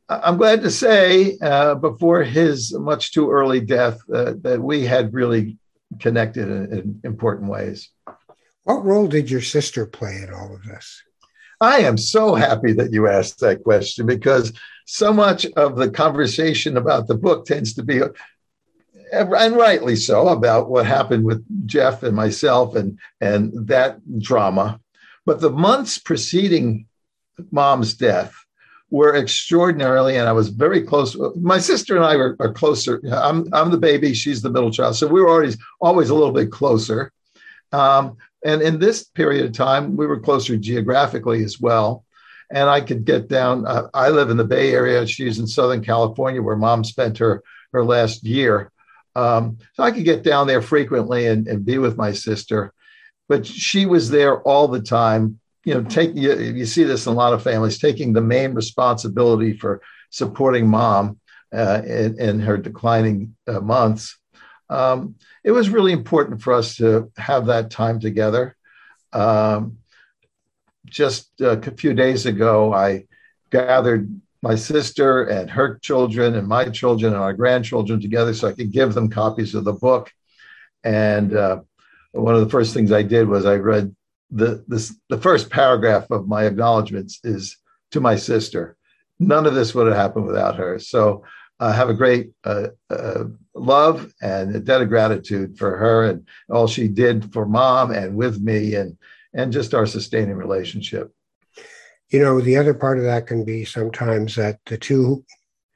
I'm 0.07 0.37
glad 0.37 0.61
to 0.61 0.71
say, 0.71 1.37
uh, 1.41 1.75
before 1.75 2.23
his 2.23 2.73
much 2.73 3.11
too 3.11 3.31
early 3.31 3.59
death, 3.59 3.99
uh, 4.13 4.33
that 4.41 4.61
we 4.61 4.85
had 4.85 5.13
really 5.13 5.57
connected 5.99 6.47
in, 6.47 6.73
in, 6.73 7.01
important 7.03 7.49
ways. 7.49 7.89
What 8.63 8.85
role 8.85 9.07
did 9.07 9.29
your 9.29 9.41
sister 9.41 9.85
play 9.85 10.21
in 10.21 10.33
all 10.33 10.53
of 10.53 10.63
this? 10.63 11.01
I 11.59 11.79
am 11.79 11.97
so 11.97 12.35
happy 12.35 12.73
that 12.73 12.91
you 12.91 13.07
asked 13.07 13.39
that 13.39 13.63
question 13.63 14.05
because 14.05 14.53
so 14.85 15.11
much 15.11 15.45
of 15.55 15.75
the 15.75 15.89
conversation 15.89 16.77
about 16.77 17.07
the 17.07 17.15
book 17.15 17.45
tends 17.45 17.73
to 17.75 17.83
be, 17.83 18.01
and 19.11 19.55
rightly 19.55 19.95
so, 19.95 20.27
about 20.29 20.69
what 20.69 20.85
happened 20.85 21.25
with 21.25 21.43
Jeff 21.67 22.03
and 22.03 22.15
myself 22.15 22.75
and, 22.75 22.99
and 23.21 23.51
that 23.67 23.99
drama. 24.19 24.79
But 25.25 25.41
the 25.41 25.49
months 25.49 25.97
preceding 25.97 26.87
mom's 27.51 27.93
death 27.93 28.33
were 28.91 29.15
extraordinarily, 29.15 30.17
and 30.17 30.29
I 30.29 30.31
was 30.31 30.49
very 30.49 30.81
close. 30.81 31.17
My 31.35 31.57
sister 31.57 31.95
and 31.95 32.05
I 32.05 32.15
are, 32.15 32.35
are 32.39 32.53
closer. 32.53 33.01
I'm, 33.11 33.47
I'm 33.51 33.71
the 33.71 33.77
baby, 33.77 34.13
she's 34.13 34.41
the 34.41 34.49
middle 34.49 34.71
child. 34.71 34.95
So 34.95 35.07
we 35.07 35.21
were 35.21 35.29
always, 35.29 35.57
always 35.81 36.09
a 36.09 36.15
little 36.15 36.31
bit 36.31 36.51
closer. 36.51 37.11
Um, 37.71 38.17
and 38.45 38.61
in 38.61 38.79
this 38.79 39.03
period 39.03 39.45
of 39.45 39.53
time, 39.53 39.97
we 39.97 40.05
were 40.05 40.19
closer 40.19 40.55
geographically 40.55 41.43
as 41.43 41.59
well. 41.59 42.05
And 42.51 42.69
I 42.69 42.79
could 42.79 43.05
get 43.05 43.27
down. 43.27 43.65
Uh, 43.65 43.87
I 43.93 44.09
live 44.09 44.29
in 44.29 44.37
the 44.37 44.43
Bay 44.43 44.71
Area. 44.71 45.07
She's 45.07 45.39
in 45.39 45.47
Southern 45.47 45.83
California, 45.83 46.41
where 46.43 46.55
mom 46.55 46.83
spent 46.83 47.17
her, 47.17 47.43
her 47.73 47.83
last 47.83 48.23
year. 48.23 48.71
Um, 49.15 49.59
so 49.73 49.83
I 49.83 49.91
could 49.91 50.03
get 50.03 50.23
down 50.23 50.47
there 50.47 50.61
frequently 50.61 51.27
and, 51.27 51.47
and 51.47 51.65
be 51.65 51.77
with 51.77 51.97
my 51.97 52.11
sister. 52.11 52.73
But 53.27 53.45
she 53.45 53.85
was 53.85 54.09
there 54.09 54.41
all 54.41 54.67
the 54.67 54.81
time 54.81 55.39
you 55.65 55.73
know, 55.73 55.83
take 55.83 56.15
you, 56.15 56.33
you 56.37 56.65
see 56.65 56.83
this 56.83 57.07
in 57.07 57.13
a 57.13 57.15
lot 57.15 57.33
of 57.33 57.43
families 57.43 57.79
taking 57.79 58.13
the 58.13 58.21
main 58.21 58.53
responsibility 58.53 59.57
for 59.57 59.81
supporting 60.11 60.67
mom 60.67 61.19
uh, 61.53 61.81
in, 61.85 62.19
in, 62.19 62.39
her 62.39 62.55
declining 62.55 63.35
uh, 63.47 63.59
months. 63.59 64.17
Um, 64.69 65.15
it 65.43 65.51
was 65.51 65.69
really 65.69 65.91
important 65.91 66.41
for 66.41 66.53
us 66.53 66.75
to 66.77 67.11
have 67.17 67.47
that 67.47 67.71
time 67.71 67.99
together. 67.99 68.55
Um, 69.11 69.79
just 70.85 71.29
a 71.41 71.59
few 71.71 71.95
days 71.95 72.27
ago, 72.27 72.71
I 72.71 73.05
gathered 73.51 74.21
my 74.45 74.53
sister 74.53 75.23
and 75.23 75.49
her 75.49 75.79
children 75.79 76.35
and 76.35 76.47
my 76.47 76.65
children 76.69 77.13
and 77.13 77.21
our 77.23 77.33
grandchildren 77.33 77.99
together 77.99 78.31
so 78.31 78.47
I 78.47 78.51
could 78.51 78.71
give 78.71 78.93
them 78.93 79.09
copies 79.09 79.55
of 79.55 79.63
the 79.63 79.73
book. 79.73 80.11
And 80.83 81.35
uh, 81.35 81.61
one 82.11 82.35
of 82.35 82.41
the 82.41 82.49
first 82.51 82.71
things 82.71 82.91
I 82.91 83.01
did 83.01 83.27
was 83.27 83.47
I 83.47 83.55
read 83.55 83.95
the 84.29 84.63
this 84.67 84.95
the 85.09 85.17
first 85.17 85.49
paragraph 85.49 86.11
of 86.11 86.27
my 86.27 86.43
acknowledgments 86.43 87.19
is 87.23 87.57
to 87.89 87.99
my 87.99 88.15
sister. 88.15 88.77
None 89.19 89.47
of 89.47 89.55
this 89.55 89.73
would 89.73 89.87
have 89.87 89.95
happened 89.95 90.27
without 90.27 90.57
her. 90.57 90.77
So 90.77 91.23
I 91.59 91.69
uh, 91.69 91.73
have 91.73 91.89
a 91.89 91.95
great 91.95 92.29
uh, 92.43 92.67
uh, 92.91 93.23
love 93.55 94.13
and 94.21 94.55
a 94.55 94.59
debt 94.59 94.83
of 94.83 94.89
gratitude 94.89 95.57
for 95.57 95.75
her 95.75 96.05
and 96.05 96.27
all 96.51 96.67
she 96.67 96.87
did 96.87 97.33
for 97.33 97.47
mom 97.47 97.89
and 97.89 98.15
with 98.15 98.39
me 98.39 98.75
and 98.75 98.95
and 99.33 99.51
just 99.51 99.73
our 99.73 99.87
sustaining 99.87 100.35
relationship. 100.35 101.11
You 102.09 102.19
know, 102.19 102.39
the 102.39 102.57
other 102.57 102.73
part 102.73 102.97
of 102.97 103.03
that 103.05 103.27
can 103.27 103.43
be 103.43 103.65
sometimes 103.65 104.35
that 104.35 104.59
the 104.65 104.77
two 104.77 105.25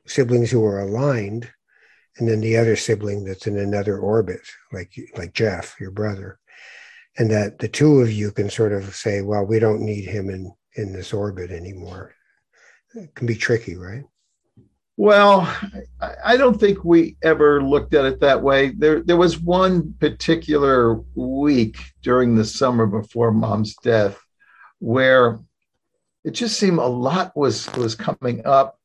siblings 0.05 0.51
who 0.51 0.63
are 0.63 0.79
aligned, 0.79 1.49
and 2.17 2.27
then 2.27 2.41
the 2.41 2.57
other 2.57 2.75
sibling 2.75 3.23
that's 3.23 3.47
in 3.47 3.57
another 3.57 3.97
orbit, 3.97 4.41
like 4.71 4.93
like 5.17 5.33
Jeff, 5.33 5.75
your 5.79 5.91
brother, 5.91 6.39
and 7.17 7.31
that 7.31 7.59
the 7.59 7.67
two 7.67 8.01
of 8.01 8.11
you 8.11 8.31
can 8.31 8.49
sort 8.49 8.73
of 8.73 8.95
say, 8.95 9.21
well, 9.21 9.45
we 9.45 9.59
don't 9.59 9.81
need 9.81 10.05
him 10.05 10.29
in 10.29 10.53
in 10.75 10.93
this 10.93 11.13
orbit 11.13 11.51
anymore. 11.51 12.13
It 12.95 13.13
can 13.15 13.27
be 13.27 13.35
tricky, 13.35 13.75
right? 13.75 14.03
Well, 14.97 15.47
I 16.23 16.35
don't 16.35 16.59
think 16.59 16.83
we 16.83 17.15
ever 17.23 17.63
looked 17.63 17.93
at 17.93 18.03
it 18.03 18.19
that 18.19 18.43
way. 18.43 18.71
There, 18.71 19.01
there 19.01 19.15
was 19.15 19.39
one 19.39 19.93
particular 19.93 20.95
week 21.15 21.77
during 22.01 22.35
the 22.35 22.43
summer 22.43 22.85
before 22.85 23.31
mom's 23.31 23.75
death 23.81 24.19
where 24.79 25.39
it 26.23 26.31
just 26.31 26.59
seemed 26.59 26.79
a 26.79 26.85
lot 26.85 27.35
was 27.35 27.71
was 27.75 27.95
coming 27.95 28.45
up. 28.45 28.77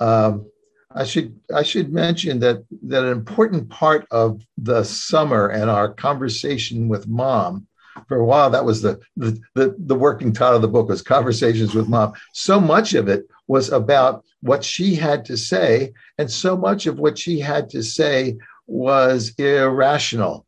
Um, 0.00 0.50
I 0.92 1.04
should 1.04 1.38
I 1.54 1.62
should 1.62 1.92
mention 1.92 2.40
that 2.40 2.64
that 2.82 3.04
an 3.04 3.12
important 3.12 3.68
part 3.68 4.06
of 4.10 4.42
the 4.58 4.82
summer 4.82 5.48
and 5.48 5.70
our 5.70 5.92
conversation 5.92 6.88
with 6.88 7.06
mom 7.06 7.66
for 8.08 8.16
a 8.16 8.24
while 8.24 8.50
that 8.50 8.64
was 8.64 8.82
the, 8.82 9.00
the 9.16 9.40
the 9.54 9.76
the, 9.78 9.94
working 9.94 10.32
title 10.32 10.56
of 10.56 10.62
the 10.62 10.68
book 10.68 10.88
was 10.88 11.02
conversations 11.02 11.74
with 11.74 11.88
mom 11.88 12.12
so 12.32 12.60
much 12.60 12.94
of 12.94 13.08
it 13.08 13.26
was 13.46 13.70
about 13.70 14.24
what 14.40 14.64
she 14.64 14.94
had 14.94 15.24
to 15.24 15.36
say 15.36 15.92
and 16.18 16.30
so 16.30 16.56
much 16.56 16.86
of 16.86 16.98
what 16.98 17.18
she 17.18 17.38
had 17.38 17.68
to 17.68 17.82
say 17.82 18.36
was 18.66 19.32
irrational 19.38 20.46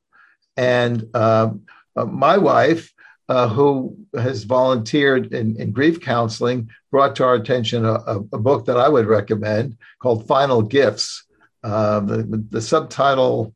and 0.57 1.05
um, 1.15 1.63
uh, 1.97 2.05
my 2.05 2.37
wife 2.37 2.93
uh, 3.33 3.49
who 3.49 3.97
has 4.15 4.45
volunteered 4.45 5.33
in, 5.33 5.57
in, 5.57 5.73
grief 5.73 6.01
counseling 6.01 6.69
brought 6.91 7.17
to 7.17 7.25
our 7.25 7.35
attention 7.35 7.85
a, 7.85 7.93
a, 7.93 8.17
a, 8.39 8.41
book 8.49 8.67
that 8.67 8.77
i 8.77 8.89
would 8.89 9.07
recommend 9.07 9.77
called 10.01 10.27
final 10.27 10.61
gifts 10.61 11.25
uh, 11.65 12.01
the, 12.01 12.45
the 12.51 12.61
subtitle 12.61 13.55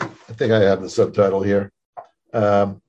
i 0.00 0.32
think 0.38 0.52
i 0.52 0.60
have 0.60 0.80
the 0.80 0.88
subtitle 0.88 1.42
here 1.42 1.72
um, 2.34 2.80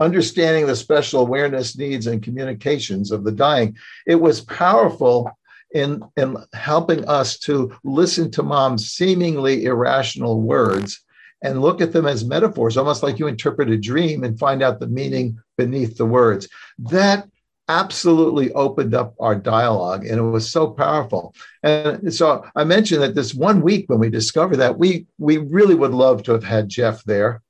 understanding 0.00 0.66
the 0.66 0.74
special 0.74 1.20
awareness 1.20 1.76
needs 1.76 2.06
and 2.06 2.22
communications 2.22 3.12
of 3.12 3.22
the 3.22 3.32
dying. 3.32 3.76
It 4.06 4.16
was 4.16 4.40
powerful 4.40 5.30
in, 5.72 6.02
in 6.16 6.36
helping 6.54 7.06
us 7.06 7.38
to 7.40 7.72
listen 7.84 8.30
to 8.32 8.42
mom's 8.42 8.92
seemingly 8.92 9.66
irrational 9.66 10.40
words 10.40 11.00
and 11.42 11.62
look 11.62 11.80
at 11.80 11.92
them 11.92 12.06
as 12.06 12.24
metaphors, 12.24 12.76
almost 12.76 13.02
like 13.02 13.18
you 13.18 13.26
interpret 13.26 13.70
a 13.70 13.76
dream 13.76 14.24
and 14.24 14.38
find 14.38 14.62
out 14.62 14.80
the 14.80 14.86
meaning 14.86 15.38
beneath 15.56 15.96
the 15.96 16.06
words. 16.06 16.48
That 16.78 17.28
absolutely 17.68 18.52
opened 18.52 18.94
up 18.94 19.14
our 19.20 19.34
dialogue 19.36 20.04
and 20.04 20.18
it 20.18 20.22
was 20.22 20.50
so 20.50 20.68
powerful 20.68 21.32
and 21.62 22.12
so 22.12 22.44
i 22.56 22.64
mentioned 22.64 23.00
that 23.00 23.14
this 23.14 23.32
one 23.32 23.60
week 23.60 23.88
when 23.88 24.00
we 24.00 24.10
discovered 24.10 24.56
that 24.56 24.76
we 24.76 25.06
we 25.18 25.36
really 25.36 25.76
would 25.76 25.92
love 25.92 26.20
to 26.20 26.32
have 26.32 26.42
had 26.42 26.68
jeff 26.68 27.04
there 27.04 27.40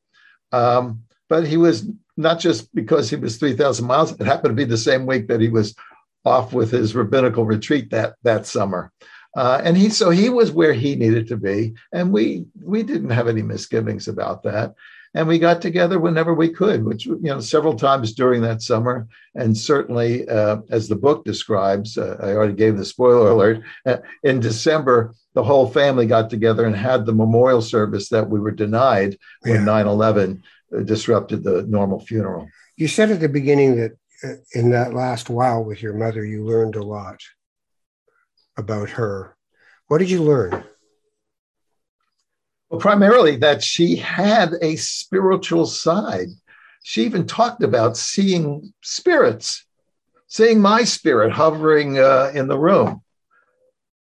um, 0.53 1.03
but 1.31 1.47
he 1.47 1.57
was 1.57 1.87
not 2.17 2.39
just 2.39 2.73
because 2.75 3.11
he 3.11 3.17
was 3.17 3.39
3,000 3.39 3.87
miles, 3.87 4.13
it 4.13 4.27
happened 4.27 4.51
to 4.51 4.63
be 4.63 4.69
the 4.69 4.77
same 4.77 5.07
week 5.07 5.29
that 5.29 5.41
he 5.41 5.49
was 5.49 5.75
off 6.25 6.53
with 6.53 6.71
his 6.71 6.95
rabbinical 6.95 7.45
retreat 7.45 7.91
that, 7.91 8.15
that 8.23 8.47
summer. 8.47 8.93
Uh, 9.37 9.61
and 9.65 9.77
he 9.77 9.89
so 9.89 10.11
he 10.11 10.29
was 10.29 10.51
where 10.51 10.73
he 10.73 10.97
needed 10.97 11.29
to 11.29 11.37
be, 11.37 11.75
and 11.93 12.13
we 12.13 12.47
we 12.63 12.83
didn't 12.83 13.11
have 13.11 13.29
any 13.29 13.43
misgivings 13.43 14.09
about 14.09 14.43
that. 14.43 14.75
And 15.13 15.27
we 15.27 15.41
got 15.41 15.61
together 15.61 15.99
whenever 15.99 16.35
we 16.35 16.51
could, 16.51 16.85
which 16.85 17.07
you 17.07 17.19
know 17.21 17.41
several 17.41 17.75
times 17.75 18.13
during 18.13 18.43
that 18.43 18.63
summer, 18.63 19.07
and 19.35 19.57
certainly 19.57 20.29
uh, 20.29 20.59
as 20.71 20.89
the 20.89 20.97
book 20.97 21.25
describes, 21.25 21.97
uh, 21.97 22.17
I 22.21 22.33
already 22.33 22.55
gave 22.55 22.77
the 22.77 22.85
spoiler 22.85 23.31
alert. 23.31 23.63
Uh, 23.87 23.99
in 24.25 24.41
December, 24.41 25.15
the 25.35 25.45
whole 25.45 25.69
family 25.69 26.07
got 26.07 26.29
together 26.29 26.65
and 26.65 26.75
had 26.75 27.07
the 27.07 27.15
memorial 27.15 27.63
service 27.63 28.09
that 28.09 28.29
we 28.29 28.41
were 28.41 28.51
denied 28.51 29.17
yeah. 29.45 29.53
when 29.53 29.65
9/11 29.65 30.43
disrupted 30.87 31.45
the 31.45 31.63
normal 31.69 32.01
funeral. 32.01 32.49
You 32.77 32.89
said 32.89 33.11
at 33.11 33.21
the 33.21 33.29
beginning 33.29 33.77
that 33.77 33.93
uh, 34.25 34.35
in 34.55 34.71
that 34.71 34.93
last 34.93 35.31
while 35.31 35.63
with 35.63 35.83
your 35.83 35.95
mother, 35.95 36.25
you 36.25 36.45
learned 36.45 36.75
a 36.75 36.83
lot 36.83 37.21
about 38.61 38.91
her. 38.91 39.37
What 39.89 39.99
did 39.99 40.11
you 40.11 40.23
learn? 40.23 40.65
Well, 42.69 42.79
primarily 42.79 43.37
that 43.39 43.65
she 43.65 43.97
had 43.97 44.55
a 44.63 44.77
spiritual 44.77 45.67
side. 45.67 46.29
She 46.85 47.05
even 47.05 47.27
talked 47.27 47.65
about 47.65 47.97
seeing 47.97 48.73
spirits, 48.83 49.67
seeing 50.29 50.61
my 50.61 50.85
spirit 50.85 51.33
hovering 51.33 51.99
uh, 51.99 52.31
in 52.33 52.47
the 52.47 52.59
room. 52.59 53.03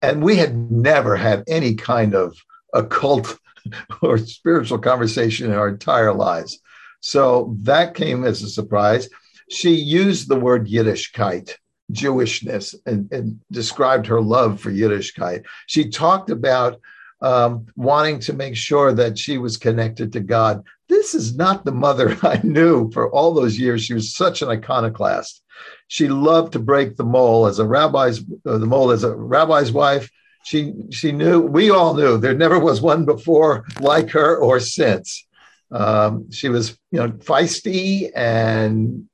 And 0.02 0.24
we 0.24 0.38
had 0.38 0.72
never 0.72 1.18
had 1.18 1.44
any 1.48 1.76
kind 1.76 2.16
of 2.16 2.38
occult 2.74 3.38
or 4.02 4.18
spiritual 4.18 4.80
conversation 4.80 5.48
in 5.48 5.58
our 5.58 5.68
entire 5.68 6.14
lives. 6.14 6.60
So 7.02 7.58
that 7.64 7.96
came 7.96 8.24
as 8.24 8.42
a 8.42 8.50
surprise. 8.50 9.10
she 9.50 9.72
used 9.72 10.30
the 10.30 10.40
word 10.40 10.68
Yiddishkeit, 10.68 11.56
Jewishness, 11.94 12.76
and, 12.86 13.12
and 13.12 13.40
described 13.52 14.08
her 14.08 14.22
love 14.22 14.60
for 14.60 14.72
Yiddishkeit. 14.72 15.46
She 15.68 15.90
talked 15.90 16.30
about 16.30 16.80
um, 17.24 17.68
wanting 17.78 18.20
to 18.20 18.34
make 18.34 18.56
sure 18.56 18.94
that 18.94 19.18
she 19.18 19.38
was 19.38 19.56
connected 19.58 20.12
to 20.14 20.20
God. 20.20 20.64
This 20.90 21.16
is 21.16 21.36
not 21.36 21.64
the 21.64 21.72
mother 21.72 22.18
I 22.24 22.42
knew 22.44 22.92
for 22.92 23.10
all 23.10 23.34
those 23.34 23.58
years. 23.58 23.84
She 23.84 23.94
was 23.94 24.14
such 24.14 24.42
an 24.42 24.50
iconoclast. 24.50 25.42
She 25.88 26.10
loved 26.10 26.54
to 26.54 26.60
break 26.60 26.98
the 26.98 27.06
mold 27.06 27.50
as 27.50 27.60
a 27.60 27.66
rabbi's 27.66 28.20
uh, 28.46 28.58
the 28.58 28.66
mold 28.66 28.92
as 28.92 29.04
a 29.04 29.16
rabbi's 29.16 29.72
wife. 29.72 30.10
She 30.44 30.74
she 30.92 31.12
knew 31.12 31.40
we 31.42 31.70
all 31.70 31.94
knew 31.94 32.18
there 32.18 32.34
never 32.34 32.60
was 32.60 32.82
one 32.82 33.06
before 33.06 33.66
like 33.80 34.10
her 34.10 34.38
or 34.38 34.60
since. 34.60 35.26
Um, 35.72 36.30
she 36.32 36.50
was 36.50 36.78
you 36.92 37.00
know 37.00 37.10
feisty 37.10 38.12
and 38.16 39.08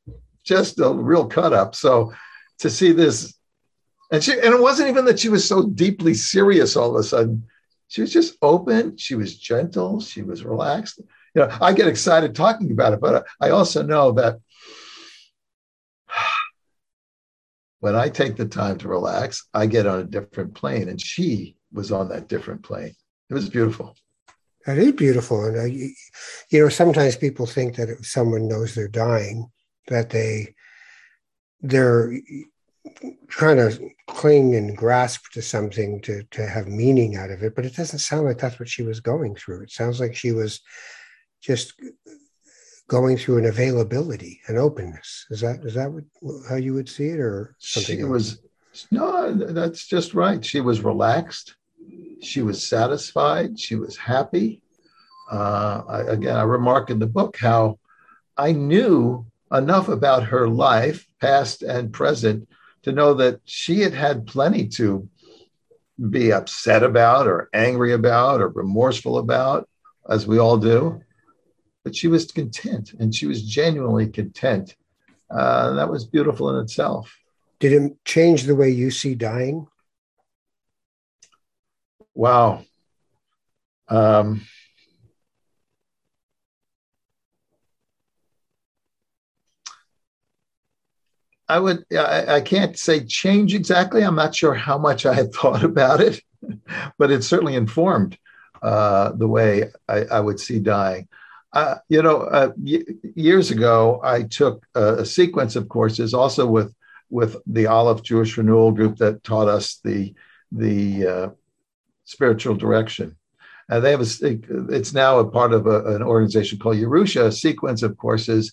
just 0.44 0.80
a 0.80 0.90
real 0.90 1.28
cut 1.28 1.54
up. 1.54 1.76
So 1.76 2.14
to 2.60 2.70
see 2.70 2.92
this, 2.92 3.34
and 4.12 4.24
she 4.24 4.34
and 4.34 4.54
it 4.54 4.62
wasn't 4.62 4.90
even 4.90 5.06
that 5.06 5.20
she 5.20 5.30
was 5.30 5.48
so 5.48 5.68
deeply 5.68 6.14
serious 6.14 6.76
all 6.76 6.92
of 6.92 6.96
a 6.96 7.04
sudden. 7.04 7.48
She 7.88 8.02
was 8.02 8.14
just 8.14 8.38
open. 8.42 8.98
She 8.98 9.16
was 9.16 9.38
gentle. 9.38 10.00
She 10.00 10.22
was 10.22 10.46
relaxed. 10.46 11.00
You 11.34 11.42
know, 11.42 11.58
I 11.60 11.74
get 11.74 11.88
excited 11.88 12.36
talking 12.36 12.72
about 12.72 12.94
it, 12.94 13.02
but 13.02 13.26
I 13.42 13.50
also 13.50 13.82
know 13.82 14.12
that 14.14 14.38
when 17.80 17.96
I 17.96 18.10
take 18.10 18.36
the 18.36 18.46
time 18.46 18.78
to 18.80 18.88
relax, 18.88 19.48
I 19.54 19.66
get 19.66 19.88
on 19.88 20.00
a 20.00 20.04
different 20.04 20.54
plane, 20.54 20.90
and 20.90 21.02
she 21.02 21.56
was 21.72 21.92
on 21.92 22.10
that 22.10 22.28
different 22.28 22.64
plane. 22.64 22.94
It 23.30 23.34
was 23.34 23.50
beautiful. 23.50 23.96
That 24.66 24.78
is 24.78 24.92
beautiful, 24.92 25.46
and 25.46 25.58
uh, 25.58 25.64
you 25.64 25.94
know, 26.52 26.70
sometimes 26.70 27.16
people 27.16 27.46
think 27.46 27.76
that 27.78 27.90
if 27.90 28.06
someone 28.06 28.48
knows 28.48 28.76
they're 28.76 28.88
dying, 28.88 29.50
that 29.88 30.10
they 30.10 30.54
they're 31.62 32.14
trying 33.28 33.58
to 33.58 33.90
cling 34.08 34.56
and 34.56 34.76
grasp 34.76 35.32
to 35.34 35.42
something 35.42 36.02
to 36.02 36.24
to 36.32 36.48
have 36.48 36.68
meaning 36.68 37.16
out 37.16 37.32
of 37.32 37.44
it, 37.44 37.56
but 37.56 37.66
it 37.66 37.76
doesn't 37.76 38.00
sound 38.00 38.26
like 38.26 38.38
that's 38.38 38.60
what 38.60 38.70
she 38.70 38.84
was 38.84 39.00
going 39.00 39.36
through. 39.36 39.62
It 39.62 39.72
sounds 39.72 40.00
like 40.00 40.16
she 40.16 40.32
was 40.32 40.62
just 41.42 41.74
going 42.88 43.18
through 43.18 43.38
an 43.38 43.46
availability, 43.46 44.42
an 44.48 44.58
openness. 44.58 45.26
Is 45.30 45.42
that 45.42 45.64
is 45.64 45.76
that 45.76 45.92
what, 45.92 46.04
how 46.50 46.56
you 46.56 46.74
would 46.74 46.90
see 46.90 47.10
it, 47.10 47.20
or 47.20 47.56
something? 47.60 47.98
She 47.98 48.02
else? 48.02 48.10
was 48.10 48.40
no, 48.92 49.34
that's 49.34 49.88
just 49.88 50.14
right. 50.14 50.44
She 50.44 50.62
was 50.62 50.82
relaxed. 50.82 51.56
She 52.22 52.42
was 52.42 52.68
satisfied. 52.68 53.60
She 53.60 53.76
was 53.76 53.98
happy. 53.98 54.62
Uh, 55.32 55.84
I, 55.88 56.02
again, 56.02 56.36
I 56.36 56.44
remark 56.44 56.90
in 56.90 57.00
the 57.00 57.08
book 57.08 57.38
how 57.38 57.80
I 58.38 58.52
knew 58.52 59.26
enough 59.52 59.88
about 59.90 60.24
her 60.24 60.48
life, 60.48 61.08
past 61.20 61.62
and 61.62 61.94
present, 61.94 62.48
to 62.84 62.92
know 62.92 63.14
that 63.16 63.42
she 63.46 63.82
had 63.82 63.94
had 63.94 64.28
plenty 64.28 64.68
to 64.68 65.10
be 66.10 66.32
upset 66.32 66.84
about, 66.84 67.28
or 67.28 67.50
angry 67.54 67.94
about, 67.94 68.42
or 68.42 68.48
remorseful 68.48 69.18
about, 69.18 69.68
as 70.10 70.26
we 70.26 70.38
all 70.38 70.58
do 70.58 71.02
but 71.84 71.96
she 71.96 72.08
was 72.08 72.32
content 72.32 72.94
and 73.00 73.16
she 73.16 73.26
was 73.26 73.44
genuinely 73.44 74.08
content. 74.08 74.76
Uh, 75.30 75.74
that 75.74 75.90
was 75.90 76.06
beautiful 76.06 76.50
in 76.56 76.62
itself. 76.62 77.18
Did 77.60 77.74
it 77.74 78.06
change 78.06 78.44
the 78.44 78.56
way 78.56 78.70
you 78.70 78.92
see 78.92 79.16
dying? 79.16 79.68
Wow. 82.14 82.64
Um, 83.88 84.42
I 91.50 91.60
would, 91.60 91.84
I, 91.92 92.36
I, 92.36 92.42
can't 92.42 92.78
say 92.78 93.04
change 93.04 93.56
exactly. 93.56 94.04
I'm 94.04 94.16
not 94.16 94.36
sure 94.36 94.54
how 94.54 94.78
much 94.78 95.08
I 95.08 95.16
had 95.16 95.34
thought 95.34 95.64
about 95.64 96.00
it, 96.00 96.22
but 96.98 97.12
it 97.12 97.24
certainly 97.24 97.56
informed 97.56 98.18
uh, 98.62 99.12
the 99.14 99.28
way 99.28 99.72
I, 99.88 100.04
I, 100.06 100.20
would 100.20 100.40
see 100.40 100.60
dying. 100.60 101.08
Uh, 101.52 101.76
you 101.88 102.04
know, 102.04 102.22
uh, 102.22 102.52
y- 102.58 102.84
years 103.16 103.50
ago, 103.50 104.00
I 104.04 104.24
took 104.24 104.66
a, 104.76 104.98
a, 104.98 105.06
sequence 105.06 105.56
of 105.56 105.68
courses, 105.70 106.14
also 106.14 106.46
with 106.46 106.76
with 107.10 107.38
the 107.48 107.66
Aleph 107.66 108.04
Jewish 108.04 108.38
Renewal 108.38 108.72
Group 108.72 108.98
that 108.98 109.24
taught 109.24 109.48
us 109.48 109.80
the 109.84 110.14
the 110.52 111.08
uh, 111.08 111.30
spiritual 112.06 112.56
direction. 112.56 113.16
And 113.70 113.84
they 113.84 113.92
have 113.92 114.02
a, 114.02 114.40
it's 114.70 114.94
now 114.94 115.20
a 115.20 115.30
part 115.30 115.54
of 115.54 115.68
a, 115.68 115.96
an 115.96 116.04
organization 116.04 116.60
called 116.60 116.78
Yerusha, 116.78 117.26
a 117.26 117.32
sequence 117.32 117.84
of 117.84 117.98
courses 117.98 118.52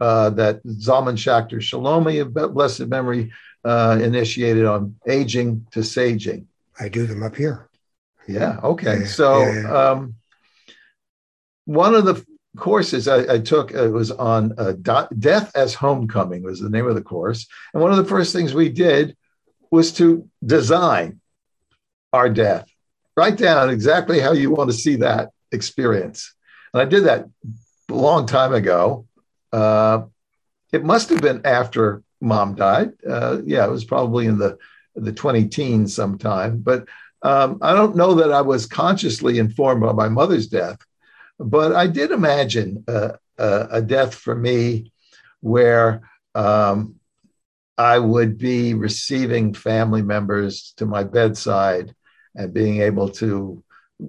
uh, 0.00 0.30
that 0.30 0.64
Zalman 0.64 1.16
Schachter 1.16 1.58
Shalomi, 1.58 2.20
of 2.20 2.54
blessed 2.54 2.86
memory, 2.86 3.32
uh, 3.64 3.98
initiated 4.00 4.64
on 4.64 4.96
aging 5.08 5.66
to 5.72 5.80
saging. 5.80 6.46
I 6.78 6.88
do 6.88 7.06
them 7.06 7.22
up 7.22 7.36
here. 7.36 7.68
Yeah. 8.26 8.60
Okay. 8.62 9.00
Yeah, 9.00 9.06
so. 9.06 9.42
Yeah, 9.42 9.62
yeah. 9.62 9.90
Um, 9.90 10.14
one 11.68 11.94
of 11.94 12.06
the 12.06 12.24
courses 12.56 13.08
I, 13.08 13.34
I 13.34 13.38
took 13.40 13.72
it 13.72 13.88
was 13.88 14.10
on 14.10 14.54
uh, 14.56 14.72
death 15.18 15.54
as 15.54 15.74
homecoming 15.74 16.42
was 16.42 16.60
the 16.60 16.70
name 16.70 16.86
of 16.86 16.94
the 16.94 17.02
course, 17.02 17.46
and 17.72 17.82
one 17.82 17.90
of 17.90 17.98
the 17.98 18.06
first 18.06 18.32
things 18.32 18.54
we 18.54 18.70
did 18.70 19.16
was 19.70 19.92
to 19.92 20.28
design 20.44 21.20
our 22.14 22.30
death. 22.30 22.66
Write 23.18 23.36
down 23.36 23.68
exactly 23.68 24.18
how 24.18 24.32
you 24.32 24.50
want 24.50 24.70
to 24.70 24.76
see 24.76 24.96
that 24.96 25.30
experience, 25.52 26.34
and 26.72 26.80
I 26.80 26.86
did 26.86 27.04
that 27.04 27.26
a 27.90 27.94
long 27.94 28.26
time 28.26 28.54
ago. 28.54 29.06
Uh, 29.52 30.02
it 30.72 30.84
must 30.84 31.08
have 31.10 31.20
been 31.20 31.42
after 31.44 32.02
mom 32.20 32.54
died. 32.54 32.92
Uh, 33.08 33.38
yeah, 33.44 33.64
it 33.64 33.70
was 33.70 33.84
probably 33.84 34.26
in 34.26 34.38
the 34.38 34.58
the 34.94 35.12
20 35.12 35.46
teens 35.46 35.94
sometime, 35.94 36.58
but 36.58 36.88
um, 37.22 37.58
I 37.62 37.72
don't 37.72 37.94
know 37.94 38.14
that 38.14 38.32
I 38.32 38.40
was 38.40 38.66
consciously 38.66 39.38
informed 39.38 39.80
by 39.80 39.92
my 39.92 40.08
mother's 40.08 40.48
death 40.48 40.78
but 41.38 41.74
I 41.74 41.86
did 41.86 42.10
imagine 42.10 42.84
a, 42.88 43.18
a 43.38 43.82
death 43.82 44.14
for 44.14 44.34
me 44.34 44.92
where 45.40 46.08
um, 46.34 46.96
I 47.76 47.98
would 47.98 48.38
be 48.38 48.74
receiving 48.74 49.54
family 49.54 50.02
members 50.02 50.72
to 50.78 50.86
my 50.86 51.04
bedside 51.04 51.94
and 52.34 52.52
being 52.52 52.82
able 52.82 53.08
to 53.10 53.62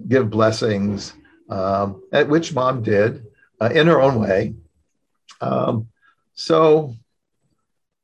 give 0.08 0.30
blessings, 0.30 1.14
um, 1.48 2.02
at 2.12 2.28
which 2.28 2.54
mom 2.54 2.82
did 2.82 3.24
uh, 3.60 3.70
in 3.72 3.86
her 3.86 4.00
own 4.00 4.20
way. 4.20 4.54
Um, 5.40 5.88
so, 6.34 6.94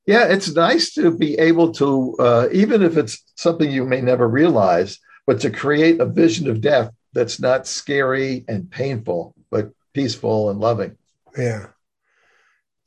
yeah, 0.07 0.27
it's 0.27 0.55
nice 0.55 0.95
to 0.95 1.11
be 1.17 1.35
able 1.39 1.73
to, 1.75 2.17
uh, 2.19 2.49
even 2.53 2.83
if 2.83 2.97
it's 2.97 3.23
something 3.35 3.71
you 3.71 3.85
may 3.85 4.01
never 4.01 4.29
realize, 4.29 4.99
but 5.27 5.41
to 5.41 5.51
create 5.51 6.01
a 6.01 6.07
vision 6.07 6.49
of 6.49 6.61
death 6.61 6.91
that's 7.13 7.41
not 7.41 7.67
scary 7.67 8.45
and 8.47 8.71
painful, 8.71 9.35
but 9.51 9.71
peaceful 9.95 10.51
and 10.51 10.61
loving. 10.61 10.97
Yeah. 11.37 11.69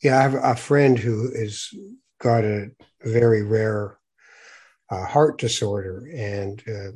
Yeah, 0.01 0.17
I 0.17 0.21
have 0.21 0.35
a 0.35 0.55
friend 0.55 0.97
who 0.97 1.35
has 1.37 1.73
got 2.19 2.45
a 2.45 2.71
very 3.01 3.43
rare 3.43 3.97
uh, 4.89 5.05
heart 5.05 5.37
disorder, 5.39 6.09
and 6.15 6.63
uh, 6.67 6.91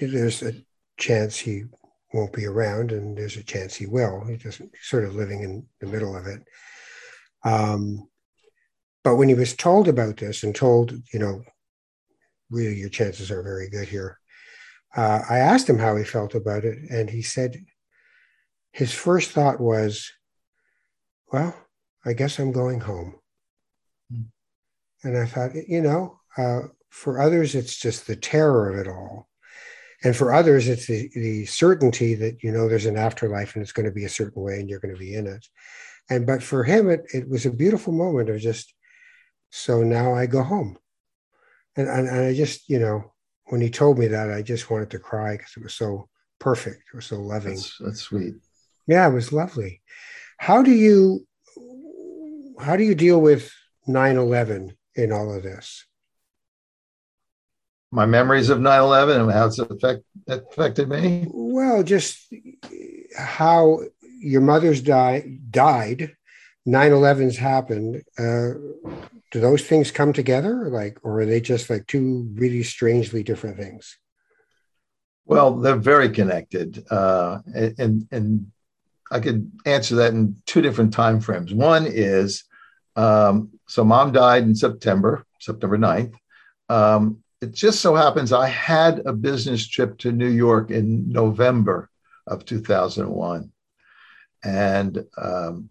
there's 0.00 0.42
a 0.42 0.54
chance 0.96 1.36
he 1.36 1.64
won't 2.14 2.32
be 2.32 2.46
around, 2.46 2.90
and 2.90 3.18
there's 3.18 3.36
a 3.36 3.42
chance 3.42 3.74
he 3.74 3.86
will. 3.86 4.24
He's 4.24 4.42
just 4.42 4.62
sort 4.82 5.04
of 5.04 5.14
living 5.14 5.42
in 5.42 5.66
the 5.80 5.86
middle 5.86 6.16
of 6.16 6.26
it. 6.26 6.42
Um, 7.44 8.08
but 9.04 9.16
when 9.16 9.28
he 9.28 9.34
was 9.34 9.54
told 9.54 9.88
about 9.88 10.16
this 10.16 10.42
and 10.42 10.54
told, 10.54 10.92
you 11.12 11.18
know, 11.18 11.42
really 12.50 12.76
your 12.76 12.88
chances 12.88 13.30
are 13.30 13.42
very 13.42 13.70
good 13.70 13.88
here, 13.88 14.18
uh, 14.96 15.20
I 15.28 15.38
asked 15.38 15.68
him 15.68 15.78
how 15.78 15.96
he 15.96 16.04
felt 16.04 16.34
about 16.34 16.64
it, 16.64 16.78
and 16.90 17.08
he 17.08 17.22
said 17.22 17.56
his 18.72 18.92
first 18.92 19.30
thought 19.30 19.60
was, 19.60 20.10
Well, 21.32 21.54
I 22.04 22.12
guess 22.12 22.38
I'm 22.38 22.52
going 22.52 22.80
home. 22.80 23.16
Mm. 24.12 24.26
And 25.04 25.18
I 25.18 25.26
thought, 25.26 25.50
you 25.54 25.82
know, 25.82 26.18
uh, 26.36 26.60
for 26.90 27.20
others, 27.20 27.54
it's 27.54 27.76
just 27.76 28.06
the 28.06 28.16
terror 28.16 28.70
of 28.70 28.78
it 28.78 28.88
all. 28.88 29.28
And 30.04 30.16
for 30.16 30.32
others, 30.32 30.68
it's 30.68 30.86
the, 30.86 31.10
the 31.14 31.44
certainty 31.46 32.14
that, 32.14 32.42
you 32.42 32.52
know, 32.52 32.68
there's 32.68 32.86
an 32.86 32.96
afterlife 32.96 33.54
and 33.54 33.62
it's 33.62 33.72
going 33.72 33.86
to 33.86 33.92
be 33.92 34.04
a 34.04 34.08
certain 34.08 34.42
way 34.42 34.60
and 34.60 34.70
you're 34.70 34.80
going 34.80 34.94
to 34.94 34.98
be 34.98 35.14
in 35.14 35.26
it. 35.26 35.44
And 36.10 36.26
but 36.26 36.42
for 36.42 36.64
him, 36.64 36.88
it, 36.88 37.04
it 37.12 37.28
was 37.28 37.46
a 37.46 37.50
beautiful 37.50 37.92
moment 37.92 38.30
of 38.30 38.40
just, 38.40 38.74
so 39.50 39.82
now 39.82 40.14
I 40.14 40.26
go 40.26 40.42
home. 40.42 40.78
And, 41.76 41.88
and, 41.88 42.08
and 42.08 42.26
I 42.26 42.34
just, 42.34 42.68
you 42.68 42.78
know, 42.78 43.12
when 43.46 43.60
he 43.60 43.70
told 43.70 43.98
me 43.98 44.08
that, 44.08 44.30
I 44.30 44.42
just 44.42 44.70
wanted 44.70 44.90
to 44.90 44.98
cry 44.98 45.36
because 45.36 45.56
it 45.56 45.62
was 45.62 45.74
so 45.74 46.08
perfect. 46.38 46.82
It 46.92 46.96
was 46.96 47.06
so 47.06 47.16
loving. 47.16 47.54
That's, 47.54 47.78
that's 47.78 48.00
sweet. 48.00 48.34
Yeah, 48.86 49.08
it 49.08 49.12
was 49.12 49.32
lovely. 49.32 49.82
How 50.38 50.62
do 50.62 50.70
you 50.70 51.26
how 52.58 52.76
do 52.76 52.82
you 52.82 52.94
deal 52.94 53.20
with 53.20 53.52
9-11 53.88 54.76
in 54.94 55.12
all 55.12 55.34
of 55.34 55.42
this? 55.42 55.86
My 57.90 58.04
memories 58.04 58.50
of 58.50 58.58
9-11 58.58 59.20
and 59.20 59.32
how 59.32 59.46
it's 59.46 59.58
affect, 59.58 60.02
affected 60.26 60.88
me? 60.88 61.26
Well, 61.28 61.82
just 61.82 62.32
how 63.16 63.80
your 64.18 64.40
mother's 64.40 64.82
die, 64.82 65.38
died 65.50 66.16
9-11's 66.66 67.38
happened 67.38 68.02
uh, 68.18 68.52
do 69.30 69.40
those 69.40 69.62
things 69.62 69.90
come 69.90 70.12
together? 70.12 70.68
Like 70.70 70.98
or 71.02 71.20
are 71.20 71.26
they 71.26 71.40
just 71.40 71.70
like 71.70 71.86
two 71.86 72.28
really 72.34 72.62
strangely 72.62 73.22
different 73.22 73.56
things? 73.56 73.98
Well 75.26 75.56
they're 75.56 75.76
very 75.76 76.10
connected 76.10 76.84
uh, 76.90 77.40
and 77.54 78.06
and 78.10 78.52
i 79.10 79.20
could 79.20 79.50
answer 79.64 79.96
that 79.96 80.12
in 80.12 80.36
two 80.46 80.62
different 80.62 80.92
time 80.92 81.20
frames. 81.20 81.52
One 81.52 81.86
is 81.86 82.44
um, 82.96 83.50
so 83.68 83.84
mom 83.84 84.12
died 84.12 84.42
in 84.42 84.54
september 84.54 85.24
september 85.40 85.78
9th 85.78 86.14
um, 86.68 87.22
it 87.40 87.52
just 87.52 87.80
so 87.80 87.94
happens 87.94 88.32
i 88.32 88.48
had 88.48 89.02
a 89.06 89.12
business 89.12 89.66
trip 89.66 89.98
to 89.98 90.10
new 90.10 90.28
york 90.28 90.70
in 90.70 91.08
november 91.08 91.88
of 92.26 92.44
2001 92.44 93.52
and 94.48 95.04
um, 95.18 95.68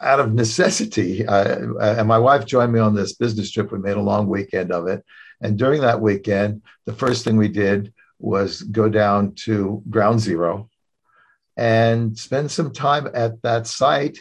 out 0.00 0.20
of 0.20 0.34
necessity, 0.34 1.24
and 1.24 2.08
my 2.08 2.18
wife 2.18 2.44
joined 2.44 2.72
me 2.72 2.80
on 2.80 2.94
this 2.94 3.12
business 3.12 3.50
trip. 3.50 3.70
We 3.70 3.78
made 3.78 3.96
a 3.96 4.02
long 4.02 4.26
weekend 4.26 4.72
of 4.72 4.88
it. 4.88 5.04
And 5.40 5.56
during 5.56 5.82
that 5.82 6.00
weekend, 6.00 6.62
the 6.86 6.92
first 6.92 7.24
thing 7.24 7.36
we 7.36 7.48
did 7.48 7.94
was 8.18 8.62
go 8.62 8.88
down 8.88 9.34
to 9.46 9.82
ground 9.88 10.20
zero 10.20 10.68
and 11.56 12.18
spend 12.18 12.50
some 12.50 12.72
time 12.72 13.08
at 13.14 13.40
that 13.42 13.66
site 13.66 14.18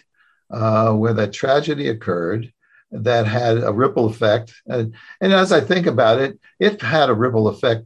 uh, 0.51 0.91
where 0.93 1.13
that 1.13 1.33
tragedy 1.33 1.89
occurred 1.89 2.53
that 2.91 3.25
had 3.25 3.57
a 3.57 3.73
ripple 3.73 4.05
effect. 4.05 4.53
And, 4.67 4.93
and 5.21 5.33
as 5.33 5.51
I 5.51 5.61
think 5.61 5.87
about 5.87 6.19
it, 6.19 6.39
it 6.59 6.81
had 6.81 7.09
a 7.09 7.15
ripple 7.15 7.47
effect 7.47 7.85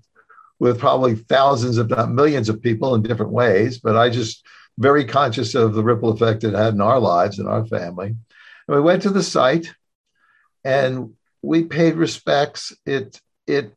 with 0.59 0.79
probably 0.79 1.15
thousands, 1.15 1.77
if 1.77 1.87
not 1.87 2.11
millions, 2.11 2.49
of 2.49 2.61
people 2.61 2.95
in 2.95 3.01
different 3.01 3.31
ways. 3.31 3.79
But 3.79 3.97
I 3.97 4.09
just 4.09 4.45
very 4.77 5.05
conscious 5.05 5.55
of 5.55 5.73
the 5.73 5.83
ripple 5.83 6.09
effect 6.09 6.43
it 6.43 6.53
had 6.53 6.73
in 6.73 6.81
our 6.81 6.99
lives 6.99 7.39
and 7.39 7.47
our 7.47 7.65
family. 7.65 8.15
And 8.67 8.75
we 8.75 8.81
went 8.81 9.03
to 9.03 9.09
the 9.09 9.23
site 9.23 9.73
and 10.63 11.13
we 11.41 11.65
paid 11.65 11.95
respects. 11.95 12.73
It 12.85 13.19
it 13.45 13.73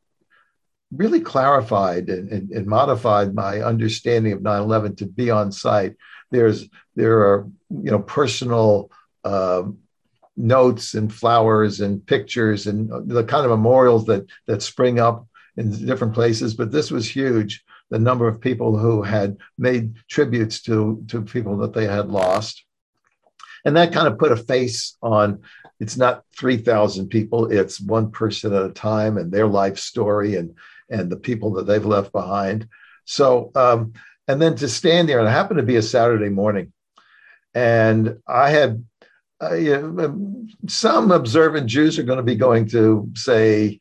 really 0.92 1.20
clarified 1.20 2.08
and, 2.08 2.30
and, 2.30 2.50
and 2.50 2.66
modified 2.66 3.34
my 3.34 3.60
understanding 3.60 4.32
of 4.32 4.38
9-11 4.38 4.98
to 4.98 5.06
be 5.06 5.30
on 5.30 5.50
site. 5.50 5.96
There's 6.30 6.68
there 6.94 7.20
are 7.20 7.48
you 7.70 7.90
know 7.90 8.00
personal 8.00 8.90
uh, 9.24 9.64
notes 10.36 10.94
and 10.94 11.12
flowers 11.12 11.80
and 11.80 12.06
pictures 12.06 12.66
and 12.66 12.88
the 13.10 13.24
kind 13.24 13.44
of 13.44 13.50
memorials 13.50 14.06
that 14.06 14.26
that 14.46 14.62
spring 14.62 14.98
up 15.00 15.26
in 15.56 15.70
different 15.86 16.14
places, 16.14 16.54
but 16.54 16.70
this 16.70 16.90
was 16.90 17.08
huge 17.08 17.64
the 17.90 17.98
number 17.98 18.26
of 18.26 18.40
people 18.40 18.76
who 18.76 19.02
had 19.02 19.36
made 19.58 19.94
tributes 20.08 20.62
to, 20.62 21.04
to 21.08 21.22
people 21.22 21.58
that 21.58 21.72
they 21.72 21.86
had 21.86 22.08
lost. 22.08 22.64
And 23.64 23.76
that 23.76 23.92
kind 23.92 24.06
of 24.06 24.18
put 24.18 24.32
a 24.32 24.36
face 24.36 24.96
on 25.02 25.42
it's 25.78 25.96
not 25.96 26.24
3,000 26.38 27.08
people, 27.08 27.52
it's 27.52 27.80
one 27.80 28.10
person 28.10 28.54
at 28.54 28.64
a 28.64 28.70
time 28.70 29.18
and 29.18 29.30
their 29.30 29.46
life 29.46 29.78
story 29.78 30.36
and, 30.36 30.54
and 30.88 31.10
the 31.10 31.18
people 31.18 31.52
that 31.54 31.66
they've 31.66 31.84
left 31.84 32.12
behind. 32.12 32.68
So, 33.04 33.50
um, 33.54 33.92
and 34.26 34.40
then 34.40 34.56
to 34.56 34.68
stand 34.68 35.08
there, 35.08 35.18
and 35.18 35.28
it 35.28 35.32
happened 35.32 35.58
to 35.58 35.66
be 35.66 35.76
a 35.76 35.82
Saturday 35.82 36.30
morning. 36.30 36.72
And 37.54 38.18
I 38.26 38.50
had 38.50 38.84
uh, 39.42 39.54
you 39.54 39.92
know, 39.92 40.46
some 40.66 41.10
observant 41.10 41.66
Jews 41.66 41.98
are 41.98 42.04
going 42.04 42.16
to 42.16 42.22
be 42.22 42.36
going 42.36 42.68
to 42.68 43.10
say 43.14 43.80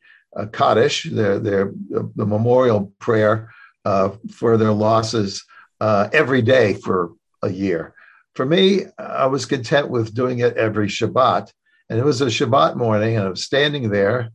Kaddish, 0.52 1.04
their, 1.04 1.38
their, 1.38 1.72
the 1.88 2.26
memorial 2.26 2.92
prayer 2.98 3.50
uh, 3.86 4.10
for 4.32 4.56
their 4.56 4.72
losses 4.72 5.44
uh, 5.80 6.08
every 6.12 6.42
day 6.42 6.74
for 6.74 7.12
a 7.42 7.50
year. 7.50 7.94
For 8.34 8.44
me, 8.44 8.86
I 8.98 9.26
was 9.26 9.46
content 9.46 9.88
with 9.90 10.12
doing 10.12 10.40
it 10.40 10.56
every 10.56 10.88
Shabbat. 10.88 11.52
And 11.88 12.00
it 12.00 12.04
was 12.04 12.20
a 12.20 12.26
Shabbat 12.26 12.74
morning, 12.74 13.16
and 13.16 13.26
I 13.26 13.28
was 13.28 13.44
standing 13.44 13.90
there 13.90 14.30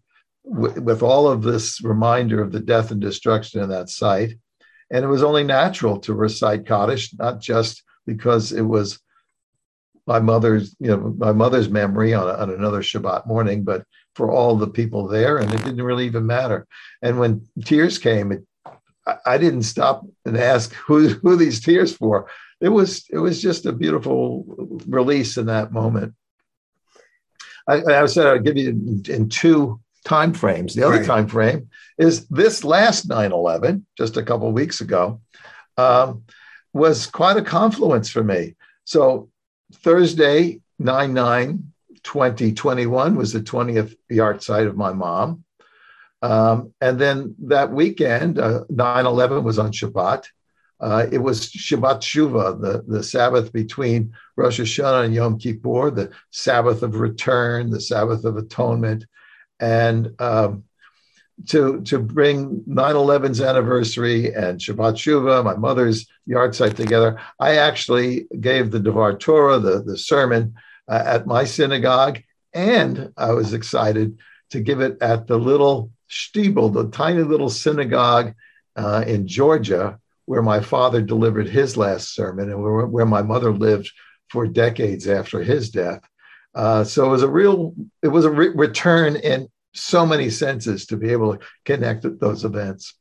w- 0.49 0.81
with 0.81 1.03
all 1.03 1.27
of 1.27 1.43
this 1.43 1.83
reminder 1.83 2.41
of 2.41 2.53
the 2.53 2.61
death 2.61 2.91
and 2.91 3.01
destruction 3.01 3.59
of 3.59 3.67
that 3.69 3.89
site. 3.89 4.35
And 4.89 5.03
it 5.03 5.09
was 5.09 5.21
only 5.21 5.43
natural 5.43 5.99
to 6.01 6.13
recite 6.13 6.65
Kaddish, 6.65 7.13
not 7.19 7.41
just 7.41 7.83
because 8.05 8.53
it 8.53 8.61
was 8.75 8.99
my 10.07 10.19
mother's, 10.19 10.75
you 10.79 10.87
know, 10.87 11.13
my 11.17 11.33
mother's 11.33 11.69
memory 11.69 12.13
on, 12.13 12.27
on 12.27 12.49
another 12.49 12.81
Shabbat 12.81 13.27
morning, 13.27 13.65
but 13.65 13.83
for 14.15 14.31
all 14.31 14.55
the 14.55 14.73
people 14.79 15.09
there, 15.09 15.39
and 15.39 15.53
it 15.53 15.63
didn't 15.65 15.83
really 15.83 16.05
even 16.05 16.25
matter. 16.25 16.65
And 17.01 17.19
when 17.19 17.45
tears 17.65 17.97
came, 17.97 18.31
it 18.31 18.45
I 19.25 19.37
didn't 19.37 19.63
stop 19.63 20.05
and 20.25 20.37
ask 20.37 20.73
who 20.73 21.09
who 21.09 21.35
these 21.35 21.59
tears 21.59 21.95
for. 21.95 22.27
It 22.59 22.69
was 22.69 23.05
it 23.09 23.17
was 23.17 23.41
just 23.41 23.65
a 23.65 23.71
beautiful 23.71 24.45
release 24.87 25.37
in 25.37 25.47
that 25.47 25.71
moment. 25.71 26.13
I, 27.67 27.83
I 27.83 28.05
said 28.05 28.27
I'd 28.27 28.45
give 28.45 28.57
you 28.57 28.69
in, 28.69 29.03
in, 29.07 29.29
two 29.29 29.79
time 30.03 30.33
frames. 30.33 30.73
The 30.73 30.85
other 30.85 30.97
right. 30.97 31.05
time 31.05 31.27
frame 31.27 31.69
is 31.97 32.27
this 32.27 32.63
last 32.63 33.07
9-11, 33.07 33.83
just 33.97 34.17
a 34.17 34.23
couple 34.23 34.51
weeks 34.51 34.81
ago, 34.81 35.21
um, 35.77 36.23
was 36.73 37.05
quite 37.05 37.37
a 37.37 37.43
confluence 37.43 38.09
for 38.09 38.23
me. 38.23 38.55
So 38.83 39.29
Thursday, 39.73 40.59
9-9, 40.81 41.63
2021 42.03 43.15
was 43.15 43.33
the 43.33 43.41
20th 43.41 43.95
yahrzeit 44.11 44.67
of 44.67 44.75
my 44.75 44.91
mom. 44.91 45.43
Um, 46.21 46.73
and 46.81 46.99
then 46.99 47.35
that 47.43 47.71
weekend, 47.71 48.37
uh, 48.39 48.63
9 48.69 49.05
11 49.05 49.43
was 49.43 49.57
on 49.57 49.71
Shabbat. 49.71 50.25
Uh, 50.79 51.05
it 51.11 51.19
was 51.19 51.47
Shabbat 51.49 52.01
Shuva, 52.01 52.59
the, 52.59 52.83
the 52.87 53.03
Sabbath 53.03 53.53
between 53.53 54.13
Rosh 54.35 54.59
Hashanah 54.59 55.05
and 55.05 55.13
Yom 55.13 55.37
Kippur, 55.37 55.91
the 55.91 56.11
Sabbath 56.31 56.81
of 56.81 56.95
return, 56.95 57.69
the 57.69 57.81
Sabbath 57.81 58.25
of 58.25 58.37
atonement. 58.37 59.05
And 59.59 60.19
um, 60.19 60.63
to, 61.49 61.81
to 61.81 61.99
bring 61.99 62.63
9 62.65 62.95
11's 62.95 63.41
anniversary 63.41 64.33
and 64.33 64.59
Shabbat 64.59 64.95
Shuva, 64.95 65.43
my 65.43 65.55
mother's 65.55 66.07
yahrzeit 66.27 66.75
together, 66.75 67.19
I 67.39 67.57
actually 67.57 68.27
gave 68.39 68.71
the 68.71 68.79
Devar 68.79 69.17
Torah, 69.17 69.59
the, 69.59 69.83
the 69.83 69.97
sermon, 69.97 70.55
uh, 70.87 71.03
at 71.05 71.27
my 71.27 71.45
synagogue. 71.45 72.21
And 72.53 73.13
I 73.17 73.31
was 73.31 73.53
excited 73.53 74.19
to 74.49 74.59
give 74.59 74.81
it 74.81 74.97
at 75.01 75.27
the 75.27 75.37
little 75.37 75.91
Stiebel, 76.11 76.73
the 76.73 76.89
tiny 76.89 77.23
little 77.23 77.49
synagogue 77.49 78.33
uh, 78.75 79.03
in 79.07 79.27
Georgia, 79.27 79.99
where 80.25 80.41
my 80.41 80.59
father 80.59 81.01
delivered 81.01 81.47
his 81.47 81.77
last 81.77 82.13
sermon 82.13 82.51
and 82.51 82.61
where, 82.61 82.85
where 82.85 83.05
my 83.05 83.21
mother 83.21 83.51
lived 83.51 83.91
for 84.29 84.47
decades 84.47 85.07
after 85.07 85.41
his 85.41 85.69
death. 85.69 86.01
Uh, 86.53 86.83
so 86.83 87.05
it 87.05 87.09
was 87.09 87.23
a 87.23 87.29
real, 87.29 87.73
it 88.01 88.09
was 88.09 88.25
a 88.25 88.31
re- 88.31 88.49
return 88.49 89.15
in 89.15 89.47
so 89.73 90.05
many 90.05 90.29
senses 90.29 90.85
to 90.85 90.97
be 90.97 91.09
able 91.11 91.35
to 91.35 91.45
connect 91.65 92.05
those 92.19 92.43
events. 92.43 92.93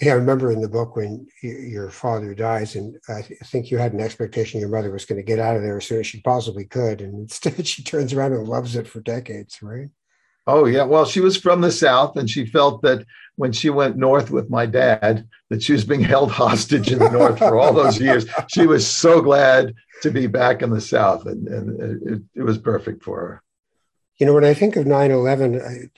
Yeah, 0.00 0.12
I 0.12 0.16
remember 0.16 0.52
in 0.52 0.60
the 0.60 0.68
book 0.68 0.94
when 0.94 1.26
your 1.42 1.90
father 1.90 2.34
dies, 2.34 2.76
and 2.76 2.96
I 3.08 3.22
think 3.22 3.70
you 3.70 3.78
had 3.78 3.94
an 3.94 4.00
expectation 4.00 4.60
your 4.60 4.68
mother 4.68 4.90
was 4.90 5.06
going 5.06 5.16
to 5.16 5.24
get 5.24 5.38
out 5.38 5.56
of 5.56 5.62
there 5.62 5.78
as 5.78 5.86
soon 5.86 6.00
as 6.00 6.06
she 6.06 6.20
possibly 6.20 6.66
could, 6.66 7.00
and 7.00 7.14
instead 7.20 7.66
she 7.66 7.82
turns 7.82 8.12
around 8.12 8.32
and 8.32 8.46
loves 8.46 8.76
it 8.76 8.86
for 8.86 9.00
decades, 9.00 9.62
right? 9.62 9.88
Oh 10.46 10.66
yeah, 10.66 10.84
well, 10.84 11.04
she 11.04 11.20
was 11.20 11.36
from 11.36 11.60
the 11.60 11.72
South, 11.72 12.16
and 12.16 12.30
she 12.30 12.46
felt 12.46 12.82
that 12.82 13.04
when 13.34 13.52
she 13.52 13.68
went 13.68 13.96
north 13.96 14.30
with 14.30 14.48
my 14.48 14.64
dad, 14.64 15.28
that 15.50 15.62
she 15.62 15.72
was 15.72 15.84
being 15.84 16.00
held 16.14 16.30
hostage 16.30 16.92
in 16.92 16.98
the 16.98 17.10
North 17.10 17.38
for 17.38 17.58
all 17.58 17.72
those 17.72 18.00
years. 18.00 18.26
She 18.48 18.66
was 18.66 18.86
so 18.86 19.20
glad 19.20 19.74
to 20.02 20.10
be 20.10 20.26
back 20.26 20.62
in 20.62 20.70
the 20.70 20.80
South, 20.80 21.26
and, 21.26 21.48
and 21.48 22.08
it, 22.08 22.22
it 22.34 22.42
was 22.42 22.58
perfect 22.58 23.02
for 23.02 23.20
her. 23.20 23.42
You 24.18 24.26
know, 24.26 24.34
when 24.34 24.44
I 24.44 24.54
think 24.54 24.76
of 24.76 24.86
9 24.86 25.10
11, 25.10 25.90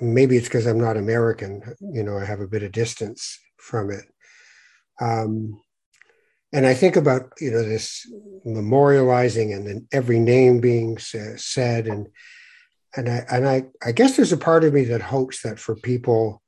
maybe 0.00 0.36
it's 0.36 0.48
because 0.48 0.66
I'm 0.66 0.80
not 0.80 0.96
American, 0.96 1.62
you 1.80 2.02
know, 2.02 2.16
I 2.18 2.24
have 2.24 2.40
a 2.40 2.48
bit 2.48 2.62
of 2.62 2.72
distance 2.72 3.38
from 3.58 3.90
it. 3.90 4.04
Um, 5.00 5.60
and 6.52 6.66
I 6.66 6.74
think 6.74 6.96
about, 6.96 7.32
you 7.40 7.50
know, 7.50 7.62
this 7.62 8.10
memorializing 8.46 9.54
and 9.54 9.66
then 9.66 9.88
every 9.92 10.20
name 10.20 10.60
being 10.60 10.98
said 10.98 11.86
and 11.86 12.06
and 12.96 13.08
I 13.08 13.24
and 13.30 13.48
I 13.48 13.64
I 13.84 13.92
guess 13.92 14.16
there's 14.16 14.32
a 14.32 14.36
part 14.36 14.64
of 14.64 14.72
me 14.72 14.84
that 14.84 15.02
hopes 15.02 15.42
that 15.42 15.58
for 15.58 15.74
people 15.76 16.42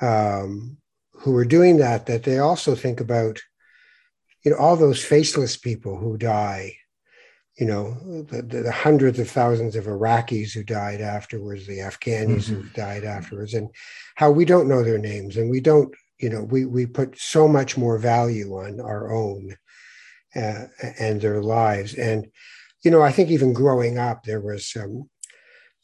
um, 0.00 0.78
who 1.12 1.36
are 1.36 1.44
doing 1.44 1.78
that, 1.78 2.06
that 2.06 2.22
they 2.22 2.38
also 2.38 2.74
think 2.74 3.00
about 3.00 3.40
you 4.44 4.50
know 4.50 4.56
all 4.56 4.76
those 4.76 5.04
faceless 5.04 5.56
people 5.56 5.98
who 5.98 6.16
die, 6.16 6.74
you 7.58 7.66
know 7.66 7.94
the, 8.30 8.42
the, 8.42 8.72
hundreds 8.72 9.18
of 9.18 9.30
thousands 9.30 9.76
of 9.76 9.84
Iraqis 9.84 10.52
who 10.52 10.62
died 10.62 11.00
afterwards, 11.00 11.66
the 11.66 11.78
Afghanis 11.78 12.48
mm-hmm. 12.48 12.62
who 12.62 12.68
died 12.70 13.04
afterwards, 13.04 13.54
and 13.54 13.68
how 14.16 14.30
we 14.30 14.44
don't 14.44 14.68
know 14.68 14.82
their 14.82 14.98
names 14.98 15.36
and 15.36 15.50
we 15.50 15.60
don't 15.60 15.94
you 16.20 16.28
know 16.28 16.44
we 16.44 16.64
we 16.64 16.86
put 16.86 17.18
so 17.18 17.48
much 17.48 17.76
more 17.76 17.98
value 17.98 18.52
on 18.54 18.80
our 18.80 19.12
own 19.12 19.56
uh, 20.36 20.64
and 20.98 21.20
their 21.20 21.42
lives 21.42 21.94
and 21.94 22.26
you 22.84 22.90
know 22.90 23.02
i 23.02 23.10
think 23.10 23.30
even 23.30 23.52
growing 23.52 23.98
up 23.98 24.22
there 24.22 24.40
was 24.40 24.72
um, 24.76 25.08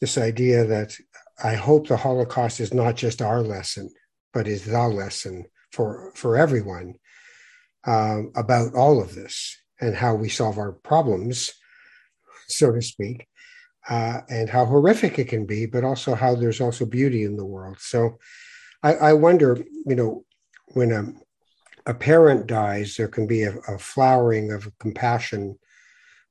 this 0.00 0.18
idea 0.18 0.64
that 0.64 0.96
I 1.42 1.54
hope 1.54 1.88
the 1.88 1.96
Holocaust 1.96 2.60
is 2.60 2.72
not 2.72 2.96
just 2.96 3.22
our 3.22 3.42
lesson, 3.42 3.90
but 4.32 4.48
is 4.48 4.64
the 4.64 4.88
lesson 4.88 5.46
for 5.72 6.12
for 6.14 6.36
everyone 6.36 6.94
um, 7.86 8.32
about 8.34 8.74
all 8.74 9.00
of 9.02 9.14
this. 9.14 9.56
and 9.80 9.94
how 9.94 10.14
we 10.14 10.28
solve 10.28 10.58
our 10.58 10.72
problems, 10.72 11.52
so 12.48 12.72
to 12.72 12.82
speak, 12.82 13.26
uh, 13.88 14.20
and 14.28 14.48
how 14.48 14.64
horrific 14.64 15.18
it 15.18 15.28
can 15.28 15.46
be, 15.46 15.66
but 15.66 15.84
also 15.84 16.14
how 16.14 16.34
there's 16.34 16.60
also 16.60 16.84
beauty 16.86 17.24
in 17.24 17.36
the 17.36 17.44
world. 17.44 17.76
So 17.78 18.18
I, 18.82 18.94
I 18.94 19.12
wonder, 19.12 19.58
you 19.86 19.94
know, 19.94 20.24
when 20.68 20.92
a, 20.92 21.12
a 21.90 21.94
parent 21.94 22.46
dies, 22.46 22.96
there 22.96 23.08
can 23.08 23.26
be 23.26 23.42
a, 23.42 23.56
a 23.68 23.78
flowering 23.78 24.50
of 24.52 24.70
compassion 24.78 25.58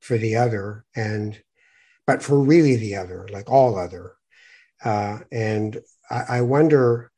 for 0.00 0.18
the 0.18 0.36
other 0.36 0.84
and 0.94 1.40
but 2.06 2.22
for 2.22 2.38
really 2.38 2.76
the 2.76 2.96
other 2.96 3.28
like 3.32 3.50
all 3.50 3.78
other. 3.78 4.12
Uh, 4.84 5.20
and 5.32 5.80
I, 6.10 6.24
I, 6.28 6.40
wonder 6.42 7.10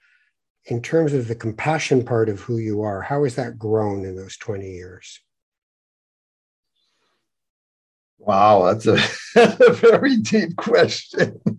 in 0.67 0.81
terms 0.81 1.13
of 1.13 1.27
the 1.27 1.35
compassion 1.35 2.05
part 2.05 2.29
of 2.29 2.41
who 2.41 2.59
you 2.59 2.83
are 2.83 3.03
how 3.03 3.25
has 3.25 3.35
that 3.35 3.59
grown 3.59 4.05
in 4.05 4.15
those 4.15 4.37
20 4.37 4.71
years? 4.71 5.21
Wow 8.19 8.73
that's 8.73 8.87
a, 8.87 8.99
a 9.37 9.73
very 9.73 10.19
deep 10.19 10.57
question. 10.57 11.41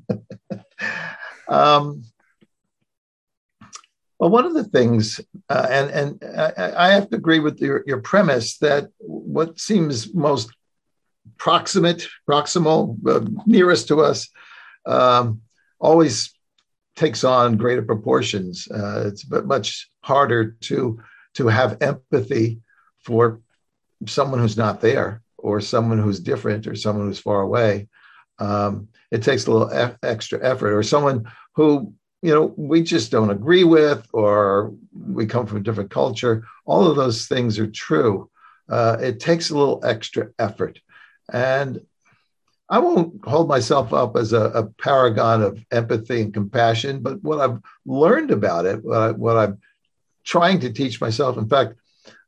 Um, 1.49 2.03
well, 4.19 4.29
one 4.29 4.45
of 4.45 4.53
the 4.53 4.65
things, 4.65 5.19
uh, 5.49 5.67
and 5.69 5.89
and 6.21 6.37
I, 6.37 6.89
I, 6.89 6.91
have 6.91 7.09
to 7.09 7.15
agree 7.15 7.39
with 7.39 7.59
your, 7.59 7.83
your 7.87 8.01
premise 8.01 8.57
that 8.57 8.89
what 8.99 9.59
seems 9.59 10.13
most 10.13 10.51
proximate, 11.37 12.07
proximal, 12.29 12.97
uh, 13.07 13.25
nearest 13.45 13.87
to 13.87 14.01
us, 14.01 14.29
um, 14.85 15.41
always 15.79 16.33
takes 16.95 17.23
on 17.23 17.57
greater 17.57 17.81
proportions. 17.81 18.67
Uh, 18.69 19.05
it's 19.07 19.29
much 19.29 19.89
harder 20.01 20.51
to 20.61 20.99
to 21.35 21.47
have 21.47 21.77
empathy 21.81 22.59
for 23.05 23.39
someone 24.05 24.39
who's 24.39 24.57
not 24.57 24.81
there, 24.81 25.21
or 25.37 25.61
someone 25.61 25.99
who's 25.99 26.19
different, 26.19 26.67
or 26.67 26.75
someone 26.75 27.07
who's 27.07 27.19
far 27.19 27.41
away. 27.41 27.87
Um, 28.39 28.89
it 29.11 29.23
takes 29.23 29.45
a 29.45 29.51
little 29.51 29.71
e- 29.73 29.97
extra 30.03 30.39
effort, 30.43 30.73
or 30.73 30.83
someone 30.83 31.31
who 31.55 31.93
you 32.21 32.33
know 32.33 32.53
we 32.57 32.83
just 32.83 33.11
don't 33.11 33.29
agree 33.29 33.63
with, 33.63 34.07
or 34.11 34.73
we 34.93 35.25
come 35.25 35.45
from 35.45 35.59
a 35.59 35.63
different 35.63 35.91
culture. 35.91 36.43
All 36.65 36.87
of 36.87 36.97
those 36.97 37.27
things 37.27 37.59
are 37.59 37.67
true. 37.67 38.29
Uh, 38.67 38.97
it 39.01 39.19
takes 39.19 39.49
a 39.49 39.57
little 39.57 39.79
extra 39.83 40.29
effort. 40.37 40.79
And 41.33 41.81
I 42.69 42.79
won't 42.79 43.25
hold 43.25 43.47
myself 43.47 43.93
up 43.93 44.15
as 44.15 44.31
a, 44.31 44.41
a, 44.41 44.67
paragon 44.67 45.41
of 45.41 45.63
empathy 45.71 46.21
and 46.21 46.33
compassion, 46.33 47.01
but 47.01 47.21
what 47.23 47.39
I've 47.39 47.59
learned 47.85 48.29
about 48.29 48.67
it, 48.67 48.83
what, 48.83 49.37
I, 49.37 49.45
am 49.45 49.59
trying 50.23 50.59
to 50.59 50.71
teach 50.71 51.01
myself, 51.01 51.37
in 51.37 51.49
fact, 51.49 51.73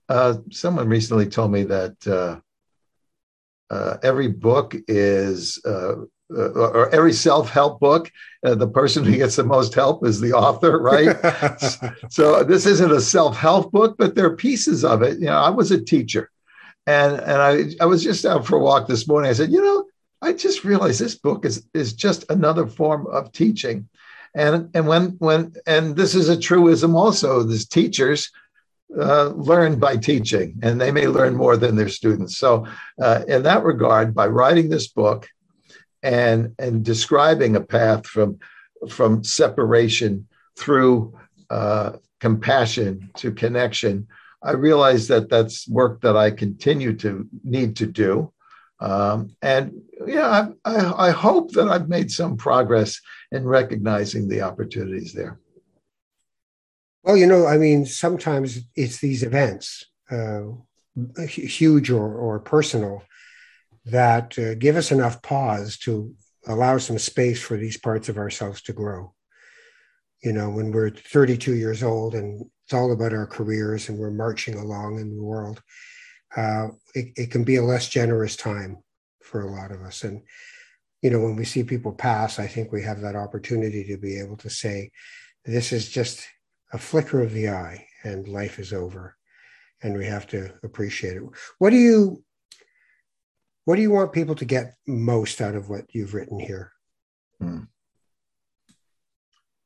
uh, 0.09 0.37
someone 0.51 0.89
recently 0.89 1.27
told 1.27 1.51
me 1.51 1.63
that 1.63 2.07
uh, 2.07 2.39
uh, 3.73 3.97
every 4.03 4.27
book 4.27 4.75
is, 4.87 5.61
uh, 5.63 5.93
uh, 6.35 6.49
or 6.53 6.89
every 6.93 7.13
self 7.13 7.49
help 7.49 7.79
book, 7.79 8.11
uh, 8.45 8.55
the 8.55 8.67
person 8.67 9.03
who 9.03 9.15
gets 9.15 9.35
the 9.35 9.43
most 9.43 9.73
help 9.73 10.05
is 10.05 10.19
the 10.19 10.33
author, 10.33 10.79
right? 10.79 11.15
so 12.09 12.43
this 12.43 12.65
isn't 12.65 12.91
a 12.91 13.01
self 13.01 13.37
help 13.37 13.71
book, 13.71 13.95
but 13.97 14.15
there 14.15 14.25
are 14.25 14.35
pieces 14.35 14.83
of 14.83 15.01
it. 15.01 15.19
You 15.19 15.27
know, 15.27 15.37
I 15.37 15.49
was 15.49 15.71
a 15.71 15.81
teacher. 15.81 16.31
And 16.87 17.19
and 17.19 17.41
I 17.41 17.65
I 17.79 17.85
was 17.85 18.03
just 18.03 18.25
out 18.25 18.45
for 18.45 18.57
a 18.57 18.61
walk 18.61 18.87
this 18.87 19.07
morning. 19.07 19.29
I 19.29 19.33
said, 19.33 19.51
you 19.51 19.61
know, 19.61 19.85
I 20.21 20.33
just 20.33 20.63
realized 20.63 20.99
this 20.99 21.15
book 21.15 21.45
is 21.45 21.67
is 21.73 21.93
just 21.93 22.25
another 22.29 22.67
form 22.67 23.07
of 23.07 23.31
teaching. 23.31 23.87
And 24.35 24.69
and 24.73 24.87
when 24.87 25.15
when 25.19 25.53
and 25.67 25.95
this 25.95 26.15
is 26.15 26.29
a 26.29 26.39
truism 26.39 26.95
also, 26.95 27.43
These 27.43 27.67
teachers 27.67 28.31
uh, 28.99 29.29
learn 29.29 29.79
by 29.79 29.97
teaching, 29.97 30.59
and 30.61 30.79
they 30.79 30.91
may 30.91 31.07
learn 31.07 31.35
more 31.35 31.57
than 31.57 31.75
their 31.75 31.89
students. 31.89 32.37
So, 32.37 32.65
uh, 33.01 33.23
in 33.27 33.43
that 33.43 33.63
regard, 33.63 34.13
by 34.13 34.27
writing 34.27 34.69
this 34.69 34.87
book 34.87 35.29
and 36.03 36.55
and 36.59 36.83
describing 36.83 37.55
a 37.55 37.61
path 37.61 38.05
from 38.07 38.39
from 38.89 39.23
separation 39.23 40.27
through 40.57 41.17
uh, 41.49 41.93
compassion 42.19 43.11
to 43.15 43.31
connection, 43.31 44.07
I 44.43 44.51
realize 44.51 45.07
that 45.07 45.29
that's 45.29 45.67
work 45.67 46.01
that 46.01 46.17
I 46.17 46.31
continue 46.31 46.93
to 46.97 47.27
need 47.43 47.75
to 47.77 47.85
do. 47.85 48.33
Um, 48.79 49.35
and 49.41 49.81
yeah, 50.07 50.53
I, 50.65 50.71
I, 50.71 51.07
I, 51.07 51.11
hope 51.11 51.51
that 51.51 51.67
I've 51.67 51.87
made 51.87 52.09
some 52.09 52.35
progress 52.35 52.99
in 53.31 53.45
recognizing 53.45 54.27
the 54.27 54.41
opportunities 54.41 55.13
there. 55.13 55.39
Well, 57.03 57.15
you 57.15 57.27
know, 57.27 57.45
I 57.45 57.57
mean, 57.57 57.85
sometimes 57.85 58.59
it's 58.75 58.97
these 58.99 59.21
events, 59.21 59.85
uh, 60.09 60.43
huge 61.27 61.91
or, 61.91 62.15
or 62.15 62.39
personal, 62.39 63.03
that 63.85 64.37
uh, 64.39 64.55
give 64.55 64.75
us 64.75 64.91
enough 64.91 65.21
pause 65.21 65.77
to 65.79 66.15
allow 66.47 66.79
some 66.79 66.97
space 66.97 67.39
for 67.39 67.57
these 67.57 67.77
parts 67.77 68.09
of 68.09 68.17
ourselves 68.17 68.63
to 68.63 68.73
grow. 68.73 69.13
You 70.23 70.33
know, 70.33 70.49
when 70.49 70.71
we're 70.71 70.89
32 70.89 71.55
years 71.55 71.83
old 71.83 72.15
and 72.15 72.45
it's 72.71 72.77
all 72.77 72.93
about 72.93 73.11
our 73.11 73.27
careers 73.27 73.89
and 73.89 73.97
we're 73.97 74.09
marching 74.09 74.55
along 74.55 74.97
in 74.97 75.13
the 75.13 75.21
world, 75.21 75.61
uh, 76.37 76.69
it, 76.95 77.11
it 77.17 77.29
can 77.29 77.43
be 77.43 77.57
a 77.57 77.61
less 77.61 77.89
generous 77.89 78.37
time 78.37 78.81
for 79.21 79.41
a 79.41 79.51
lot 79.51 79.71
of 79.71 79.81
us. 79.81 80.03
And, 80.03 80.21
you 81.01 81.09
know, 81.09 81.19
when 81.19 81.35
we 81.35 81.43
see 81.43 81.63
people 81.63 81.91
pass, 81.91 82.39
I 82.39 82.47
think 82.47 82.71
we 82.71 82.81
have 82.83 83.01
that 83.01 83.17
opportunity 83.17 83.83
to 83.83 83.97
be 83.97 84.17
able 84.17 84.37
to 84.37 84.49
say, 84.49 84.89
this 85.43 85.73
is 85.73 85.89
just 85.89 86.25
a 86.71 86.77
flicker 86.77 87.21
of 87.21 87.33
the 87.33 87.49
eye 87.49 87.85
and 88.03 88.25
life 88.29 88.57
is 88.57 88.71
over. 88.71 89.17
And 89.83 89.97
we 89.97 90.05
have 90.05 90.25
to 90.27 90.53
appreciate 90.63 91.17
it. 91.17 91.23
What 91.57 91.71
do 91.71 91.75
you 91.75 92.23
what 93.65 93.75
do 93.75 93.81
you 93.81 93.91
want 93.91 94.13
people 94.13 94.35
to 94.35 94.45
get 94.45 94.75
most 94.87 95.41
out 95.41 95.55
of 95.55 95.69
what 95.69 95.93
you've 95.93 96.13
written 96.13 96.39
here? 96.39 96.71
Hmm. 97.39 97.63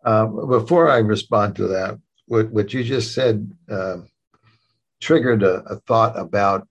Uh, 0.04 0.26
before 0.26 0.90
I 0.90 0.98
respond 0.98 1.56
to 1.58 1.68
that, 1.68 2.00
what, 2.28 2.52
what 2.52 2.74
you 2.74 2.84
just 2.84 3.14
said 3.14 3.52
uh, 3.70 3.98
triggered 5.02 5.44
a, 5.44 5.64
a, 5.64 5.76
thought 5.82 6.18
about 6.18 6.68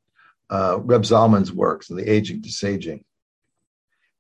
uh, 0.51 0.79
Reb 0.81 1.03
Zalman's 1.03 1.53
works, 1.53 1.91
and 1.91 1.99
the 1.99 2.11
aging 2.11 2.43
to 2.43 2.49
saging. 2.49 3.05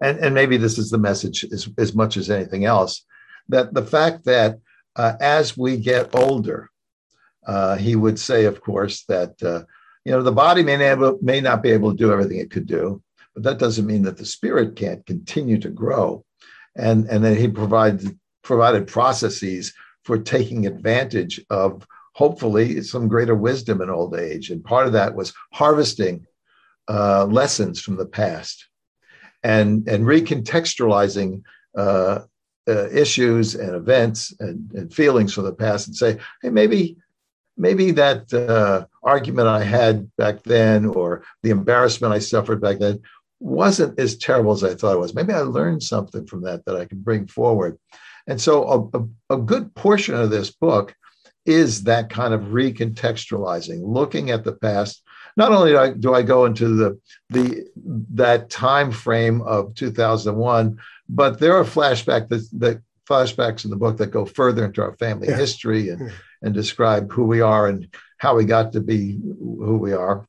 And, 0.00 0.18
and 0.18 0.34
maybe 0.34 0.56
this 0.56 0.78
is 0.78 0.90
the 0.90 0.98
message 0.98 1.44
as, 1.52 1.68
as 1.78 1.94
much 1.94 2.16
as 2.16 2.30
anything 2.30 2.64
else 2.64 3.04
that 3.48 3.74
the 3.74 3.84
fact 3.84 4.24
that 4.24 4.58
uh, 4.96 5.14
as 5.20 5.56
we 5.56 5.76
get 5.76 6.14
older, 6.14 6.70
uh, 7.46 7.76
he 7.76 7.96
would 7.96 8.18
say, 8.18 8.44
of 8.44 8.60
course, 8.60 9.04
that 9.04 9.42
uh, 9.42 9.62
you 10.04 10.12
know 10.12 10.22
the 10.22 10.32
body 10.32 10.62
may, 10.62 10.82
able, 10.90 11.18
may 11.20 11.40
not 11.40 11.62
be 11.62 11.70
able 11.70 11.90
to 11.90 11.96
do 11.96 12.12
everything 12.12 12.38
it 12.38 12.50
could 12.50 12.66
do, 12.66 13.02
but 13.34 13.42
that 13.42 13.58
doesn't 13.58 13.86
mean 13.86 14.02
that 14.02 14.16
the 14.16 14.24
spirit 14.24 14.76
can't 14.76 15.04
continue 15.06 15.58
to 15.58 15.68
grow. 15.68 16.24
And, 16.76 17.06
and 17.08 17.22
then 17.22 17.36
he 17.36 17.48
provided 17.48 18.18
provided 18.42 18.86
processes 18.86 19.72
for 20.04 20.18
taking 20.18 20.66
advantage 20.66 21.40
of 21.50 21.86
hopefully 22.12 22.80
some 22.82 23.08
greater 23.08 23.34
wisdom 23.34 23.80
in 23.80 23.90
old 23.90 24.16
age. 24.16 24.50
And 24.50 24.64
part 24.64 24.86
of 24.86 24.92
that 24.92 25.14
was 25.14 25.32
harvesting 25.52 26.26
uh, 26.88 27.24
lessons 27.24 27.80
from 27.80 27.96
the 27.96 28.06
past 28.06 28.66
and, 29.42 29.88
and 29.88 30.04
recontextualizing 30.04 31.42
uh, 31.76 32.20
uh, 32.68 32.88
issues 32.90 33.54
and 33.54 33.74
events 33.74 34.32
and, 34.40 34.70
and, 34.72 34.94
feelings 34.94 35.34
from 35.34 35.44
the 35.44 35.52
past 35.52 35.86
and 35.86 35.94
say, 35.94 36.16
hey, 36.40 36.48
maybe 36.48 36.96
maybe 37.56 37.90
that 37.90 38.32
uh, 38.32 38.86
argument 39.02 39.48
I 39.48 39.62
had 39.62 40.14
back 40.16 40.42
then 40.44 40.86
or 40.86 41.24
the 41.42 41.50
embarrassment 41.50 42.14
I 42.14 42.18
suffered 42.18 42.60
back 42.60 42.78
then 42.78 43.00
wasn't 43.38 43.98
as 43.98 44.16
terrible 44.16 44.52
as 44.52 44.64
I 44.64 44.74
thought 44.74 44.94
it 44.94 45.00
was. 45.00 45.14
Maybe 45.14 45.32
I 45.32 45.40
learned 45.40 45.82
something 45.82 46.26
from 46.26 46.42
that 46.42 46.64
that 46.64 46.76
I 46.76 46.86
can 46.86 47.00
bring 47.00 47.26
forward. 47.26 47.78
And 48.26 48.40
so 48.40 48.90
a, 48.94 48.98
a, 48.98 49.36
a 49.36 49.38
good 49.38 49.74
portion 49.74 50.14
of 50.14 50.30
this 50.30 50.50
book 50.50 50.94
is 51.46 51.84
that 51.84 52.08
kind 52.08 52.32
of 52.32 52.42
recontextualizing, 52.42 53.80
looking 53.82 54.30
at 54.30 54.44
the 54.44 54.52
past. 54.52 55.02
Not 55.36 55.52
only 55.52 55.72
do 55.72 55.78
I, 55.78 55.90
do 55.90 56.14
I 56.14 56.22
go 56.22 56.46
into 56.46 56.68
the, 56.68 57.00
the 57.30 57.66
that 58.14 58.50
time 58.50 58.92
frame 58.92 59.42
of 59.42 59.74
2001, 59.74 60.78
but 61.08 61.38
there 61.40 61.56
are 61.56 61.64
flashback 61.64 62.28
that, 62.28 62.48
that 62.52 62.80
flashbacks 63.06 63.64
in 63.64 63.70
the 63.70 63.76
book 63.76 63.98
that 63.98 64.10
go 64.10 64.24
further 64.24 64.64
into 64.64 64.82
our 64.82 64.96
family 64.96 65.28
yeah. 65.28 65.36
history 65.36 65.90
and, 65.90 66.12
and 66.40 66.54
describe 66.54 67.12
who 67.12 67.24
we 67.24 67.40
are 67.40 67.68
and 67.68 67.88
how 68.18 68.36
we 68.36 68.44
got 68.44 68.72
to 68.72 68.80
be 68.80 69.18
who 69.38 69.76
we 69.76 69.92
are. 69.92 70.26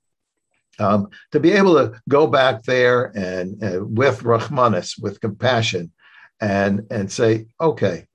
Um, 0.77 1.07
to 1.31 1.39
be 1.39 1.53
able 1.53 1.75
to 1.75 2.01
go 2.09 2.27
back 2.27 2.63
there 2.63 3.05
and 3.15 3.63
uh, 3.63 3.85
with 3.85 4.23
Rahmanis, 4.23 5.01
with 5.01 5.21
compassion, 5.21 5.93
and 6.41 6.87
and 6.91 7.11
say, 7.11 7.47
okay, 7.59 8.07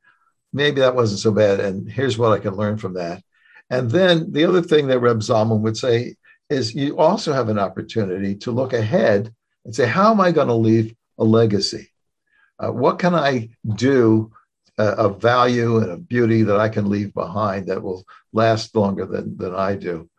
maybe 0.52 0.80
that 0.80 0.94
wasn't 0.94 1.20
so 1.20 1.32
bad, 1.32 1.60
and 1.60 1.90
here's 1.90 2.18
what 2.18 2.32
I 2.32 2.38
can 2.38 2.54
learn 2.54 2.76
from 2.76 2.94
that. 2.94 3.22
And 3.70 3.90
then 3.90 4.32
the 4.32 4.44
other 4.44 4.62
thing 4.62 4.88
that 4.88 4.98
Reb 4.98 5.18
Zalman 5.18 5.60
would 5.60 5.76
say 5.76 6.16
is 6.50 6.74
you 6.74 6.98
also 6.98 7.32
have 7.32 7.48
an 7.48 7.58
opportunity 7.58 8.34
to 8.34 8.50
look 8.50 8.72
ahead 8.72 9.32
and 9.64 9.74
say, 9.74 9.86
how 9.86 10.10
am 10.10 10.20
I 10.20 10.32
going 10.32 10.48
to 10.48 10.54
leave 10.54 10.94
a 11.18 11.24
legacy? 11.24 11.88
Uh, 12.58 12.72
what 12.72 12.98
can 12.98 13.14
I 13.14 13.50
do 13.76 14.32
uh, 14.78 14.94
of 14.98 15.22
value 15.22 15.78
and 15.78 15.90
of 15.90 16.08
beauty 16.08 16.42
that 16.42 16.58
I 16.58 16.68
can 16.68 16.90
leave 16.90 17.14
behind 17.14 17.68
that 17.68 17.82
will 17.82 18.04
last 18.32 18.74
longer 18.74 19.06
than, 19.06 19.36
than 19.36 19.54
I 19.54 19.76
do? 19.76 20.10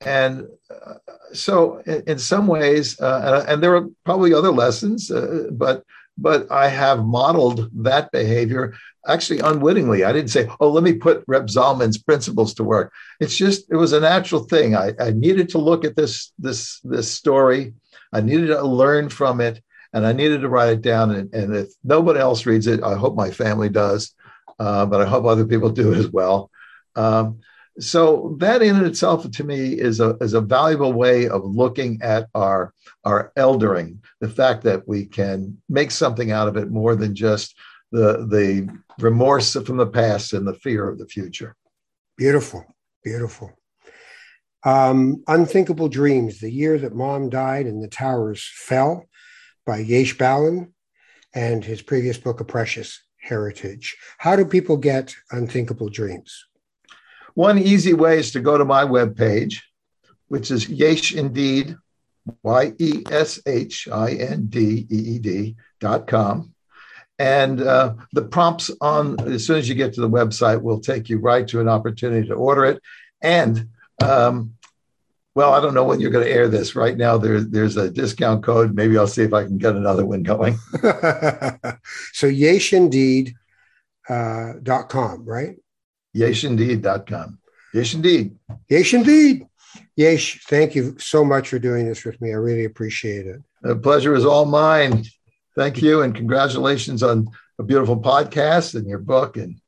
And 0.00 0.48
uh, 0.70 0.94
so, 1.32 1.78
in, 1.86 2.02
in, 2.06 2.18
some 2.18 2.46
ways, 2.46 3.00
uh, 3.00 3.40
and, 3.40 3.50
and, 3.50 3.62
there 3.62 3.76
are 3.76 3.86
probably 4.04 4.34
other 4.34 4.50
lessons, 4.50 5.10
uh, 5.10 5.48
but 5.52 5.84
but 6.18 6.50
I 6.50 6.68
have 6.68 7.04
modeled 7.04 7.70
that 7.74 8.10
behavior 8.10 8.74
actually 9.06 9.40
unwittingly. 9.40 10.04
I 10.04 10.12
didn't 10.12 10.30
say, 10.30 10.48
"Oh, 10.60 10.70
let 10.70 10.82
me 10.82 10.94
put 10.94 11.24
Reb 11.26 11.46
Zalman's 11.46 11.98
principles 11.98 12.54
to 12.54 12.64
work." 12.64 12.92
It's 13.20 13.36
just 13.36 13.70
it 13.70 13.76
was 13.76 13.92
a 13.92 14.00
natural 14.00 14.44
thing. 14.44 14.74
I, 14.74 14.92
I 14.98 15.10
needed 15.10 15.48
to 15.50 15.58
look 15.58 15.84
at 15.84 15.96
this 15.96 16.32
this 16.38 16.80
this 16.80 17.10
story. 17.10 17.74
I 18.12 18.20
needed 18.20 18.48
to 18.48 18.62
learn 18.62 19.08
from 19.08 19.40
it, 19.40 19.62
and 19.92 20.06
I 20.06 20.12
needed 20.12 20.40
to 20.40 20.48
write 20.48 20.70
it 20.70 20.82
down. 20.82 21.10
And, 21.10 21.32
and 21.34 21.54
if 21.54 21.68
nobody 21.84 22.20
else 22.20 22.46
reads 22.46 22.66
it, 22.66 22.82
I 22.82 22.94
hope 22.94 23.14
my 23.14 23.30
family 23.30 23.68
does, 23.68 24.14
uh, 24.58 24.86
but 24.86 25.00
I 25.00 25.06
hope 25.06 25.24
other 25.24 25.46
people 25.46 25.70
do 25.70 25.94
as 25.94 26.08
well. 26.08 26.50
Um, 26.94 27.40
so 27.78 28.36
that 28.38 28.62
in 28.62 28.84
itself 28.84 29.30
to 29.30 29.44
me 29.44 29.72
is 29.72 30.00
a, 30.00 30.16
is 30.20 30.34
a 30.34 30.40
valuable 30.40 30.92
way 30.92 31.28
of 31.28 31.44
looking 31.44 32.00
at 32.02 32.28
our 32.34 32.72
our 33.04 33.32
eldering 33.36 33.98
the 34.20 34.28
fact 34.28 34.62
that 34.64 34.86
we 34.88 35.04
can 35.04 35.56
make 35.68 35.90
something 35.90 36.30
out 36.30 36.48
of 36.48 36.56
it 36.56 36.70
more 36.70 36.94
than 36.94 37.14
just 37.14 37.54
the 37.92 38.26
the 38.30 38.68
remorse 38.98 39.52
from 39.52 39.76
the 39.76 39.86
past 39.86 40.32
and 40.32 40.46
the 40.46 40.54
fear 40.54 40.88
of 40.88 40.98
the 40.98 41.06
future. 41.06 41.54
Beautiful 42.16 42.64
beautiful. 43.06 43.52
Um, 44.64 45.22
unthinkable 45.28 45.88
dreams 45.88 46.40
the 46.40 46.50
year 46.50 46.76
that 46.76 46.92
mom 46.92 47.30
died 47.30 47.66
and 47.66 47.80
the 47.80 47.86
towers 47.86 48.50
fell 48.52 49.04
by 49.64 49.78
yesh 49.78 50.18
balin 50.18 50.74
and 51.32 51.64
his 51.64 51.82
previous 51.82 52.18
book 52.18 52.40
a 52.40 52.44
precious 52.44 53.00
heritage. 53.20 53.96
How 54.18 54.34
do 54.34 54.44
people 54.44 54.76
get 54.76 55.14
unthinkable 55.30 55.88
dreams 55.88 56.46
one 57.36 57.58
easy 57.58 57.92
way 57.92 58.18
is 58.18 58.32
to 58.32 58.40
go 58.40 58.56
to 58.56 58.64
my 58.64 58.82
webpage, 58.82 59.60
which 60.28 60.50
is 60.50 60.70
Yesh 60.70 61.14
Indeed, 61.14 61.76
Y 62.42 62.72
E 62.78 63.02
S 63.10 63.38
H 63.46 63.88
I 63.92 64.12
N 64.12 64.46
D 64.46 64.86
E 64.90 64.96
E 64.96 65.18
D 65.18 65.56
dot 65.78 66.06
com. 66.06 66.54
And 67.18 67.60
uh, 67.60 67.94
the 68.14 68.22
prompts 68.22 68.70
on, 68.80 69.20
as 69.28 69.46
soon 69.46 69.58
as 69.58 69.68
you 69.68 69.74
get 69.74 69.92
to 69.94 70.00
the 70.00 70.08
website, 70.08 70.62
will 70.62 70.80
take 70.80 71.10
you 71.10 71.18
right 71.18 71.46
to 71.48 71.60
an 71.60 71.68
opportunity 71.68 72.26
to 72.28 72.34
order 72.34 72.64
it. 72.64 72.82
And, 73.20 73.68
um, 74.02 74.54
well, 75.34 75.52
I 75.52 75.60
don't 75.60 75.74
know 75.74 75.84
when 75.84 76.00
you're 76.00 76.10
going 76.10 76.24
to 76.26 76.32
air 76.32 76.48
this. 76.48 76.74
Right 76.74 76.96
now, 76.96 77.18
there, 77.18 77.42
there's 77.42 77.76
a 77.76 77.90
discount 77.90 78.44
code. 78.44 78.74
Maybe 78.74 78.96
I'll 78.96 79.06
see 79.06 79.22
if 79.22 79.34
I 79.34 79.44
can 79.44 79.58
get 79.58 79.76
another 79.76 80.06
one 80.06 80.22
going. 80.22 80.56
so, 82.14 82.30
yeshindeed.com, 82.30 83.34
uh, 84.08 84.52
dot 84.62 84.88
com, 84.88 85.24
right? 85.24 85.56
Yeshindeed.com. 86.16 87.38
Yesh 87.74 87.94
indeed. 87.94 88.36
Yes, 88.70 88.92
indeed. 88.92 89.46
Yesh, 89.96 90.42
thank 90.44 90.74
you 90.74 90.96
so 90.98 91.24
much 91.24 91.48
for 91.48 91.58
doing 91.58 91.86
this 91.86 92.04
with 92.04 92.20
me. 92.20 92.30
I 92.30 92.36
really 92.36 92.64
appreciate 92.64 93.26
it. 93.26 93.42
The 93.62 93.76
pleasure 93.76 94.14
is 94.14 94.24
all 94.24 94.46
mine. 94.46 95.04
Thank 95.54 95.82
you, 95.82 96.02
and 96.02 96.14
congratulations 96.14 97.02
on 97.02 97.28
a 97.58 97.62
beautiful 97.62 97.98
podcast 97.98 98.74
and 98.74 98.86
your 98.88 98.98
book, 98.98 99.36
and 99.36 99.60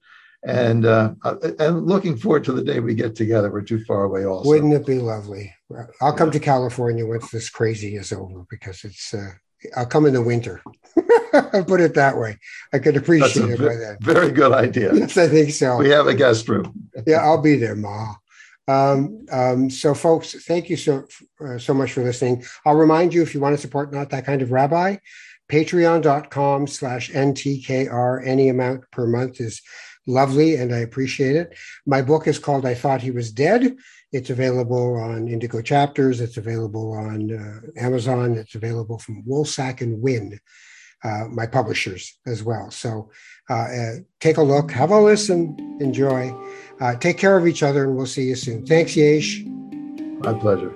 and 0.42 0.86
uh, 0.86 1.14
and 1.58 1.86
looking 1.86 2.16
forward 2.16 2.44
to 2.44 2.52
the 2.52 2.62
day 2.62 2.80
we 2.80 2.94
get 2.94 3.14
together. 3.14 3.50
We're 3.50 3.62
too 3.62 3.84
far 3.84 4.04
away, 4.04 4.24
also. 4.24 4.48
Wouldn't 4.48 4.74
it 4.74 4.86
be 4.86 4.98
lovely? 4.98 5.54
I'll 6.00 6.12
come 6.12 6.30
to 6.30 6.40
California 6.40 7.06
once 7.06 7.30
this 7.30 7.50
crazy 7.50 7.96
is 7.96 8.12
over 8.12 8.44
because 8.50 8.84
it's. 8.84 9.12
Uh, 9.12 9.32
I'll 9.76 9.86
come 9.86 10.06
in 10.06 10.14
the 10.14 10.22
winter. 10.22 10.62
I'll 11.32 11.64
put 11.66 11.80
it 11.80 11.94
that 11.94 12.16
way. 12.16 12.38
I 12.72 12.78
could 12.78 12.96
appreciate 12.96 13.50
it 13.50 13.58
by 13.58 13.76
then. 13.76 13.98
Very 14.00 14.30
good 14.30 14.52
idea. 14.52 14.94
yes, 14.94 15.16
I 15.16 15.28
think 15.28 15.50
so. 15.50 15.76
We 15.76 15.90
have 15.90 16.06
a 16.06 16.14
guest 16.14 16.48
room. 16.48 16.90
yeah, 17.06 17.18
I'll 17.18 17.42
be 17.42 17.56
there, 17.56 17.76
Ma. 17.76 18.14
Um, 18.66 19.26
um, 19.32 19.70
so, 19.70 19.94
folks, 19.94 20.34
thank 20.44 20.68
you 20.68 20.76
so 20.76 21.06
uh, 21.44 21.58
so 21.58 21.72
much 21.72 21.92
for 21.92 22.04
listening. 22.04 22.44
I'll 22.66 22.76
remind 22.76 23.14
you 23.14 23.22
if 23.22 23.34
you 23.34 23.40
want 23.40 23.56
to 23.56 23.60
support 23.60 23.92
Not 23.92 24.10
That 24.10 24.26
Kind 24.26 24.42
of 24.42 24.52
Rabbi, 24.52 24.96
patreon.com 25.50 26.66
slash 26.66 27.10
NTKR. 27.10 28.26
Any 28.26 28.50
amount 28.50 28.90
per 28.90 29.06
month 29.06 29.40
is 29.40 29.62
lovely 30.06 30.56
and 30.56 30.74
I 30.74 30.78
appreciate 30.78 31.36
it. 31.36 31.56
My 31.86 32.02
book 32.02 32.26
is 32.26 32.38
called 32.38 32.66
I 32.66 32.74
Thought 32.74 33.02
He 33.02 33.10
Was 33.10 33.30
Dead. 33.32 33.76
It's 34.12 34.30
available 34.30 34.96
on 34.96 35.28
Indigo 35.28 35.60
Chapters. 35.60 36.20
It's 36.20 36.38
available 36.38 36.92
on 36.92 37.32
uh, 37.32 37.80
Amazon. 37.80 38.36
It's 38.36 38.54
available 38.54 38.98
from 38.98 39.22
Wolsak 39.24 39.80
and 39.80 40.00
Wynn 40.00 40.38
uh, 41.04 41.24
my 41.30 41.46
publishers 41.46 42.18
as 42.26 42.42
well. 42.42 42.70
So 42.70 43.10
uh, 43.50 43.54
uh, 43.54 43.92
take 44.20 44.36
a 44.36 44.42
look, 44.42 44.70
have 44.72 44.90
a 44.90 45.00
listen, 45.00 45.78
enjoy. 45.80 46.34
Uh, 46.80 46.96
take 46.96 47.18
care 47.18 47.36
of 47.36 47.46
each 47.46 47.62
other, 47.62 47.84
and 47.84 47.96
we'll 47.96 48.06
see 48.06 48.24
you 48.24 48.34
soon. 48.34 48.66
Thanks, 48.66 48.96
Yesh. 48.96 49.42
My 50.20 50.34
pleasure. 50.34 50.74